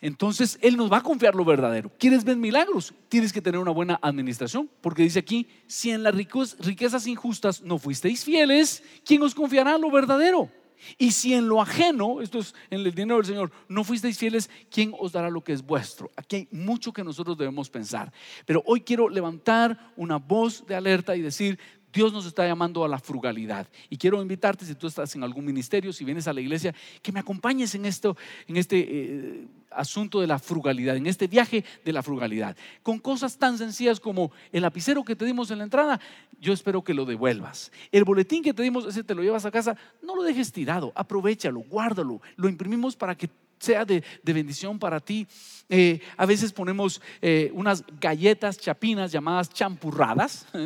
Entonces 0.00 0.58
Él 0.62 0.78
nos 0.78 0.90
va 0.90 0.96
a 0.96 1.02
confiar 1.02 1.34
lo 1.34 1.44
verdadero. 1.44 1.92
¿Quieres 1.98 2.24
ver 2.24 2.38
milagros? 2.38 2.94
Tienes 3.10 3.34
que 3.34 3.42
tener 3.42 3.60
una 3.60 3.70
buena 3.70 3.98
administración, 4.00 4.70
porque 4.80 5.02
dice 5.02 5.18
aquí, 5.18 5.46
si 5.66 5.90
en 5.90 6.02
las 6.02 6.14
riquezas 6.14 7.06
injustas 7.06 7.60
no 7.60 7.76
fuisteis 7.76 8.24
fieles, 8.24 8.82
¿quién 9.04 9.20
os 9.20 9.34
confiará 9.34 9.76
lo 9.76 9.90
verdadero? 9.90 10.50
Y 10.98 11.12
si 11.12 11.34
en 11.34 11.48
lo 11.48 11.60
ajeno, 11.60 12.20
esto 12.20 12.38
es 12.38 12.54
en 12.70 12.80
el 12.80 12.94
dinero 12.94 13.16
del 13.16 13.26
Señor, 13.26 13.52
no 13.68 13.84
fuisteis 13.84 14.18
fieles, 14.18 14.50
¿quién 14.70 14.92
os 14.98 15.12
dará 15.12 15.30
lo 15.30 15.42
que 15.42 15.52
es 15.52 15.62
vuestro? 15.62 16.10
Aquí 16.16 16.36
hay 16.36 16.48
mucho 16.50 16.92
que 16.92 17.04
nosotros 17.04 17.36
debemos 17.36 17.70
pensar. 17.70 18.12
Pero 18.44 18.62
hoy 18.66 18.80
quiero 18.80 19.08
levantar 19.08 19.92
una 19.96 20.16
voz 20.16 20.66
de 20.66 20.74
alerta 20.74 21.16
y 21.16 21.22
decir, 21.22 21.58
Dios 21.96 22.12
nos 22.12 22.26
está 22.26 22.46
llamando 22.46 22.84
a 22.84 22.88
la 22.88 22.98
frugalidad. 22.98 23.66
Y 23.88 23.96
quiero 23.96 24.20
invitarte, 24.20 24.66
si 24.66 24.74
tú 24.74 24.86
estás 24.86 25.16
en 25.16 25.22
algún 25.22 25.46
ministerio, 25.46 25.94
si 25.94 26.04
vienes 26.04 26.28
a 26.28 26.34
la 26.34 26.42
iglesia, 26.42 26.74
que 27.00 27.10
me 27.10 27.20
acompañes 27.20 27.74
en, 27.74 27.86
esto, 27.86 28.18
en 28.46 28.58
este 28.58 28.78
eh, 28.86 29.46
asunto 29.70 30.20
de 30.20 30.26
la 30.26 30.38
frugalidad, 30.38 30.94
en 30.94 31.06
este 31.06 31.26
viaje 31.26 31.64
de 31.86 31.92
la 31.94 32.02
frugalidad. 32.02 32.54
Con 32.82 32.98
cosas 32.98 33.38
tan 33.38 33.56
sencillas 33.56 33.98
como 33.98 34.30
el 34.52 34.60
lapicero 34.60 35.04
que 35.04 35.16
te 35.16 35.24
dimos 35.24 35.50
en 35.50 35.56
la 35.56 35.64
entrada, 35.64 35.98
yo 36.38 36.52
espero 36.52 36.84
que 36.84 36.92
lo 36.92 37.06
devuelvas. 37.06 37.72
El 37.90 38.04
boletín 38.04 38.42
que 38.42 38.52
te 38.52 38.62
dimos, 38.62 38.84
ese 38.84 39.02
te 39.02 39.14
lo 39.14 39.22
llevas 39.22 39.46
a 39.46 39.50
casa, 39.50 39.74
no 40.02 40.14
lo 40.14 40.22
dejes 40.22 40.52
tirado, 40.52 40.92
aprovechalo, 40.94 41.60
guárdalo. 41.60 42.20
Lo 42.36 42.50
imprimimos 42.50 42.94
para 42.94 43.14
que 43.14 43.30
sea 43.58 43.84
de, 43.84 44.02
bendición 44.22 44.78
para 44.78 45.00
ti. 45.00 45.26
Eh, 45.68 46.00
a 46.16 46.26
veces 46.26 46.52
ponemos 46.52 47.00
eh, 47.20 47.50
unas 47.52 47.82
galletas 48.00 48.58
chapinas 48.58 49.10
llamadas 49.12 49.50
champurradas. 49.50 50.46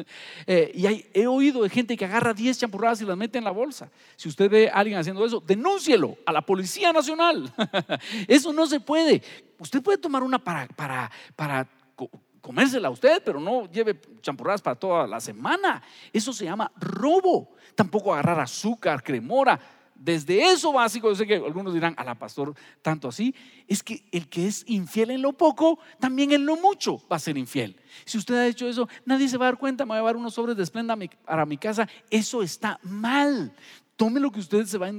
Eh, 0.47 0.72
y 0.74 1.07
he 1.12 1.26
oído 1.26 1.62
de 1.62 1.68
gente 1.68 1.97
que 1.97 2.05
agarra 2.05 2.34
10 2.34 2.59
champurradas 2.59 3.01
y 3.03 3.05
las 3.05 3.16
mete 3.16 3.38
en 3.38 3.45
la 3.45 3.51
bolsa. 3.51 3.88
Si 4.16 4.28
usted 4.28 4.51
ve 4.51 4.68
a 4.68 4.74
alguien 4.74 4.99
haciendo 4.99 5.24
eso, 5.24 5.41
denúncielo 5.47 6.16
a 6.26 6.32
la 6.32 6.41
Policía 6.43 6.93
Nacional. 6.93 7.53
eso 8.28 8.53
no 8.53 8.66
se 8.66 8.80
puede. 8.80 9.22
Usted 9.59 9.82
puede 9.82 9.99
tomar 9.99 10.22
una 10.22 10.38
para, 10.43 10.66
para, 10.68 11.11
para 11.36 11.68
co- 11.95 12.11
comérsela 12.41 12.91
usted, 12.91 13.22
pero 13.24 13.38
no 13.38 13.70
lleve 13.70 14.01
champurradas 14.22 14.62
para 14.62 14.76
toda 14.76 15.07
la 15.07 15.20
semana. 15.20 15.82
Eso 16.12 16.32
se 16.32 16.47
llama 16.47 16.72
robo. 16.76 17.53
Tampoco 17.74 18.12
agarrar 18.12 18.41
azúcar, 18.41 19.03
cremora. 19.03 19.61
Desde 20.01 20.51
eso 20.51 20.72
básico, 20.72 21.11
yo 21.11 21.14
sé 21.14 21.26
que 21.26 21.34
algunos 21.34 21.74
dirán, 21.74 21.94
a 21.98 22.05
la 22.05 22.14
pastor, 22.14 22.55
tanto 22.80 23.07
así, 23.07 23.34
es 23.68 23.82
que 23.82 24.03
el 24.12 24.30
que 24.30 24.46
es 24.46 24.64
infiel 24.66 25.11
en 25.11 25.20
lo 25.20 25.34
poco, 25.34 25.78
también 25.98 26.32
en 26.32 26.46
lo 26.46 26.57
mucho 26.57 27.07
va 27.12 27.16
a 27.16 27.18
ser 27.18 27.36
infiel. 27.36 27.76
Si 28.07 28.16
usted 28.16 28.34
ha 28.34 28.46
hecho 28.46 28.66
eso, 28.66 28.88
nadie 29.05 29.28
se 29.28 29.36
va 29.36 29.44
a 29.44 29.51
dar 29.51 29.59
cuenta, 29.59 29.84
me 29.84 29.90
voy 29.90 29.96
a 29.96 30.01
llevar 30.01 30.16
unos 30.16 30.32
sobres 30.32 30.57
de 30.57 30.62
esplenda 30.62 30.96
para 31.26 31.44
mi 31.44 31.59
casa, 31.59 31.86
eso 32.09 32.42
está 32.42 32.80
mal. 32.82 33.55
Tome 33.96 34.20
lo 34.20 34.30
que 34.32 34.40
usted 34.40 34.64
se 34.64 34.78
va, 34.78 34.90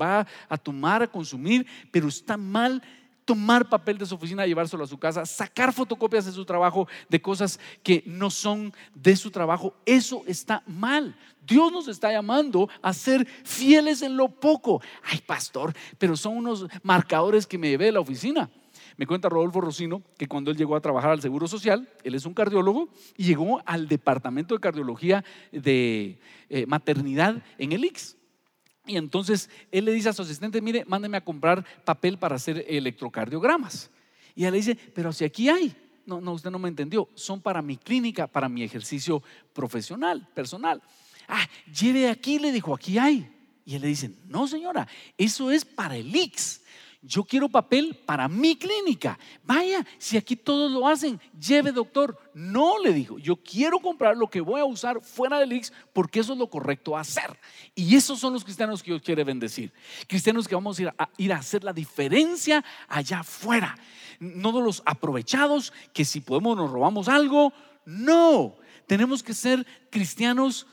va 0.00 0.24
a 0.48 0.56
tomar, 0.56 1.02
a 1.02 1.08
consumir, 1.08 1.66
pero 1.90 2.06
está 2.06 2.36
mal 2.36 2.80
tomar 3.24 3.68
papel 3.68 3.98
de 3.98 4.06
su 4.06 4.14
oficina, 4.14 4.46
llevárselo 4.46 4.84
a 4.84 4.86
su 4.88 4.98
casa, 4.98 5.24
sacar 5.26 5.72
fotocopias 5.72 6.26
de 6.26 6.32
su 6.32 6.44
trabajo 6.44 6.86
de 7.08 7.20
cosas 7.20 7.58
que 7.82 8.02
no 8.06 8.30
son 8.30 8.72
de 8.94 9.16
su 9.16 9.30
trabajo, 9.30 9.74
eso 9.86 10.22
está 10.26 10.62
mal. 10.66 11.16
Dios 11.46 11.72
nos 11.72 11.88
está 11.88 12.10
llamando 12.10 12.68
a 12.80 12.92
ser 12.92 13.26
fieles 13.44 14.02
en 14.02 14.16
lo 14.16 14.28
poco. 14.28 14.80
Ay, 15.02 15.20
pastor, 15.26 15.74
pero 15.98 16.16
son 16.16 16.36
unos 16.36 16.66
marcadores 16.82 17.46
que 17.46 17.58
me 17.58 17.68
llevé 17.68 17.86
de 17.86 17.92
la 17.92 18.00
oficina. 18.00 18.50
Me 18.96 19.06
cuenta 19.06 19.28
Rodolfo 19.28 19.60
Rocino 19.60 20.02
que 20.16 20.28
cuando 20.28 20.50
él 20.50 20.56
llegó 20.56 20.76
a 20.76 20.80
trabajar 20.80 21.10
al 21.10 21.20
Seguro 21.20 21.48
Social, 21.48 21.88
él 22.04 22.14
es 22.14 22.26
un 22.26 22.34
cardiólogo, 22.34 22.88
y 23.16 23.24
llegó 23.24 23.60
al 23.66 23.88
departamento 23.88 24.54
de 24.54 24.60
cardiología 24.60 25.24
de 25.52 26.18
eh, 26.48 26.66
maternidad 26.66 27.42
en 27.58 27.72
el 27.72 27.84
IX. 27.84 28.16
Y 28.86 28.96
entonces 28.96 29.48
él 29.72 29.86
le 29.86 29.92
dice 29.92 30.08
a 30.08 30.12
su 30.12 30.22
asistente, 30.22 30.60
mire, 30.60 30.84
mándeme 30.86 31.16
a 31.16 31.24
comprar 31.24 31.64
papel 31.84 32.18
para 32.18 32.36
hacer 32.36 32.64
electrocardiogramas. 32.68 33.90
Y 34.34 34.42
ella 34.42 34.50
le 34.50 34.58
dice, 34.58 34.76
pero 34.94 35.12
si 35.12 35.24
aquí 35.24 35.48
hay. 35.48 35.74
No, 36.06 36.20
no, 36.20 36.32
usted 36.32 36.50
no 36.50 36.58
me 36.58 36.68
entendió. 36.68 37.08
Son 37.14 37.40
para 37.40 37.62
mi 37.62 37.76
clínica, 37.78 38.26
para 38.26 38.48
mi 38.48 38.62
ejercicio 38.62 39.22
profesional, 39.54 40.28
personal. 40.34 40.82
Ah, 41.26 41.48
lleve 41.72 42.10
aquí, 42.10 42.38
le 42.38 42.52
dijo, 42.52 42.74
aquí 42.74 42.98
hay. 42.98 43.30
Y 43.64 43.76
él 43.76 43.82
le 43.82 43.88
dice, 43.88 44.10
no 44.26 44.46
señora, 44.46 44.86
eso 45.16 45.50
es 45.50 45.64
para 45.64 45.96
el 45.96 46.14
IX. 46.14 46.60
Yo 47.06 47.22
quiero 47.22 47.50
papel 47.50 47.94
para 48.06 48.28
mi 48.28 48.56
clínica. 48.56 49.18
Vaya, 49.44 49.86
si 49.98 50.16
aquí 50.16 50.36
todos 50.36 50.72
lo 50.72 50.88
hacen, 50.88 51.20
lleve 51.38 51.70
doctor. 51.70 52.18
No, 52.32 52.78
le 52.78 52.94
dijo, 52.94 53.18
yo 53.18 53.36
quiero 53.36 53.78
comprar 53.78 54.16
lo 54.16 54.30
que 54.30 54.40
voy 54.40 54.60
a 54.60 54.64
usar 54.64 55.02
fuera 55.02 55.38
del 55.38 55.52
IX 55.52 55.70
porque 55.92 56.20
eso 56.20 56.32
es 56.32 56.38
lo 56.38 56.48
correcto 56.48 56.96
hacer. 56.96 57.38
Y 57.74 57.94
esos 57.94 58.18
son 58.18 58.32
los 58.32 58.42
cristianos 58.42 58.82
que 58.82 58.90
Dios 58.90 59.02
quiere 59.02 59.22
bendecir. 59.22 59.70
Cristianos 60.08 60.48
que 60.48 60.54
vamos 60.54 60.78
a 60.78 60.82
ir 60.82 60.88
a, 60.96 61.10
ir 61.18 61.32
a 61.34 61.36
hacer 61.36 61.62
la 61.62 61.74
diferencia 61.74 62.64
allá 62.88 63.20
afuera. 63.20 63.76
No 64.18 64.52
de 64.52 64.62
los 64.62 64.82
aprovechados 64.86 65.74
que 65.92 66.06
si 66.06 66.20
podemos 66.20 66.56
nos 66.56 66.70
robamos 66.70 67.08
algo. 67.08 67.52
No, 67.84 68.56
tenemos 68.86 69.22
que 69.22 69.34
ser 69.34 69.66
cristianos 69.90 70.66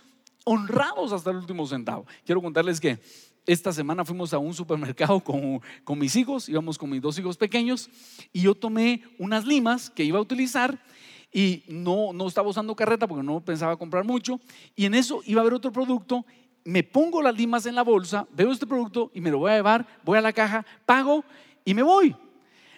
honrados 0.45 1.11
hasta 1.11 1.31
el 1.31 1.37
último 1.37 1.67
centavo. 1.67 2.05
Quiero 2.25 2.41
contarles 2.41 2.79
que 2.79 2.99
esta 3.45 3.73
semana 3.73 4.05
fuimos 4.05 4.33
a 4.33 4.37
un 4.37 4.53
supermercado 4.53 5.19
con, 5.23 5.61
con 5.83 5.99
mis 5.99 6.15
hijos, 6.15 6.47
íbamos 6.49 6.77
con 6.77 6.89
mis 6.89 7.01
dos 7.01 7.17
hijos 7.19 7.37
pequeños, 7.37 7.89
y 8.31 8.41
yo 8.41 8.55
tomé 8.55 9.03
unas 9.17 9.45
limas 9.45 9.89
que 9.89 10.03
iba 10.03 10.19
a 10.19 10.21
utilizar 10.21 10.79
y 11.33 11.63
no, 11.67 12.11
no 12.13 12.27
estaba 12.27 12.49
usando 12.49 12.75
carreta 12.75 13.07
porque 13.07 13.23
no 13.23 13.39
pensaba 13.39 13.77
comprar 13.77 14.03
mucho, 14.03 14.39
y 14.75 14.85
en 14.85 14.93
eso 14.93 15.21
iba 15.25 15.41
a 15.41 15.43
haber 15.43 15.53
otro 15.53 15.71
producto, 15.71 16.25
me 16.63 16.83
pongo 16.83 17.21
las 17.21 17.35
limas 17.35 17.65
en 17.65 17.75
la 17.75 17.83
bolsa, 17.83 18.27
veo 18.33 18.51
este 18.51 18.67
producto 18.67 19.11
y 19.13 19.21
me 19.21 19.31
lo 19.31 19.39
voy 19.39 19.51
a 19.51 19.55
llevar, 19.55 19.87
voy 20.03 20.17
a 20.17 20.21
la 20.21 20.33
caja, 20.33 20.65
pago 20.85 21.23
y 21.65 21.73
me 21.73 21.81
voy. 21.83 22.15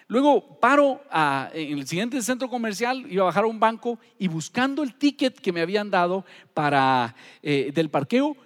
Luego 0.06 0.58
paro 0.60 1.02
a- 1.10 1.50
en 1.52 1.78
el 1.78 1.86
siguiente 1.86 2.20
centro 2.22 2.48
comercial, 2.48 3.04
iba 3.10 3.22
a 3.22 3.26
bajar 3.26 3.44
a 3.44 3.46
un 3.46 3.58
banco 3.60 3.98
y 4.18 4.28
buscando 4.28 4.82
el 4.82 4.94
ticket 4.94 5.38
que 5.38 5.52
me 5.52 5.60
habían 5.60 5.90
dado 5.90 6.24
para, 6.54 7.14
eh, 7.42 7.72
del 7.74 7.90
parqueo, 7.90 8.36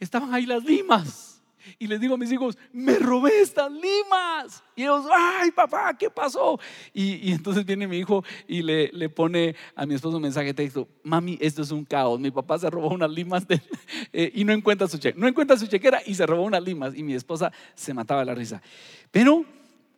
estaban 0.00 0.32
ahí 0.34 0.46
las 0.46 0.64
limas. 0.64 1.31
Y 1.78 1.86
les 1.86 2.00
digo 2.00 2.14
a 2.14 2.18
mis 2.18 2.32
hijos, 2.32 2.56
me 2.72 2.98
robé 2.98 3.40
estas 3.40 3.70
limas. 3.70 4.62
Y 4.74 4.82
ellos, 4.82 5.06
ay 5.12 5.50
papá, 5.50 5.96
¿qué 5.96 6.10
pasó? 6.10 6.58
Y, 6.92 7.32
entonces 7.32 7.64
viene 7.64 7.86
mi 7.86 7.98
hijo 7.98 8.24
y 8.46 8.62
le, 8.62 8.90
le 8.92 9.08
pone 9.08 9.54
a 9.74 9.86
mi 9.86 9.94
esposo 9.94 10.16
un 10.16 10.22
mensaje 10.22 10.54
texto, 10.54 10.88
mami, 11.02 11.38
esto 11.40 11.62
es 11.62 11.70
un 11.70 11.84
caos. 11.84 12.18
Mi 12.20 12.30
papá 12.30 12.58
se 12.58 12.70
robó 12.70 12.88
unas 12.88 13.10
limas 13.10 13.46
eh, 14.12 14.32
y 14.34 14.44
no 14.44 14.52
encuentra 14.52 14.88
su 14.88 14.98
cheque. 14.98 15.18
No 15.18 15.26
encuentra 15.28 15.56
su 15.56 15.66
chequera 15.66 16.00
y 16.04 16.14
se 16.14 16.26
robó 16.26 16.42
unas 16.44 16.62
limas. 16.62 16.94
Y 16.96 17.02
mi 17.02 17.14
esposa 17.14 17.52
se 17.74 17.94
mataba 17.94 18.24
la 18.24 18.34
risa. 18.34 18.62
Pero 19.10 19.44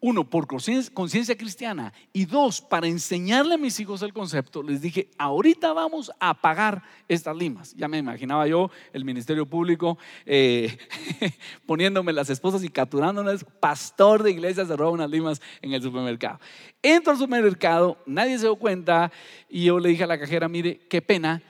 uno, 0.07 0.29
por 0.29 0.47
conciencia 0.47 1.35
cristiana. 1.35 1.91
Y 2.13 2.27
dos, 2.27 2.61
para 2.61 2.87
enseñarle 2.87 3.55
a 3.55 3.57
mis 3.57 3.81
hijos 3.81 4.03
el 4.03 4.13
concepto, 4.13 4.63
les 4.63 4.83
dije, 4.83 5.09
ahorita 5.17 5.73
vamos 5.73 6.13
a 6.21 6.35
pagar 6.35 6.83
estas 7.09 7.35
limas. 7.35 7.75
Ya 7.75 7.89
me 7.89 7.97
imaginaba 7.97 8.47
yo 8.47 8.71
el 8.93 9.03
Ministerio 9.03 9.47
Público 9.47 9.97
eh, 10.27 10.77
poniéndome 11.67 12.13
las 12.13 12.29
esposas 12.29 12.63
y 12.63 12.69
capturándolas. 12.69 13.47
Pastor 13.61 14.23
de 14.23 14.33
iglesia 14.33 14.67
se 14.67 14.77
roba 14.77 14.91
unas 14.91 15.09
limas 15.09 15.41
en 15.63 15.73
el 15.73 15.81
supermercado. 15.81 16.39
Entro 16.83 17.13
al 17.13 17.19
supermercado, 17.19 17.97
nadie 18.05 18.37
se 18.37 18.45
dio 18.45 18.57
cuenta 18.57 19.11
y 19.49 19.65
yo 19.65 19.79
le 19.79 19.89
dije 19.89 20.05
a 20.05 20.07
la 20.07 20.19
cajera, 20.19 20.51
mire, 20.51 20.81
qué 20.91 21.01
pena, 21.01 21.43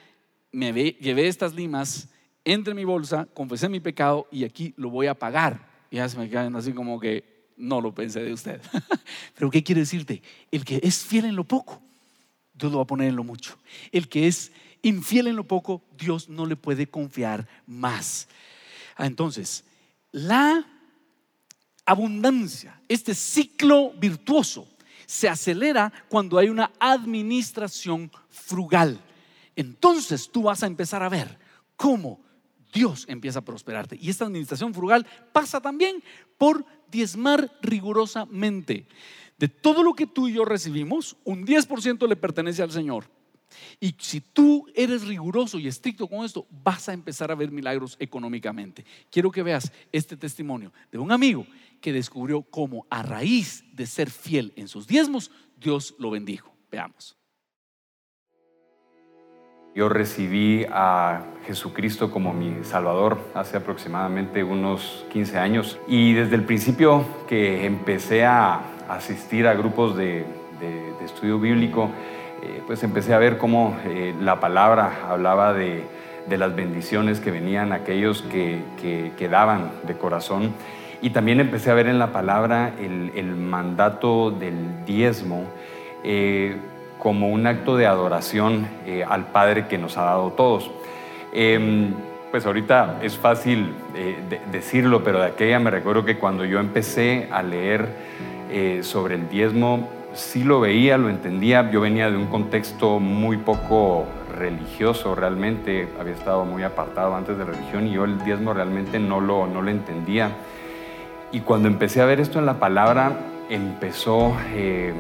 me 0.53 0.73
llevé 0.73 1.27
estas 1.27 1.55
limas 1.55 2.09
entre 2.45 2.73
mi 2.73 2.85
bolsa, 2.85 3.27
confesé 3.35 3.69
mi 3.69 3.81
pecado 3.81 4.29
y 4.31 4.45
aquí 4.45 4.75
lo 4.77 4.91
voy 4.91 5.09
a 5.09 5.19
pagar. 5.19 5.75
Y 5.91 5.97
ya 5.97 6.09
se 6.09 6.17
me 6.17 6.31
quedan 6.31 6.55
así 6.55 6.73
como 6.73 7.01
que 7.01 7.34
no 7.57 7.81
lo 7.81 7.95
pensé 7.95 8.21
de 8.21 8.33
usted. 8.33 8.61
Pero 9.35 9.51
¿qué 9.51 9.63
quiere 9.63 9.83
decirte? 9.83 10.23
El 10.51 10.65
que 10.65 10.81
es 10.83 11.05
fiel 11.05 11.25
en 11.27 11.37
lo 11.37 11.45
poco, 11.45 11.83
Dios 12.55 12.73
lo 12.73 12.79
va 12.79 12.85
a 12.85 12.87
poner 12.87 13.09
en 13.09 13.17
lo 13.17 13.25
mucho. 13.25 13.59
El 13.93 14.09
que 14.09 14.27
es 14.27 14.53
infiel 14.83 15.27
en 15.27 15.37
lo 15.37 15.45
poco, 15.45 15.83
Dios 15.97 16.29
no 16.29 16.47
le 16.47 16.57
puede 16.57 16.87
confiar 16.87 17.49
más. 17.67 18.29
Ah, 18.97 19.07
Entonces, 19.07 19.65
la 20.13 20.67
abundancia, 21.87 22.81
este 22.89 23.15
ciclo 23.15 23.93
virtuoso, 23.93 24.69
se 25.07 25.29
acelera 25.29 25.93
cuando 26.09 26.39
hay 26.39 26.49
una 26.49 26.71
administración 26.79 28.11
frugal. 28.31 29.01
Entonces 29.57 30.31
tú 30.31 30.45
vas 30.45 30.63
a 30.63 30.67
empezar 30.67 31.03
a 31.03 31.09
ver 31.09 31.39
cómo 31.77 32.21
Dios 32.73 33.05
empieza 33.09 33.39
a 33.39 33.45
prosperarte. 33.45 33.99
Y 34.01 34.11
esta 34.11 34.25
administración 34.25 34.75
frugal 34.75 35.07
pasa 35.33 35.61
también 35.61 36.03
por 36.37 36.65
diezmar 36.95 37.51
rigurosamente. 37.61 38.87
De 39.37 39.49
todo 39.49 39.83
lo 39.83 39.95
que 39.95 40.07
tú 40.07 40.29
y 40.29 40.35
yo 40.35 40.45
recibimos, 40.45 41.17
un 41.25 41.45
10% 41.45 42.09
le 42.09 42.17
pertenece 42.17 42.63
al 42.63 42.71
Señor. 42.71 43.11
Y 43.81 43.95
si 43.99 44.21
tú 44.21 44.67
eres 44.75 45.07
riguroso 45.07 45.59
y 45.59 45.67
estricto 45.67 46.07
con 46.07 46.25
esto, 46.25 46.47
vas 46.51 46.89
a 46.89 46.93
empezar 46.93 47.31
a 47.31 47.35
ver 47.35 47.51
milagros 47.51 47.97
económicamente. 47.99 48.85
Quiero 49.11 49.31
que 49.31 49.43
veas 49.43 49.73
este 49.93 50.17
testimonio 50.17 50.73
de 50.91 50.99
un 50.99 51.11
amigo 51.11 51.47
que 51.81 51.93
descubrió 51.93 52.43
cómo 52.43 52.87
a 52.91 53.03
raíz 53.03 53.65
de 53.73 53.87
ser 53.87 54.11
fiel 54.11 54.53
en 54.57 54.69
sus 54.69 54.87
diezmos, 54.87 55.31
Dios 55.57 55.95
lo 55.99 56.11
bendijo. 56.11 56.55
Veamos. 56.71 57.17
Yo 59.75 59.89
recibí 59.89 60.65
a 60.71 61.23
Jesucristo 61.47 62.13
como 62.13 62.33
mi 62.33 62.63
Salvador 62.63 63.19
hace 63.35 63.57
aproximadamente 63.57 64.45
unos 64.45 65.05
15 65.13 65.37
años 65.39 65.81
y 65.89 66.13
desde 66.13 66.37
el 66.37 66.45
principio 66.45 67.05
que 67.27 67.67
empecé 67.67 68.25
a 68.25 68.61
asistir 68.89 69.49
a 69.49 69.55
grupos 69.55 69.97
de, 69.97 70.25
estudio 71.05 71.39
bíblico, 71.39 71.91
eh, 72.43 72.63
pues 72.67 72.83
empecé 72.83 73.13
a 73.13 73.19
ver 73.19 73.37
cómo 73.37 73.77
eh, 73.85 74.15
la 74.23 74.41
palabra 74.41 75.01
hablaba 75.11 75.53
de, 75.53 75.85
las 76.31 76.57
bendiciones 76.57 77.21
que 77.21 77.31
venían 77.31 77.73
aquellos 77.73 78.23
que, 78.23 78.63
que, 78.81 79.29
daban 79.29 79.71
de 79.87 79.95
corazón 79.95 80.55
y 81.03 81.11
también 81.11 81.41
empecé 81.41 81.71
a 81.71 81.75
ver 81.75 81.89
en 81.89 81.99
la 81.99 82.13
palabra 82.13 82.73
el, 82.81 83.11
el 83.17 83.35
mandato 83.37 84.31
del 84.31 84.85
diezmo. 84.87 85.45
eh, 86.05 86.57
como 87.05 87.29
un 87.29 87.47
acto 87.47 87.77
de 87.77 87.87
adoración 87.87 88.67
eh, 88.87 89.05
al 89.07 89.27
Padre 89.27 89.67
que 89.69 89.77
nos 89.79 89.97
ha 89.99 90.05
dado 90.05 90.31
todos. 90.33 90.71
Em, 91.33 91.93
pues 92.31 92.47
ahorita 92.47 92.99
es 93.03 93.17
fácil 93.19 93.75
eh, 93.95 94.17
de- 94.29 94.41
decirlo, 94.51 95.05
pero 95.05 95.21
de 95.21 95.27
aquella 95.27 95.59
me 95.61 95.71
recuerdo 95.71 96.05
que 96.07 96.17
cuando 96.19 96.45
yo 96.47 96.59
empecé 96.61 97.29
a 97.31 97.43
leer 97.43 97.89
eh, 98.51 98.81
sobre 98.83 99.17
el 99.17 99.29
diezmo, 99.29 99.89
sí 100.15 100.45
lo 100.45 100.61
veía, 100.61 100.97
lo 100.97 101.11
entendía. 101.11 101.71
Yo 101.71 101.83
venía 101.83 102.11
de 102.11 102.17
un 102.17 102.27
contexto 102.27 102.99
muy 103.01 103.37
poco 103.37 104.07
religioso 104.39 105.15
realmente, 105.15 105.89
había 106.01 106.15
estado 106.15 106.45
muy 106.47 106.63
apartado 106.63 107.15
antes 107.15 107.37
de 107.37 107.45
religión 107.45 107.87
y 107.87 107.93
yo 107.93 108.05
el 108.05 108.19
diezmo 108.25 108.55
realmente 108.55 108.99
no 108.99 109.21
lo, 109.21 109.47
no 109.47 109.61
lo 109.61 109.71
entendía. 109.71 110.31
Y 111.33 111.41
cuando 111.41 111.69
empecé 111.69 112.01
a 112.01 112.07
ver 112.07 112.19
esto 112.21 112.39
en 112.39 112.47
la 112.47 112.55
palabra, 112.55 113.13
empezó 113.51 114.35
eh, 114.55 114.93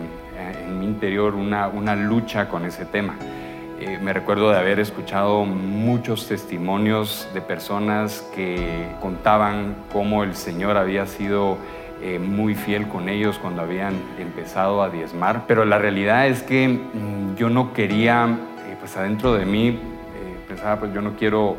en 0.52 0.78
mi 0.78 0.86
interior 0.86 1.34
una, 1.34 1.68
una 1.68 1.94
lucha 1.96 2.48
con 2.48 2.64
ese 2.64 2.84
tema. 2.84 3.16
Eh, 3.80 3.98
me 4.00 4.12
recuerdo 4.12 4.50
de 4.50 4.58
haber 4.58 4.78
escuchado 4.78 5.44
muchos 5.44 6.28
testimonios 6.28 7.28
de 7.34 7.40
personas 7.40 8.24
que 8.34 8.86
contaban 9.02 9.74
cómo 9.92 10.22
el 10.22 10.36
Señor 10.36 10.76
había 10.76 11.06
sido 11.06 11.58
eh, 12.00 12.18
muy 12.20 12.54
fiel 12.54 12.88
con 12.88 13.08
ellos 13.08 13.38
cuando 13.38 13.62
habían 13.62 13.94
empezado 14.18 14.82
a 14.82 14.90
diezmar, 14.90 15.44
pero 15.48 15.64
la 15.64 15.78
realidad 15.78 16.28
es 16.28 16.42
que 16.42 16.68
mm, 16.68 17.34
yo 17.36 17.50
no 17.50 17.72
quería, 17.72 18.26
eh, 18.68 18.76
pues 18.78 18.96
adentro 18.96 19.34
de 19.34 19.44
mí, 19.44 19.78
pensaba, 20.48 20.78
pues 20.78 20.94
yo 20.94 21.00
no 21.00 21.16
quiero 21.16 21.56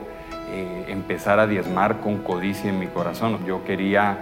empezar 0.88 1.40
a 1.40 1.48
diezmar 1.48 2.00
con 2.00 2.20
codicia 2.20 2.70
en 2.70 2.80
mi 2.80 2.88
corazón, 2.88 3.46
yo 3.46 3.66
quería 3.66 4.20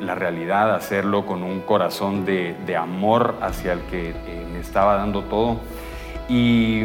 la 0.00 0.14
realidad 0.14 0.74
hacerlo 0.74 1.26
con 1.26 1.42
un 1.42 1.60
corazón 1.60 2.24
de, 2.24 2.76
amor 2.76 3.36
hacia 3.42 3.72
el 3.72 3.80
que 3.82 4.14
me 4.52 4.60
estaba 4.60 4.96
dando 4.96 5.22
todo. 5.22 5.60
Y 6.28 6.82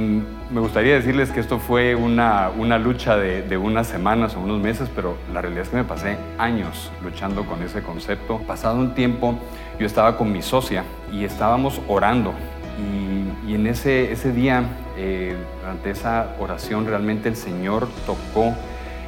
me 0.50 0.62
gustaría 0.62 0.96
decirles 0.96 1.32
que 1.32 1.40
esto 1.40 1.60
fue 1.60 1.96
una, 1.96 2.50
una 2.58 2.78
lucha 2.78 3.18
de, 3.18 3.58
unas 3.58 3.88
semanas 3.88 4.36
o 4.36 4.40
unos 4.40 4.60
meses, 4.60 4.90
pero 4.96 5.16
la 5.34 5.42
realidad 5.42 5.64
es 5.64 5.70
que 5.70 5.78
me 5.78 5.84
pasé 5.84 6.18
años 6.38 6.92
luchando 7.04 7.46
con 7.46 7.62
ese 7.64 7.82
concepto. 7.82 8.40
Pasado 8.40 8.80
un 8.80 8.94
tiempo, 8.94 9.38
yo 9.80 9.86
estaba 9.86 10.18
con 10.18 10.32
mi 10.32 10.42
socia 10.42 10.84
y 11.12 11.24
estábamos 11.24 11.82
orando. 11.88 12.34
Y, 12.78 13.52
y 13.52 13.56
en 13.56 13.68
ese, 13.68 14.12
ese 14.12 14.32
día, 14.32 14.64
eh, 14.98 15.36
durante 15.62 15.92
esa 15.92 16.36
oración, 16.40 16.86
realmente 16.86 17.30
el 17.30 17.36
Señor 17.36 17.88
tocó 18.06 18.54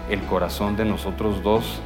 el 0.09 0.21
corazón 0.21 0.75
de 0.75 0.85
nosotros 0.85 1.43
dos 1.43 1.81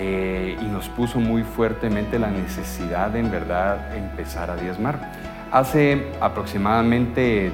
eh, 0.00 0.56
y 0.62 0.64
nos 0.66 0.88
puso 0.88 1.18
muy 1.18 1.42
fuertemente 1.42 2.20
la 2.20 2.30
necesidad 2.30 3.10
de 3.10 3.18
en 3.18 3.32
verdad 3.32 3.96
empezar 3.96 4.48
a 4.48 4.54
diezmar. 4.54 5.10
Hace 5.50 6.12
aproximadamente 6.20 7.50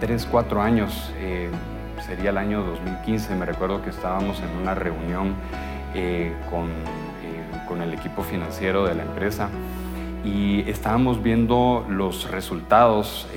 tres, 0.00 0.26
cuatro 0.30 0.62
años, 0.62 1.12
eh, 1.18 1.50
sería 2.06 2.30
el 2.30 2.38
año 2.38 2.62
2015, 2.62 3.34
me 3.34 3.44
recuerdo 3.44 3.82
que 3.82 3.90
estábamos 3.90 4.40
en 4.40 4.48
una 4.58 4.74
reunión 4.74 5.34
eh, 5.94 6.32
con, 6.48 6.70
con, 7.68 7.82
el 7.82 7.92
equipo 7.92 8.22
financiero 8.22 8.86
de 8.86 8.94
la 8.94 9.02
empresa 9.02 9.50
y 10.24 10.60
estábamos 10.66 11.22
viendo 11.22 11.84
los 11.90 12.30
resultados, 12.30 13.28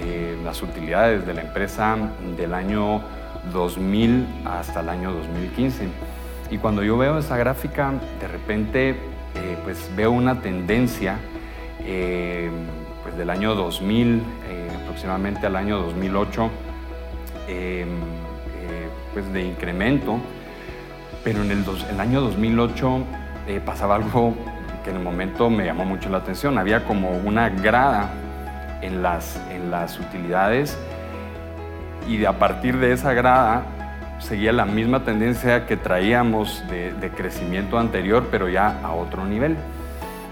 las 0.45 0.61
utilidades 0.63 1.27
de 1.27 1.33
la 1.33 1.41
empresa 1.41 1.97
del 2.37 2.53
año 2.53 3.01
2000 3.51 4.25
hasta 4.45 4.79
el 4.79 4.87
año 4.87 5.11
2015. 5.11 6.12
Y 6.49 6.57
cuando 6.57 6.83
yo 6.83 6.97
veo 6.97 7.17
esa 7.17 7.37
gráfica, 7.37 7.93
de 8.19 8.27
repente 8.27 8.95
pues 9.63 9.89
veo 9.95 10.11
una 10.11 10.41
tendencia 10.41 11.17
pues 13.03 13.17
del 13.17 13.29
año 13.29 13.55
2000 13.55 14.21
aproximadamente 14.93 15.47
al 15.47 15.55
año 15.55 15.79
2008, 15.79 16.51
em, 17.47 17.87
eh, 17.87 17.87
pues 19.11 19.33
de 19.33 19.41
incremento, 19.41 20.19
pero 21.23 21.41
en 21.41 21.49
el, 21.49 21.65
el 21.89 21.99
año 21.99 22.21
2008 22.21 23.03
eh, 23.47 23.61
pasaba 23.65 23.95
algo 23.95 24.35
que 24.83 24.91
en 24.91 24.97
el 24.97 25.03
momento 25.03 25.49
me 25.49 25.65
llamó 25.65 25.83
mucho 25.83 26.09
la 26.09 26.19
atención. 26.19 26.59
Había 26.59 26.85
como 26.85 27.09
una 27.09 27.49
grada 27.49 28.11
en 28.81 29.01
las, 29.01 29.41
en 29.49 29.71
las 29.71 29.99
utilidades 29.99 30.77
y 32.07 32.23
a 32.25 32.37
partir 32.37 32.77
de 32.77 32.91
esa 32.91 33.13
grada 33.13 33.63
seguía 34.23 34.53
la 34.53 34.65
misma 34.65 35.03
tendencia 35.03 35.65
que 35.65 35.77
traíamos 35.77 36.63
de, 36.69 37.11
crecimiento 37.15 37.77
anterior, 37.77 38.27
pero 38.31 38.49
ya 38.49 38.79
a 38.81 38.93
otro 38.93 39.25
nivel. 39.25 39.57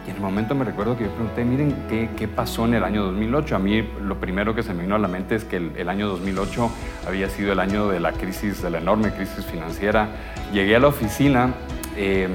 Y 0.08 0.10
en 0.10 0.16
el 0.16 0.22
momento 0.22 0.56
me 0.56 0.66
recuerdo 0.66 0.98
que 0.98 1.04
yo 1.04 1.12
pregunté, 1.12 1.46
miren, 1.46 1.76
¿qué, 1.90 2.10
¿qué, 2.18 2.28
pasó 2.28 2.66
en 2.66 2.74
el 2.74 2.84
año 2.84 3.04
2008? 3.04 3.56
A 3.56 3.60
mí 3.60 3.88
lo 4.02 4.20
primero 4.20 4.56
que 4.56 4.64
se 4.64 4.74
me 4.74 4.84
vino 4.84 4.96
a 4.96 5.00
la 5.00 5.08
mente 5.08 5.36
es 5.36 5.44
que 5.44 5.58
el, 5.58 5.90
año 5.90 6.08
2008 6.08 6.72
había 7.08 7.30
sido 7.30 7.52
el 7.52 7.60
año 7.60 7.88
de 7.90 8.00
la 8.00 8.14
crisis, 8.14 8.62
de 8.64 8.72
la 8.72 8.80
enorme 8.80 9.12
crisis 9.12 9.46
financiera. 9.46 10.08
Llegué 10.52 10.76
a 10.78 10.80
la 10.80 10.88
oficina 10.88 11.54
em, 11.96 12.32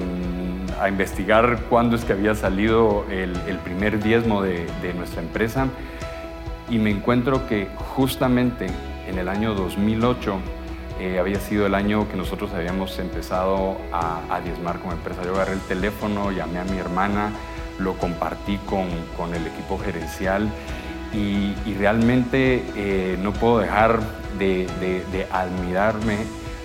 a 0.80 0.88
investigar 0.88 1.62
cuándo 1.68 1.96
es 1.96 2.04
que 2.04 2.12
había 2.12 2.34
salido 2.34 3.04
el, 3.10 3.32
primer 3.64 4.02
diezmo 4.02 4.42
de, 4.42 4.66
nuestra 4.94 5.22
empresa 5.22 5.66
y 6.70 6.78
me 6.78 6.90
encuentro 6.90 7.48
que 7.48 7.68
justamente 7.76 8.66
en 9.08 9.18
el 9.18 9.28
año 9.28 9.54
2008 9.54 10.38
eh, 10.98 11.18
había 11.18 11.40
sido 11.40 11.66
el 11.66 11.74
año 11.74 12.08
que 12.08 12.16
nosotros 12.16 12.52
habíamos 12.54 12.98
empezado 12.98 13.76
a, 13.92 14.40
diezmar 14.44 14.78
como 14.78 14.92
empresa. 14.92 15.22
Yo 15.24 15.34
agarré 15.34 15.54
el 15.54 15.60
teléfono, 15.60 16.30
llamé 16.30 16.58
a 16.58 16.64
mi 16.64 16.78
hermana, 16.78 17.32
lo 17.78 17.94
compartí 17.94 18.56
con, 18.58 18.88
con 19.16 19.34
el 19.34 19.46
equipo 19.46 19.78
gerencial 19.78 20.48
y, 21.12 21.54
realmente 21.78 22.64
eh, 22.76 23.18
no 23.22 23.32
puedo 23.32 23.58
dejar 23.58 24.00
de, 24.38 24.66
de, 24.80 25.04
de, 25.12 25.26
admirarme 25.30 26.18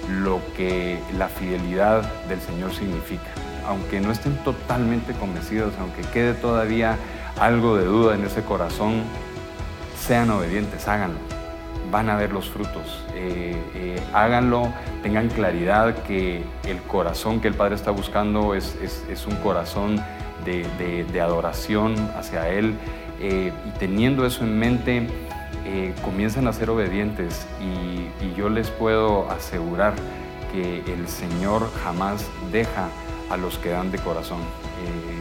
lo 0.10 0.42
que 0.56 1.00
la 1.18 1.28
fidelidad 1.28 2.02
del 2.26 2.40
Señor 2.42 2.74
significa. 2.74 3.30
Aunque 3.68 4.00
no 4.00 4.12
estén 4.12 4.36
totalmente 4.44 5.14
convencidos, 5.14 5.74
aunque 5.80 6.02
quede 6.14 6.34
todavía 6.34 6.98
algo 7.40 7.78
de 7.78 7.86
duda 7.86 8.16
en 8.16 8.26
ese 8.26 8.44
corazón, 8.44 9.04
sean 10.00 10.30
obedientes, 10.32 10.88
háganlo. 10.88 11.41
Van 11.92 12.10
a 12.10 12.16
ver 12.16 12.32
los 12.32 12.50
frutos. 12.50 13.04
Eh, 13.16 13.54
eh, 13.76 14.02
háganlo, 14.14 14.74
tengan 15.04 15.28
claridad 15.28 16.04
que 16.04 16.42
el 16.66 16.82
corazón 16.84 17.42
que 17.42 17.50
el 17.50 17.54
Padre 17.54 17.76
está 17.76 17.92
buscando 17.92 18.56
es, 18.56 18.76
un 19.28 19.36
corazón 19.38 20.02
de, 20.46 21.22
adoración 21.22 21.96
hacia 22.18 22.48
Él 22.48 22.76
eh, 23.20 23.52
y 23.68 23.70
teniendo 23.78 24.26
eso 24.26 24.44
en 24.44 24.58
mente, 24.58 25.08
comienzan 26.04 26.48
a 26.48 26.54
ser 26.54 26.70
obedientes 26.70 27.48
y, 27.62 28.34
yo 28.36 28.50
les 28.50 28.70
puedo 28.70 29.30
asegurar 29.30 29.94
que 30.52 30.82
el 30.92 31.08
Señor 31.08 31.70
jamás 31.84 32.26
deja 32.52 32.88
a 33.30 33.38
los 33.38 33.58
que 33.58 33.70
dan 33.70 33.92
de 33.92 34.00
corazón 34.00 34.39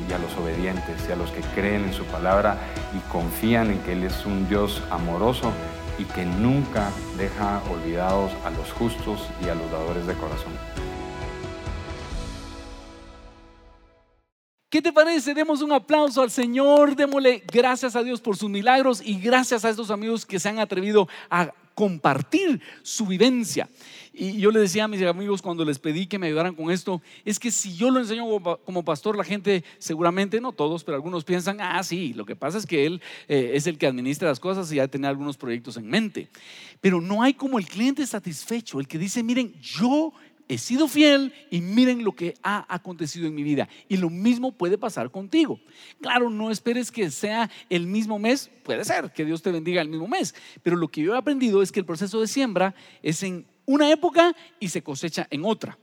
y 0.08 0.12
a 0.12 0.18
los 0.18 0.34
obedientes 0.36 1.06
y 1.08 1.12
a 1.12 1.16
los 1.16 1.30
que 1.30 1.40
creen 1.54 1.84
en 1.84 1.92
su 1.92 2.04
palabra 2.04 2.56
y 2.94 2.98
confían 3.10 3.70
en 3.70 3.78
que 3.80 3.92
Él 3.92 4.04
es 4.04 4.24
un 4.24 4.48
Dios 4.48 4.82
amoroso 4.90 5.52
y 6.00 6.04
que 6.06 6.24
nunca 6.24 6.90
deja 7.18 7.62
olvidados 7.70 8.32
a 8.44 8.50
los 8.50 8.72
justos 8.72 9.28
y 9.44 9.48
a 9.48 9.54
los 9.54 9.70
dadores 9.70 10.06
de 10.06 10.14
corazón. 10.14 10.52
¿Qué 14.70 14.80
te 14.80 14.92
parece? 14.92 15.34
Demos 15.34 15.62
un 15.62 15.72
aplauso 15.72 16.22
al 16.22 16.30
Señor, 16.30 16.96
démosle 16.96 17.42
gracias 17.52 17.96
a 17.96 18.02
Dios 18.02 18.20
por 18.20 18.36
sus 18.36 18.48
milagros 18.48 19.02
y 19.04 19.20
gracias 19.20 19.64
a 19.64 19.68
estos 19.68 19.90
amigos 19.90 20.24
que 20.24 20.38
se 20.38 20.48
han 20.48 20.58
atrevido 20.58 21.08
a 21.28 21.52
compartir 21.74 22.60
su 22.82 23.06
vivencia. 23.06 23.68
Y 24.12 24.38
yo 24.38 24.50
le 24.50 24.60
decía 24.60 24.84
a 24.84 24.88
mis 24.88 25.02
amigos 25.02 25.40
cuando 25.40 25.64
les 25.64 25.78
pedí 25.78 26.06
que 26.06 26.18
me 26.18 26.26
ayudaran 26.26 26.54
con 26.54 26.70
esto, 26.70 27.00
es 27.24 27.38
que 27.38 27.50
si 27.50 27.74
yo 27.74 27.90
lo 27.90 28.00
enseño 28.00 28.24
como 28.64 28.84
pastor, 28.84 29.16
la 29.16 29.24
gente 29.24 29.64
seguramente, 29.78 30.40
no 30.40 30.52
todos, 30.52 30.84
pero 30.84 30.96
algunos 30.96 31.24
piensan, 31.24 31.58
ah, 31.60 31.82
sí, 31.82 32.12
lo 32.14 32.26
que 32.26 32.36
pasa 32.36 32.58
es 32.58 32.66
que 32.66 32.86
él 32.86 33.00
eh, 33.28 33.52
es 33.54 33.66
el 33.66 33.78
que 33.78 33.86
administra 33.86 34.28
las 34.28 34.40
cosas 34.40 34.70
y 34.72 34.76
ya 34.76 34.88
tiene 34.88 35.06
algunos 35.06 35.36
proyectos 35.36 35.76
en 35.76 35.88
mente. 35.88 36.28
Pero 36.80 37.00
no 37.00 37.22
hay 37.22 37.34
como 37.34 37.58
el 37.58 37.66
cliente 37.66 38.06
satisfecho, 38.06 38.80
el 38.80 38.88
que 38.88 38.98
dice, 38.98 39.22
miren, 39.22 39.54
yo 39.60 40.12
he 40.50 40.58
sido 40.58 40.88
fiel 40.88 41.32
y 41.48 41.60
miren 41.60 42.02
lo 42.02 42.10
que 42.10 42.34
ha 42.42 42.66
acontecido 42.74 43.28
en 43.28 43.36
mi 43.36 43.44
vida. 43.44 43.68
Y 43.88 43.98
lo 43.98 44.10
mismo 44.10 44.50
puede 44.50 44.76
pasar 44.76 45.12
contigo. 45.12 45.60
Claro, 46.00 46.28
no 46.28 46.50
esperes 46.50 46.90
que 46.90 47.08
sea 47.12 47.48
el 47.68 47.86
mismo 47.86 48.18
mes, 48.18 48.50
puede 48.64 48.84
ser 48.84 49.12
que 49.12 49.24
Dios 49.24 49.42
te 49.42 49.52
bendiga 49.52 49.80
el 49.80 49.88
mismo 49.88 50.08
mes, 50.08 50.34
pero 50.64 50.74
lo 50.74 50.88
que 50.88 51.02
yo 51.02 51.14
he 51.14 51.18
aprendido 51.18 51.62
es 51.62 51.70
que 51.70 51.78
el 51.78 51.86
proceso 51.86 52.20
de 52.20 52.26
siembra 52.26 52.74
es 53.00 53.22
en 53.22 53.46
una 53.64 53.92
época 53.92 54.34
y 54.58 54.70
se 54.70 54.82
cosecha 54.82 55.28
en 55.30 55.44
otra. 55.44 55.78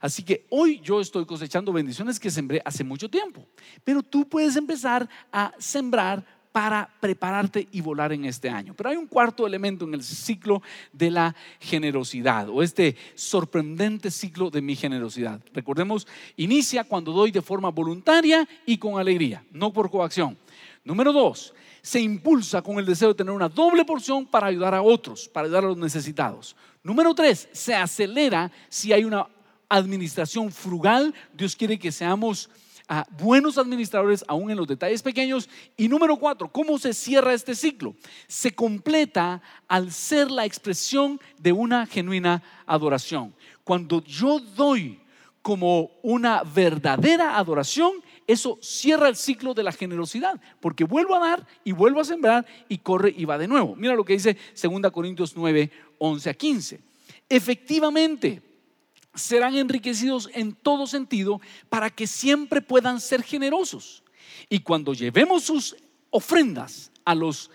Así 0.00 0.24
que 0.24 0.46
hoy 0.50 0.80
yo 0.80 1.00
estoy 1.00 1.24
cosechando 1.24 1.72
bendiciones 1.72 2.18
que 2.18 2.32
sembré 2.32 2.60
hace 2.64 2.82
mucho 2.82 3.08
tiempo, 3.08 3.46
pero 3.84 4.02
tú 4.02 4.28
puedes 4.28 4.56
empezar 4.56 5.08
a 5.30 5.54
sembrar 5.58 6.26
para 6.58 6.90
prepararte 6.98 7.68
y 7.70 7.80
volar 7.80 8.12
en 8.12 8.24
este 8.24 8.50
año. 8.50 8.74
Pero 8.74 8.90
hay 8.90 8.96
un 8.96 9.06
cuarto 9.06 9.46
elemento 9.46 9.84
en 9.84 9.94
el 9.94 10.02
ciclo 10.02 10.60
de 10.92 11.08
la 11.08 11.36
generosidad 11.60 12.48
o 12.48 12.64
este 12.64 12.96
sorprendente 13.14 14.10
ciclo 14.10 14.50
de 14.50 14.60
mi 14.60 14.74
generosidad. 14.74 15.40
Recordemos, 15.54 16.08
inicia 16.36 16.82
cuando 16.82 17.12
doy 17.12 17.30
de 17.30 17.42
forma 17.42 17.70
voluntaria 17.70 18.48
y 18.66 18.76
con 18.76 18.98
alegría, 18.98 19.44
no 19.52 19.72
por 19.72 19.88
coacción. 19.88 20.36
Número 20.82 21.12
dos, 21.12 21.54
se 21.80 22.00
impulsa 22.00 22.60
con 22.60 22.80
el 22.80 22.86
deseo 22.86 23.10
de 23.10 23.14
tener 23.14 23.32
una 23.32 23.48
doble 23.48 23.84
porción 23.84 24.26
para 24.26 24.48
ayudar 24.48 24.74
a 24.74 24.82
otros, 24.82 25.28
para 25.28 25.44
ayudar 25.44 25.62
a 25.62 25.68
los 25.68 25.78
necesitados. 25.78 26.56
Número 26.82 27.14
tres, 27.14 27.48
se 27.52 27.72
acelera 27.72 28.50
si 28.68 28.92
hay 28.92 29.04
una 29.04 29.28
administración 29.68 30.50
frugal. 30.50 31.14
Dios 31.32 31.54
quiere 31.54 31.78
que 31.78 31.92
seamos 31.92 32.50
a 32.88 33.06
buenos 33.22 33.58
administradores 33.58 34.24
aún 34.26 34.50
en 34.50 34.56
los 34.56 34.66
detalles 34.66 35.02
pequeños. 35.02 35.48
Y 35.76 35.88
número 35.88 36.16
cuatro, 36.16 36.50
¿cómo 36.50 36.78
se 36.78 36.94
cierra 36.94 37.34
este 37.34 37.54
ciclo? 37.54 37.94
Se 38.26 38.54
completa 38.54 39.42
al 39.68 39.92
ser 39.92 40.30
la 40.30 40.46
expresión 40.46 41.20
de 41.38 41.52
una 41.52 41.86
genuina 41.86 42.42
adoración. 42.66 43.34
Cuando 43.62 44.02
yo 44.02 44.40
doy 44.40 45.00
como 45.42 45.90
una 46.02 46.42
verdadera 46.42 47.38
adoración, 47.38 47.92
eso 48.26 48.58
cierra 48.60 49.08
el 49.08 49.16
ciclo 49.16 49.54
de 49.54 49.62
la 49.62 49.72
generosidad, 49.72 50.40
porque 50.60 50.84
vuelvo 50.84 51.14
a 51.14 51.20
dar 51.20 51.46
y 51.64 51.72
vuelvo 51.72 52.00
a 52.00 52.04
sembrar 52.04 52.46
y 52.68 52.78
corre 52.78 53.14
y 53.16 53.24
va 53.24 53.38
de 53.38 53.48
nuevo. 53.48 53.74
Mira 53.76 53.94
lo 53.94 54.04
que 54.04 54.14
dice 54.14 54.36
2 54.60 54.92
Corintios 54.92 55.34
9, 55.36 55.70
11 55.98 56.30
a 56.30 56.34
15. 56.34 56.80
Efectivamente, 57.28 58.42
serán 59.18 59.56
enriquecidos 59.56 60.30
en 60.32 60.54
todo 60.54 60.86
sentido 60.86 61.40
para 61.68 61.90
que 61.90 62.06
siempre 62.06 62.62
puedan 62.62 63.00
ser 63.00 63.22
generosos. 63.22 64.02
Y 64.48 64.60
cuando 64.60 64.94
llevemos 64.94 65.44
sus 65.44 65.76
ofrendas 66.10 66.90
a 67.04 67.14
los 67.14 67.50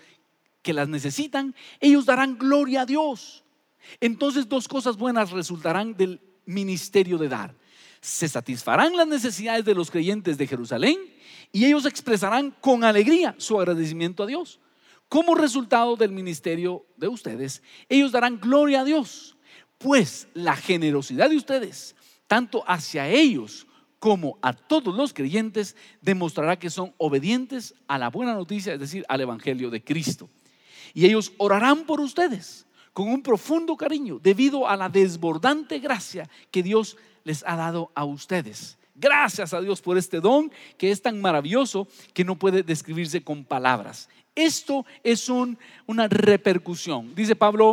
que 0.62 0.72
las 0.72 0.88
necesitan, 0.88 1.54
ellos 1.80 2.06
darán 2.06 2.38
gloria 2.38 2.82
a 2.82 2.86
Dios. 2.86 3.44
Entonces 4.00 4.48
dos 4.48 4.68
cosas 4.68 4.96
buenas 4.96 5.30
resultarán 5.30 5.96
del 5.96 6.20
ministerio 6.46 7.18
de 7.18 7.28
dar. 7.28 7.54
Se 8.00 8.28
satisfarán 8.28 8.96
las 8.96 9.06
necesidades 9.06 9.64
de 9.64 9.74
los 9.74 9.90
creyentes 9.90 10.36
de 10.36 10.46
Jerusalén 10.46 10.98
y 11.52 11.64
ellos 11.64 11.86
expresarán 11.86 12.50
con 12.60 12.84
alegría 12.84 13.34
su 13.38 13.58
agradecimiento 13.58 14.22
a 14.22 14.26
Dios. 14.26 14.60
Como 15.08 15.34
resultado 15.34 15.96
del 15.96 16.12
ministerio 16.12 16.84
de 16.96 17.08
ustedes, 17.08 17.62
ellos 17.88 18.12
darán 18.12 18.40
gloria 18.40 18.80
a 18.80 18.84
Dios, 18.84 19.33
pues 19.84 20.26
la 20.32 20.56
generosidad 20.56 21.28
de 21.28 21.36
ustedes, 21.36 21.94
tanto 22.26 22.64
hacia 22.66 23.06
ellos 23.08 23.68
como 24.00 24.38
a 24.42 24.52
todos 24.52 24.94
los 24.94 25.12
creyentes, 25.12 25.76
demostrará 26.00 26.58
que 26.58 26.70
son 26.70 26.94
obedientes 26.96 27.74
a 27.86 27.98
la 27.98 28.08
buena 28.08 28.34
noticia, 28.34 28.72
es 28.72 28.80
decir, 28.80 29.04
al 29.08 29.20
Evangelio 29.20 29.68
de 29.68 29.84
Cristo 29.84 30.28
y 30.94 31.04
ellos 31.04 31.32
orarán 31.36 31.84
por 31.84 32.00
ustedes 32.00 32.66
con 32.94 33.08
un 33.08 33.22
profundo 33.22 33.76
cariño 33.76 34.20
debido 34.22 34.68
a 34.68 34.76
la 34.76 34.88
desbordante 34.88 35.80
gracia 35.80 36.30
que 36.52 36.62
Dios 36.62 36.96
les 37.24 37.44
ha 37.46 37.56
dado 37.56 37.90
a 37.94 38.04
ustedes. 38.04 38.78
Gracias 38.94 39.52
a 39.52 39.60
Dios 39.60 39.82
por 39.82 39.98
este 39.98 40.20
don 40.20 40.52
que 40.78 40.92
es 40.92 41.02
tan 41.02 41.20
maravilloso 41.20 41.88
que 42.14 42.24
no 42.24 42.38
puede 42.38 42.62
describirse 42.62 43.24
con 43.24 43.44
palabras. 43.44 44.08
Esto 44.36 44.86
es 45.02 45.28
una 45.28 46.08
repercusión. 46.08 47.12
Dice 47.14 47.34
Pablo, 47.34 47.72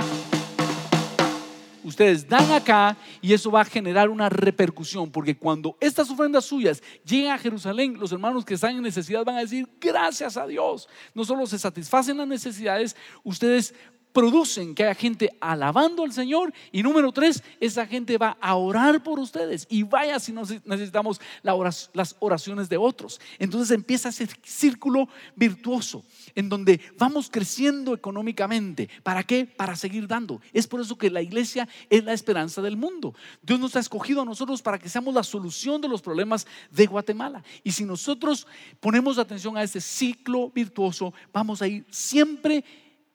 ustedes 1.84 2.28
dan 2.28 2.52
acá 2.52 2.98
y 3.22 3.34
eso 3.34 3.52
va 3.52 3.62
a 3.62 3.66
generar 3.66 4.10
una 4.10 4.30
repercusión, 4.30 5.12
porque 5.12 5.36
cuando 5.36 5.78
estas 5.80 6.10
ofrendas 6.10 6.46
suyas 6.46 6.82
lleguen 7.06 7.32
a 7.32 7.38
Jerusalén, 7.38 7.98
los 8.00 8.12
hermanos 8.12 8.46
que 8.46 8.56
están 8.56 8.76
en 8.76 8.84
necesidad 8.84 9.24
van 9.26 9.38
a 9.38 9.42
decir, 9.42 9.68
gracias 9.80 10.38
a 10.38 10.48
Dios. 10.48 10.88
No 11.14 11.24
solo 11.26 11.46
se 11.48 11.60
satisfacen 11.60 12.18
las 12.18 12.28
necesidades, 12.28 12.96
ustedes 13.24 13.74
producen 14.14 14.76
que 14.76 14.84
haya 14.84 14.96
gente 14.96 15.30
alabando 15.40 16.04
al 16.04 16.14
Señor. 16.14 16.54
Y 16.72 16.84
número 16.84 17.12
tres, 17.12 17.44
esa 17.60 17.86
gente 17.86 18.18
va 18.18 18.38
a 18.42 18.56
orar 18.56 19.04
por 19.04 19.20
ustedes. 19.20 19.68
Y 19.70 19.84
vaya 19.84 20.20
si 20.20 20.34
necesitamos 20.34 21.22
las 21.44 22.16
oraciones 22.20 22.70
de 22.70 22.78
otros. 22.78 23.20
Entonces 23.40 23.72
empieza 23.72 24.10
ese 24.10 24.28
círculo 24.44 25.08
virtuoso 25.36 26.04
en 26.36 26.50
donde 26.50 26.80
vamos 26.98 27.30
creciendo 27.30 27.94
económicamente. 27.94 28.90
¿Para 29.04 29.24
qué? 29.24 29.46
Para 29.46 29.76
seguir 29.76 30.08
dando. 30.08 30.42
Es 30.54 30.68
por 30.68 30.82
eso 30.82 30.98
que 30.98 31.10
la 31.10 31.22
iglesia 31.22 31.68
es 31.90 32.04
la 32.04 32.14
esperanza 32.14 32.62
del 32.62 32.78
mundo. 32.78 33.14
Dios 33.42 33.60
nos 33.60 33.76
ha 33.76 33.80
escogido 33.80 34.22
a 34.22 34.26
nosotros 34.26 34.62
para 34.62 34.80
que 34.80 34.90
seamos 34.90 35.14
la 35.14 35.24
solución 35.24 35.82
de 35.82 35.88
los 35.88 36.02
problemas 36.02 36.48
de 36.72 36.86
Guatemala. 36.86 37.44
Y 37.64 37.72
si 37.72 37.86
nosotros 37.86 38.48
ponemos 38.80 39.18
atención 39.18 39.58
a 39.58 39.64
este 39.64 39.82
ciclo 39.82 40.50
virtuoso, 40.50 41.14
vamos 41.34 41.62
a 41.62 41.68
ir 41.68 41.86
siempre 41.90 42.64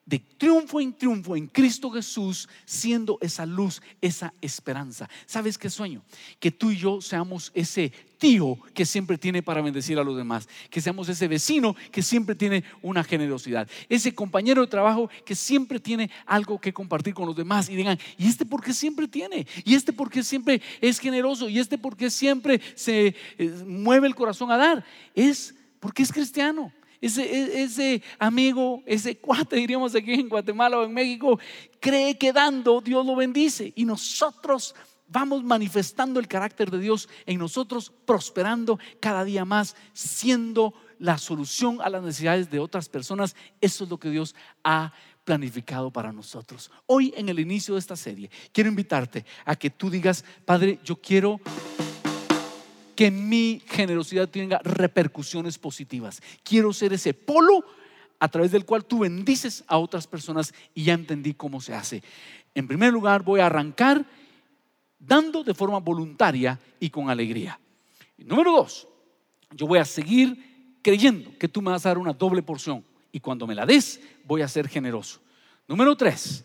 de 0.07 0.20
triunfo 0.20 0.80
en 0.80 0.92
triunfo 0.92 1.34
en 1.34 1.48
Cristo 1.48 1.90
Jesús, 1.90 2.48
siendo 2.64 3.18
esa 3.20 3.44
luz, 3.44 3.82
esa 4.00 4.32
esperanza. 4.40 5.11
¿Sabes 5.26 5.59
qué 5.59 5.68
sueño? 5.68 6.02
Que 6.38 6.52
tú 6.52 6.70
y 6.70 6.76
yo 6.76 7.00
seamos 7.00 7.50
ese 7.54 7.92
tío 8.18 8.57
que 8.72 8.86
siempre 8.86 9.18
tiene 9.18 9.42
para 9.42 9.61
bendecir 9.61 9.98
a 9.98 10.04
los 10.04 10.16
demás, 10.16 10.48
que 10.70 10.80
seamos 10.80 11.09
ese 11.09 11.26
vecino 11.26 11.74
que 11.90 12.02
siempre 12.02 12.36
tiene 12.36 12.62
una 12.82 13.02
generosidad, 13.02 13.68
ese 13.88 14.14
compañero 14.14 14.62
de 14.62 14.68
trabajo 14.68 15.11
que 15.24 15.34
siempre 15.34 15.80
tiene 15.80 16.09
algo 16.24 16.61
que 16.61 16.72
compartir 16.72 17.12
con 17.12 17.26
los 17.26 17.36
demás 17.36 17.68
y 17.68 17.74
digan, 17.74 17.98
¿y 18.16 18.28
este 18.28 18.46
por 18.46 18.62
qué 18.62 18.72
siempre 18.72 19.09
tiene? 19.09 19.46
¿Y 19.64 19.74
este 19.74 19.92
por 19.92 20.09
qué 20.09 20.22
siempre 20.22 20.62
es 20.80 21.00
generoso? 21.00 21.48
¿Y 21.48 21.59
este 21.59 21.78
por 21.78 21.96
qué 21.96 22.11
siempre 22.11 22.61
se 22.76 23.14
eh, 23.38 23.64
mueve 23.66 24.07
el 24.07 24.14
corazón 24.14 24.52
a 24.52 24.57
dar? 24.57 24.84
Es 25.14 25.54
porque 25.80 26.04
es 26.04 26.12
cristiano 26.12 26.72
ese, 27.01 27.62
ese 27.62 28.03
amigo, 28.18 28.82
ese 28.86 29.16
cuate, 29.16 29.57
diríamos 29.57 29.94
aquí 29.94 30.14
en 30.14 30.28
Guatemala 30.28 30.78
o 30.78 30.84
en 30.84 30.92
México, 30.92 31.38
cree 31.80 32.16
que 32.16 32.32
dando 32.32 32.80
Dios 32.80 33.05
lo 33.05 33.16
bendice. 33.16 33.72
Y 33.76 33.84
nosotros 33.84 34.74
vamos 35.09 35.44
manifestando 35.44 36.20
el 36.20 36.28
carácter 36.28 36.70
de 36.70 36.78
Dios 36.78 37.09
en 37.26 37.38
nosotros, 37.38 37.92
prosperando 38.05 38.78
cada 39.01 39.24
día 39.24 39.44
más, 39.44 39.76
siendo 39.92 40.74
la 40.99 41.18
solución 41.18 41.80
a 41.80 41.90
las 41.90 42.03
necesidades 42.03 42.51
de 42.51 42.59
otras 42.59 42.88
personas. 42.88 43.36
Eso 43.61 43.84
es 43.84 43.90
lo 43.90 43.99
que 43.99 44.11
Dios 44.11 44.34
ha 44.64 44.92
planificado 45.24 45.90
para 45.90 46.12
nosotros. 46.12 46.70
Hoy 46.86 47.12
en 47.16 47.28
el 47.28 47.40
inicio 47.40 47.74
de 47.74 47.80
esta 47.80 47.97
serie, 47.97 48.30
quiero 48.53 48.70
invitarte 48.70 49.24
a 49.44 49.57
que 49.57 49.70
tú 49.70 49.90
digas, 49.90 50.24
Padre, 50.44 50.78
yo 50.84 50.97
quiero 50.97 51.40
que 52.97 53.11
mi 53.11 53.62
generosidad 53.66 54.28
tenga 54.28 54.59
repercusiones 54.64 55.59
positivas. 55.59 56.22
Quiero 56.42 56.72
ser 56.72 56.94
ese 56.94 57.14
polo 57.14 57.64
a 58.18 58.28
través 58.28 58.51
del 58.51 58.64
cual 58.64 58.84
tú 58.84 59.01
bendices 59.01 59.62
a 59.66 59.78
otras 59.78 60.07
personas 60.07 60.55
y 60.74 60.84
ya 60.84 60.94
entendí 60.94 61.34
cómo 61.34 61.61
se 61.61 61.74
hace. 61.74 62.03
En 62.55 62.66
primer 62.66 62.92
lugar, 62.92 63.22
voy 63.22 63.40
a 63.40 63.47
arrancar 63.47 64.05
dando 64.99 65.44
de 65.44 65.55
forma 65.55 65.78
voluntaria 65.78 66.59
y 66.80 66.88
con 66.90 67.11
alegría. 67.11 67.61
número 68.16 68.51
dos, 68.51 68.88
yo 69.55 69.66
voy 69.66 69.78
a 69.78 69.84
seguir 69.84 70.78
creyendo 70.82 71.36
que 71.38 71.49
tú 71.49 71.61
me 71.61 71.70
vas 71.70 71.84
a 71.84 71.90
dar 71.90 71.99
una 71.99 72.14
doble 72.14 72.42
porción 72.42 72.82
y 73.12 73.20
cuando 73.20 73.47
me 73.47 73.55
la 73.55 73.66
des, 73.66 74.01
voy 74.24 74.40
a 74.40 74.49
ser 74.49 74.68
generoso. 74.68 75.20
Número 75.68 75.94
tres, 75.97 76.44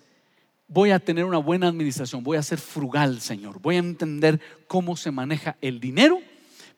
voy 0.67 0.91
a 0.91 0.99
tener 0.99 1.23
una 1.23 1.37
buena 1.37 1.69
administración, 1.69 2.23
voy 2.23 2.37
a 2.37 2.43
ser 2.43 2.59
frugal, 2.59 3.21
Señor. 3.21 3.61
Voy 3.61 3.75
a 3.75 3.79
entender 3.79 4.41
cómo 4.67 4.97
se 4.97 5.11
maneja 5.11 5.55
el 5.61 5.79
dinero 5.79 6.21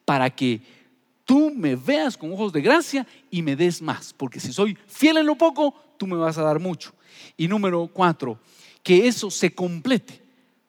para 0.05 0.29
que 0.29 0.61
tú 1.25 1.51
me 1.55 1.75
veas 1.75 2.17
con 2.17 2.31
ojos 2.33 2.51
de 2.53 2.61
gracia 2.61 3.07
y 3.29 3.41
me 3.41 3.55
des 3.55 3.81
más. 3.81 4.13
Porque 4.13 4.39
si 4.39 4.53
soy 4.53 4.77
fiel 4.87 5.17
en 5.17 5.25
lo 5.25 5.35
poco, 5.35 5.73
tú 5.97 6.07
me 6.07 6.17
vas 6.17 6.37
a 6.37 6.43
dar 6.43 6.59
mucho. 6.59 6.93
Y 7.37 7.47
número 7.47 7.87
cuatro, 7.87 8.39
que 8.81 9.07
eso 9.07 9.31
se 9.31 9.53
complete 9.53 10.21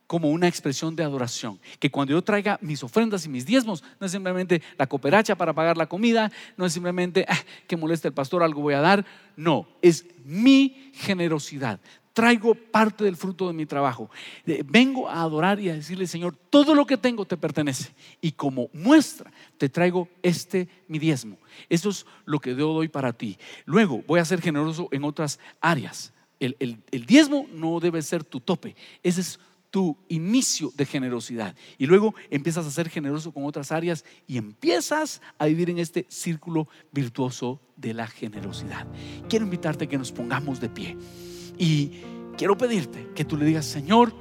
como 0.07 0.31
una 0.31 0.47
expresión 0.47 0.95
de 0.95 1.03
adoración. 1.03 1.59
Que 1.79 1.91
cuando 1.91 2.13
yo 2.13 2.23
traiga 2.23 2.59
mis 2.61 2.83
ofrendas 2.85 3.25
y 3.27 3.29
mis 3.29 3.47
diezmos, 3.47 3.83
no 3.99 4.07
es 4.07 4.13
simplemente 4.13 4.63
la 4.79 4.87
cooperacha 4.87 5.35
para 5.35 5.53
pagar 5.53 5.77
la 5.77 5.87
comida, 5.87 6.31
no 6.57 6.67
es 6.67 6.73
simplemente 6.73 7.25
ah, 7.29 7.39
que 7.67 7.77
moleste 7.77 8.09
el 8.09 8.15
pastor, 8.15 8.43
algo 8.43 8.63
voy 8.63 8.75
a 8.75 8.81
dar. 8.81 9.05
No, 9.37 9.67
es 9.83 10.05
mi 10.25 10.91
generosidad 10.95 11.81
traigo 12.15 12.55
parte 12.55 13.05
del 13.05 13.17
fruto 13.17 13.49
de 13.49 13.53
mi 13.53 13.67
trabajo. 13.67 14.09
Eh, 14.47 14.63
vengo 14.67 15.09
a 15.09 15.21
adorar 15.21 15.61
y 15.61 15.69
a 15.69 15.75
decirle, 15.75 16.07
Señor, 16.07 16.35
todo 16.49 16.75
lo 16.75 16.87
que 16.87 16.97
tengo 16.97 17.27
te 17.27 17.37
pertenece. 17.37 17.93
Y 18.23 18.33
como 18.33 18.71
muestra, 18.73 19.31
te 19.59 19.69
traigo 19.69 20.09
este 20.23 20.69
mi 20.89 20.99
diezmo. 20.99 21.37
Eso 21.69 21.91
es 21.91 22.07
lo 22.25 22.39
que 22.39 22.57
yo 22.57 22.73
doy 22.73 22.89
para 22.89 23.13
ti. 23.13 23.37
Luego 23.67 24.03
voy 24.07 24.21
a 24.21 24.25
ser 24.25 24.41
generoso 24.41 24.89
en 24.93 25.05
otras 25.05 25.39
áreas. 25.61 26.15
El, 26.41 26.57
el 26.59 27.07
diezmo 27.07 27.47
no 27.53 27.81
debe 27.81 28.01
ser 28.01 28.25
tu 28.25 28.41
tope. 28.41 28.77
Ese 29.03 29.21
es 29.21 29.41
tu 29.71 29.97
inicio 30.09 30.71
de 30.77 30.87
generosidad. 30.87 31.57
Y 31.79 31.87
luego 31.87 32.15
empiezas 32.31 32.65
a 32.65 32.71
ser 32.71 32.89
generoso 32.89 33.33
con 33.33 33.45
otras 33.45 33.73
áreas 33.73 34.05
y 34.29 34.37
empiezas 34.37 35.21
a 35.37 35.47
vivir 35.47 35.69
en 35.69 35.81
este 35.81 36.07
círculo 36.09 36.69
virtuoso 36.93 37.61
de 37.77 37.93
la 37.93 38.07
generosidad. 38.07 38.87
Quiero 39.29 39.47
invitarte 39.47 39.87
a 39.87 39.89
que 39.89 39.99
nos 39.99 40.13
pongamos 40.13 40.61
de 40.61 40.69
pie. 40.69 40.97
Y 41.59 41.93
quiero 42.37 42.57
pedirte 42.57 43.09
que 43.15 43.25
tú 43.25 43.37
le 43.37 43.45
digas, 43.45 43.65
Señor, 43.65 44.13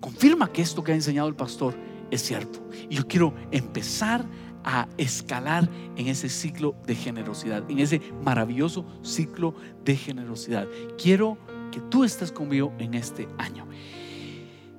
confirma 0.00 0.52
que 0.52 0.62
esto 0.62 0.82
que 0.82 0.92
ha 0.92 0.94
enseñado 0.94 1.28
el 1.28 1.34
pastor 1.34 1.74
es 2.10 2.22
cierto. 2.22 2.60
Y 2.90 2.96
yo 2.96 3.06
quiero 3.06 3.34
empezar 3.50 4.24
a 4.64 4.88
escalar 4.96 5.68
en 5.96 6.08
ese 6.08 6.28
ciclo 6.28 6.76
de 6.86 6.94
generosidad, 6.94 7.68
en 7.70 7.78
ese 7.78 8.00
maravilloso 8.22 8.84
ciclo 9.02 9.54
de 9.84 9.96
generosidad. 9.96 10.68
Quiero 10.96 11.38
que 11.70 11.80
tú 11.80 12.04
estés 12.04 12.30
conmigo 12.30 12.72
en 12.78 12.94
este 12.94 13.28
año. 13.38 13.66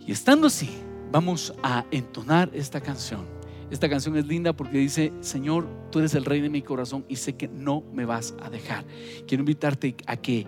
Y 0.06 0.12
estando 0.12 0.48
así, 0.48 0.70
vamos 1.12 1.54
a 1.64 1.86
entonar 1.92 2.50
esta 2.54 2.82
canción. 2.82 3.26
Esta 3.72 3.90
canción 3.90 4.16
es 4.18 4.28
linda 4.28 4.54
porque 4.54 4.78
dice, 4.78 5.12
Señor, 5.22 5.68
tú 5.92 6.00
eres 6.00 6.14
el 6.14 6.26
rey 6.26 6.42
de 6.42 6.50
mi 6.50 6.62
corazón 6.62 7.06
y 7.08 7.16
sé 7.16 7.36
que 7.36 7.48
no 7.48 7.84
me 7.94 8.06
vas 8.06 8.36
a 8.42 8.50
dejar. 8.50 8.86
Quiero 9.28 9.42
invitarte 9.42 9.96
a 10.06 10.18
que 10.18 10.46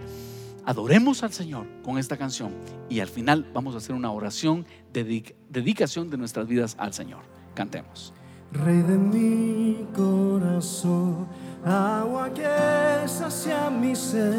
adoremos 0.66 1.24
al 1.24 1.32
Señor 1.32 1.68
con 1.84 1.98
esta 1.98 2.18
canción 2.18 2.52
y 2.90 3.00
al 3.00 3.08
final 3.08 3.50
vamos 3.54 3.76
a 3.76 3.78
hacer 3.78 3.96
una 3.96 4.12
oración 4.12 4.66
de 4.94 5.36
dedicación 5.50 6.10
de 6.10 6.18
nuestras 6.18 6.48
vidas 6.48 6.76
al 6.80 6.94
Señor. 6.94 7.24
Cantemos. 7.54 8.14
Rey 8.52 8.82
de 8.82 8.98
mi 8.98 9.86
corazón, 9.96 11.28
agua 11.66 12.34
que 12.34 13.08
sacia 13.08 13.70
mi 13.70 13.96
ser, 13.96 14.36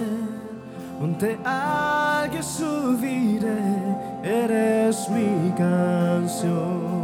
monte 0.99 1.39
al 1.45 2.31
que 2.31 2.43
subiré, 2.43 3.59
eres 4.23 5.09
mi 5.11 5.51
canción. 5.57 6.97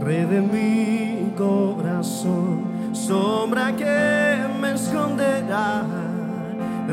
Rey 0.00 0.24
de 0.26 0.40
mi 0.40 1.32
corazón, 1.36 2.64
sombra 2.92 3.74
que 3.74 4.46
me 4.60 4.74
esconderá, 4.74 5.84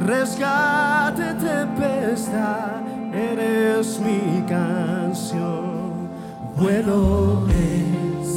rescate, 0.04 1.34
tempestad, 1.36 2.82
eres 3.14 4.00
mi 4.00 4.44
canción. 4.48 6.10
Bueno 6.56 7.48
es 7.50 8.36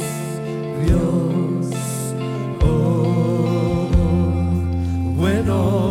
Dios, 0.85 2.15
oh, 2.61 3.89
bueno 5.15 5.86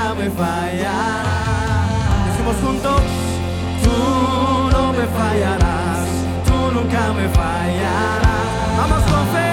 nunca 0.00 0.14
me 0.14 0.30
fallarás. 0.30 1.26
Decimos 2.26 2.56
juntos, 2.62 3.02
tú 3.82 3.96
no 4.72 4.92
me 4.92 5.06
fallarás, 5.18 6.08
tú 6.46 6.56
nunca 6.74 7.12
me 7.12 7.28
fallarás. 7.28 8.48
Vamos 8.78 9.02
con 9.02 9.26
fe, 9.34 9.49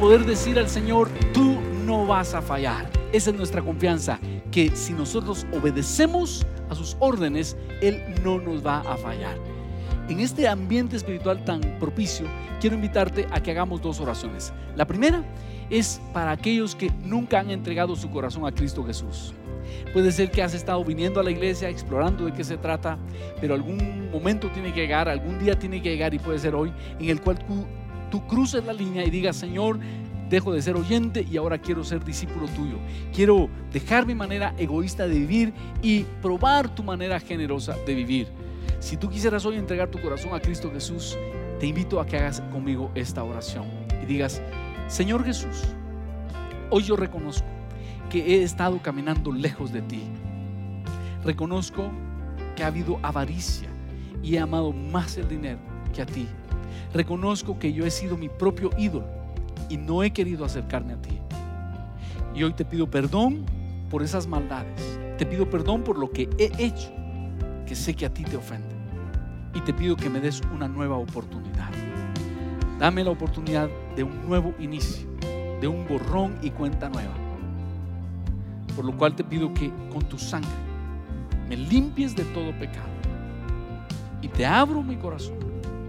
poder 0.00 0.26
decir 0.26 0.58
al 0.58 0.68
Señor, 0.68 1.08
tú 1.32 1.58
no 1.86 2.06
vas 2.06 2.34
a 2.34 2.42
fallar. 2.42 2.90
Esa 3.12 3.30
es 3.30 3.36
nuestra 3.36 3.62
confianza, 3.62 4.18
que 4.50 4.74
si 4.76 4.92
nosotros 4.92 5.46
obedecemos 5.52 6.46
a 6.68 6.74
sus 6.74 6.96
órdenes, 6.98 7.56
Él 7.80 8.02
no 8.22 8.38
nos 8.38 8.64
va 8.64 8.80
a 8.80 8.96
fallar. 8.96 9.36
En 10.08 10.20
este 10.20 10.46
ambiente 10.46 10.96
espiritual 10.96 11.44
tan 11.44 11.60
propicio, 11.80 12.26
quiero 12.60 12.76
invitarte 12.76 13.26
a 13.32 13.42
que 13.42 13.50
hagamos 13.50 13.80
dos 13.80 13.98
oraciones. 13.98 14.52
La 14.76 14.86
primera 14.86 15.24
es 15.70 16.00
para 16.12 16.30
aquellos 16.30 16.74
que 16.74 16.90
nunca 17.02 17.40
han 17.40 17.50
entregado 17.50 17.96
su 17.96 18.10
corazón 18.10 18.46
a 18.46 18.52
Cristo 18.52 18.84
Jesús. 18.84 19.32
Puede 19.92 20.12
ser 20.12 20.30
que 20.30 20.42
has 20.42 20.54
estado 20.54 20.84
viniendo 20.84 21.20
a 21.20 21.22
la 21.22 21.30
iglesia, 21.30 21.70
explorando 21.70 22.26
de 22.26 22.32
qué 22.32 22.44
se 22.44 22.58
trata, 22.58 22.98
pero 23.40 23.54
algún 23.54 24.10
momento 24.10 24.48
tiene 24.52 24.72
que 24.72 24.82
llegar, 24.82 25.08
algún 25.08 25.38
día 25.38 25.58
tiene 25.58 25.80
que 25.80 25.90
llegar 25.90 26.12
y 26.12 26.18
puede 26.18 26.38
ser 26.38 26.54
hoy, 26.54 26.72
en 27.00 27.08
el 27.08 27.20
cual 27.20 27.38
tú, 27.38 27.66
tú 28.10 28.26
cruces 28.26 28.64
la 28.64 28.72
línea 28.72 29.04
y 29.04 29.10
digas, 29.10 29.36
Señor, 29.36 29.78
dejo 30.28 30.52
de 30.52 30.62
ser 30.62 30.76
oyente 30.76 31.24
y 31.28 31.36
ahora 31.36 31.58
quiero 31.58 31.84
ser 31.84 32.04
discípulo 32.04 32.46
tuyo. 32.48 32.78
Quiero 33.14 33.48
dejar 33.72 34.06
mi 34.06 34.14
manera 34.14 34.54
egoísta 34.58 35.06
de 35.06 35.18
vivir 35.18 35.52
y 35.82 36.04
probar 36.22 36.74
tu 36.74 36.82
manera 36.82 37.20
generosa 37.20 37.76
de 37.86 37.94
vivir. 37.94 38.28
Si 38.80 38.96
tú 38.96 39.08
quisieras 39.08 39.44
hoy 39.46 39.56
entregar 39.56 39.88
tu 39.88 40.00
corazón 40.00 40.34
a 40.34 40.40
Cristo 40.40 40.70
Jesús, 40.72 41.16
te 41.60 41.66
invito 41.66 42.00
a 42.00 42.06
que 42.06 42.16
hagas 42.16 42.40
conmigo 42.52 42.90
esta 42.94 43.22
oración 43.22 43.66
y 44.02 44.06
digas, 44.06 44.42
Señor 44.88 45.24
Jesús, 45.24 45.64
hoy 46.70 46.82
yo 46.82 46.96
reconozco 46.96 47.46
que 48.10 48.20
he 48.20 48.42
estado 48.42 48.80
caminando 48.82 49.32
lejos 49.32 49.72
de 49.72 49.82
ti. 49.82 50.02
Reconozco 51.24 51.90
que 52.54 52.62
ha 52.62 52.68
habido 52.68 52.98
avaricia 53.02 53.68
y 54.22 54.36
he 54.36 54.38
amado 54.38 54.72
más 54.72 55.16
el 55.16 55.28
dinero 55.28 55.58
que 55.92 56.02
a 56.02 56.06
ti. 56.06 56.28
Reconozco 56.92 57.58
que 57.58 57.72
yo 57.72 57.84
he 57.84 57.90
sido 57.90 58.16
mi 58.16 58.28
propio 58.28 58.70
ídolo 58.78 59.06
y 59.68 59.76
no 59.76 60.02
he 60.02 60.12
querido 60.12 60.44
acercarme 60.44 60.94
a 60.94 61.02
ti. 61.02 61.18
Y 62.34 62.42
hoy 62.42 62.52
te 62.52 62.64
pido 62.64 62.90
perdón 62.90 63.44
por 63.90 64.02
esas 64.02 64.26
maldades. 64.26 64.98
Te 65.18 65.26
pido 65.26 65.48
perdón 65.48 65.82
por 65.82 65.98
lo 65.98 66.10
que 66.10 66.28
he 66.38 66.50
hecho, 66.62 66.92
que 67.66 67.74
sé 67.74 67.94
que 67.94 68.06
a 68.06 68.12
ti 68.12 68.24
te 68.24 68.36
ofende. 68.36 68.74
Y 69.54 69.60
te 69.60 69.72
pido 69.72 69.96
que 69.96 70.10
me 70.10 70.20
des 70.20 70.42
una 70.54 70.68
nueva 70.68 70.96
oportunidad. 70.96 71.70
Dame 72.78 73.02
la 73.02 73.10
oportunidad 73.10 73.70
de 73.96 74.02
un 74.02 74.28
nuevo 74.28 74.54
inicio, 74.58 75.08
de 75.60 75.66
un 75.66 75.86
borrón 75.88 76.36
y 76.42 76.50
cuenta 76.50 76.90
nueva. 76.90 77.14
Por 78.74 78.84
lo 78.84 78.94
cual 78.98 79.16
te 79.16 79.24
pido 79.24 79.54
que 79.54 79.72
con 79.90 80.02
tu 80.02 80.18
sangre 80.18 80.50
me 81.48 81.56
limpies 81.56 82.14
de 82.14 82.24
todo 82.24 82.52
pecado. 82.58 82.90
Y 84.20 84.28
te 84.28 84.44
abro 84.44 84.82
mi 84.82 84.96
corazón 84.96 85.35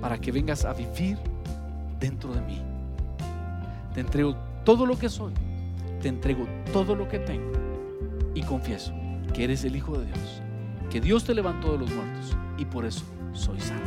para 0.01 0.19
que 0.19 0.31
vengas 0.31 0.65
a 0.65 0.73
vivir 0.73 1.17
dentro 1.99 2.33
de 2.33 2.41
mí. 2.41 2.61
Te 3.93 4.01
entrego 4.01 4.35
todo 4.63 4.85
lo 4.85 4.97
que 4.97 5.09
soy. 5.09 5.33
Te 6.01 6.07
entrego 6.07 6.47
todo 6.71 6.95
lo 6.95 7.07
que 7.07 7.19
tengo. 7.19 7.51
Y 8.35 8.43
confieso 8.43 8.93
que 9.33 9.43
eres 9.43 9.63
el 9.63 9.75
Hijo 9.75 9.97
de 9.97 10.05
Dios. 10.05 10.41
Que 10.89 11.01
Dios 11.01 11.23
te 11.23 11.33
levantó 11.33 11.71
de 11.71 11.79
los 11.79 11.91
muertos. 11.91 12.37
Y 12.57 12.65
por 12.65 12.85
eso 12.85 13.03
soy 13.33 13.59
salvo. 13.59 13.83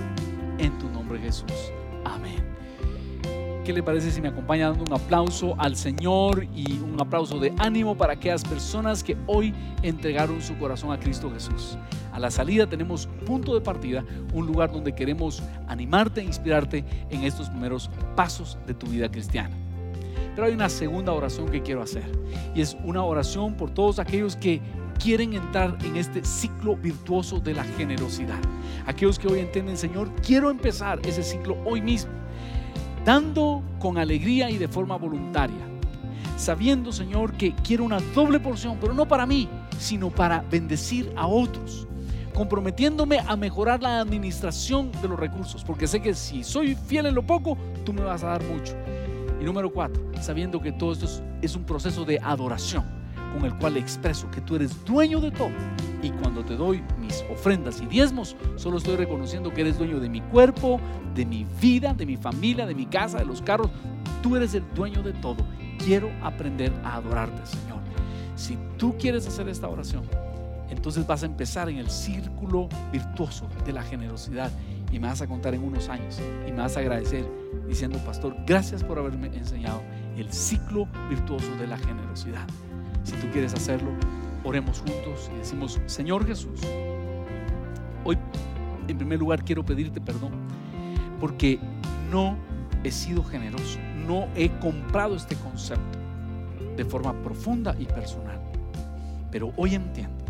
En 0.59 0.77
tu 0.79 0.89
nombre 0.89 1.19
Jesús. 1.19 1.53
Amén. 2.05 2.45
¿Qué 3.65 3.75
le 3.75 3.83
parece 3.83 4.11
si 4.11 4.23
me 4.23 4.29
acompaña 4.29 4.71
dando 4.71 4.85
un 4.85 4.93
aplauso 4.95 5.55
al 5.59 5.77
Señor 5.77 6.47
y 6.57 6.79
un 6.79 6.99
aplauso 6.99 7.39
de 7.39 7.53
ánimo 7.59 7.95
para 7.95 8.15
aquellas 8.15 8.43
personas 8.43 9.05
que 9.05 9.19
hoy 9.27 9.55
entregaron 9.83 10.41
su 10.41 10.57
corazón 10.57 10.93
a 10.93 10.99
Cristo 10.99 11.31
Jesús? 11.31 11.77
A 12.11 12.19
la 12.19 12.31
salida 12.31 12.67
tenemos 12.67 13.07
punto 13.27 13.55
de 13.55 13.61
partida, 13.61 14.03
un 14.33 14.47
lugar 14.47 14.73
donde 14.73 14.95
queremos 14.95 15.43
animarte 15.69 16.23
e 16.23 16.25
inspirarte 16.25 16.85
en 17.11 17.23
estos 17.25 17.51
primeros 17.51 17.91
pasos 18.17 18.57
de 18.67 18.73
tu 18.73 18.87
vida 18.87 19.11
cristiana. 19.11 19.55
Pero 20.35 20.47
hay 20.47 20.55
una 20.55 20.71
segunda 20.71 21.13
oración 21.13 21.51
que 21.51 21.61
quiero 21.61 21.83
hacer 21.83 22.11
y 22.55 22.63
es 22.63 22.79
una 22.83 23.05
oración 23.05 23.55
por 23.59 23.73
todos 23.73 23.99
aquellos 23.99 24.37
que 24.37 24.63
quieren 24.99 25.35
entrar 25.35 25.77
en 25.85 25.97
este 25.97 26.25
ciclo 26.25 26.77
virtuoso 26.77 27.41
de 27.41 27.53
la 27.53 27.65
generosidad. 27.65 28.41
Aquellos 28.87 29.19
que 29.19 29.29
hoy 29.29 29.41
entienden, 29.41 29.77
Señor, 29.77 30.11
quiero 30.27 30.49
empezar 30.49 30.99
ese 31.05 31.23
ciclo 31.23 31.59
hoy 31.67 31.83
mismo 31.83 32.20
dando 33.05 33.63
con 33.79 33.99
alegría 33.99 34.51
y 34.51 34.59
de 34.59 34.69
forma 34.69 34.97
voluntaria, 34.97 35.67
sabiendo, 36.37 36.93
Señor, 36.93 37.33
que 37.33 37.55
quiero 37.55 37.85
una 37.85 38.01
doble 38.15 38.41
porción, 38.41 38.79
pero 38.81 38.95
no 38.95 39.07
para 39.07 39.27
mí, 39.27 39.49
sino 39.79 40.11
para 40.11 40.43
bendecir 40.51 41.13
a 41.17 41.27
otros, 41.27 41.87
comprometiéndome 42.35 43.19
a 43.19 43.37
mejorar 43.37 43.83
la 43.83 44.01
administración 44.01 44.91
de 45.03 45.09
los 45.09 45.19
recursos, 45.19 45.65
porque 45.65 45.87
sé 45.87 46.01
que 46.01 46.15
si 46.15 46.45
soy 46.45 46.75
fiel 46.75 47.07
en 47.07 47.15
lo 47.15 47.27
poco, 47.27 47.57
tú 47.85 47.93
me 47.93 48.03
vas 48.03 48.23
a 48.23 48.29
dar 48.29 48.45
mucho. 48.45 48.75
Y 49.41 49.45
número 49.45 49.73
cuatro, 49.73 50.03
sabiendo 50.21 50.61
que 50.61 50.73
todo 50.73 50.93
esto 50.93 51.07
es, 51.41 51.57
un 51.57 51.65
proceso 51.65 52.05
de 52.05 52.19
adoración 52.23 53.00
con 53.33 53.45
el 53.45 53.55
cual 53.57 53.76
expreso 53.76 54.31
que 54.31 54.41
tú 54.41 54.57
eres 54.57 54.85
dueño 54.85 55.20
de 55.20 55.31
todo. 55.31 55.51
Y 56.03 56.11
cuando 56.11 56.45
te 56.45 56.57
doy 56.57 56.83
mis 56.99 57.24
ofrendas 57.31 57.81
y 57.81 57.87
diezmos, 57.87 58.37
solo 58.57 58.78
estoy 58.78 58.97
reconociendo 58.97 59.53
que 59.53 59.61
eres 59.61 59.78
dueño 59.78 60.01
de 60.01 60.09
mi 60.09 60.20
cuerpo, 60.20 60.81
de 61.14 61.26
mi 61.26 61.47
vida, 61.61 61.95
de 61.95 62.07
mi 62.07 62.16
familia, 62.16 62.66
de 62.66 62.74
mi 62.74 62.87
casa, 62.87 63.18
de 63.18 63.24
los 63.24 63.43
carros. 63.43 63.70
Tú 64.22 64.37
eres 64.37 64.55
el 64.55 64.64
dueño 64.74 65.03
de 65.03 65.12
todo. 65.14 65.45
Quiero 65.78 66.11
aprender 66.22 66.72
a 66.85 66.97
adorarte, 66.97 67.45
Señor. 67.47 67.81
Si 68.37 68.57
tú 68.78 68.97
quieres 68.99 69.26
hacer 69.26 69.49
esta 69.49 69.68
oración, 69.68 70.05
entonces 70.70 71.07
vas 71.07 71.22
a 71.22 71.26
empezar 71.26 71.68
en 71.68 71.76
el 71.76 71.91
círculo 71.91 72.68
virtuoso 72.93 73.47
de 73.66 73.72
la 73.72 73.83
generosidad 73.83 74.51
y 74.91 74.99
me 74.99 75.09
vas 75.09 75.20
a 75.20 75.26
contar 75.26 75.55
en 75.55 75.62
unos 75.62 75.89
años 75.89 76.20
y 76.47 76.53
me 76.53 76.59
vas 76.59 76.76
a 76.76 76.81
agradecer 76.81 77.26
diciendo, 77.68 77.99
pastor, 78.05 78.35
gracias 78.47 78.83
por 78.83 78.99
haberme 78.99 79.26
enseñado 79.37 79.83
el 80.16 80.33
ciclo 80.33 80.89
virtuoso 81.09 81.55
de 81.57 81.66
la 81.66 81.76
generosidad. 81.76 82.47
Si 83.05 83.13
tú 83.13 83.29
quieres 83.33 83.55
hacerlo, 83.55 83.91
oremos 84.45 84.81
juntos 84.81 85.31
y 85.35 85.39
decimos, 85.39 85.81
Señor 85.87 86.27
Jesús, 86.27 86.61
hoy 88.05 88.19
en 88.89 88.97
primer 88.97 89.19
lugar 89.19 89.45
quiero 89.45 89.65
pedirte 89.65 90.01
perdón 90.01 90.33
porque 91.21 91.59
no 92.11 92.37
he 92.83 92.91
sido 92.91 93.23
generoso, 93.23 93.79
no 94.07 94.27
he 94.35 94.51
comprado 94.59 95.15
este 95.15 95.37
concepto 95.37 95.99
de 96.77 96.85
forma 96.85 97.13
profunda 97.23 97.77
y 97.79 97.85
personal. 97.85 98.41
Pero 99.31 99.53
hoy 99.57 99.75
entiendo 99.75 100.25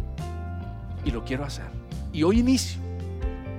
y 1.04 1.10
lo 1.10 1.24
quiero 1.24 1.44
hacer. 1.44 1.66
Y 2.12 2.22
hoy 2.24 2.40
inicio 2.40 2.80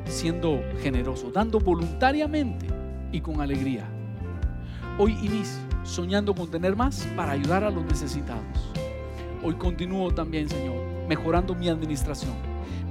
siendo 0.06 0.62
generoso, 0.82 1.32
dando 1.32 1.60
voluntariamente 1.60 2.68
y 3.12 3.22
con 3.22 3.42
alegría. 3.42 3.88
Hoy 4.98 5.14
inicio 5.24 5.60
soñando 5.84 6.36
con 6.36 6.52
tener 6.52 6.76
más 6.76 7.08
para 7.16 7.32
ayudar 7.32 7.64
a 7.64 7.72
los 7.72 7.84
necesitados. 7.86 8.71
Hoy 9.44 9.56
continúo 9.56 10.12
también, 10.12 10.48
Señor, 10.48 10.76
mejorando 11.08 11.56
mi 11.56 11.68
administración, 11.68 12.34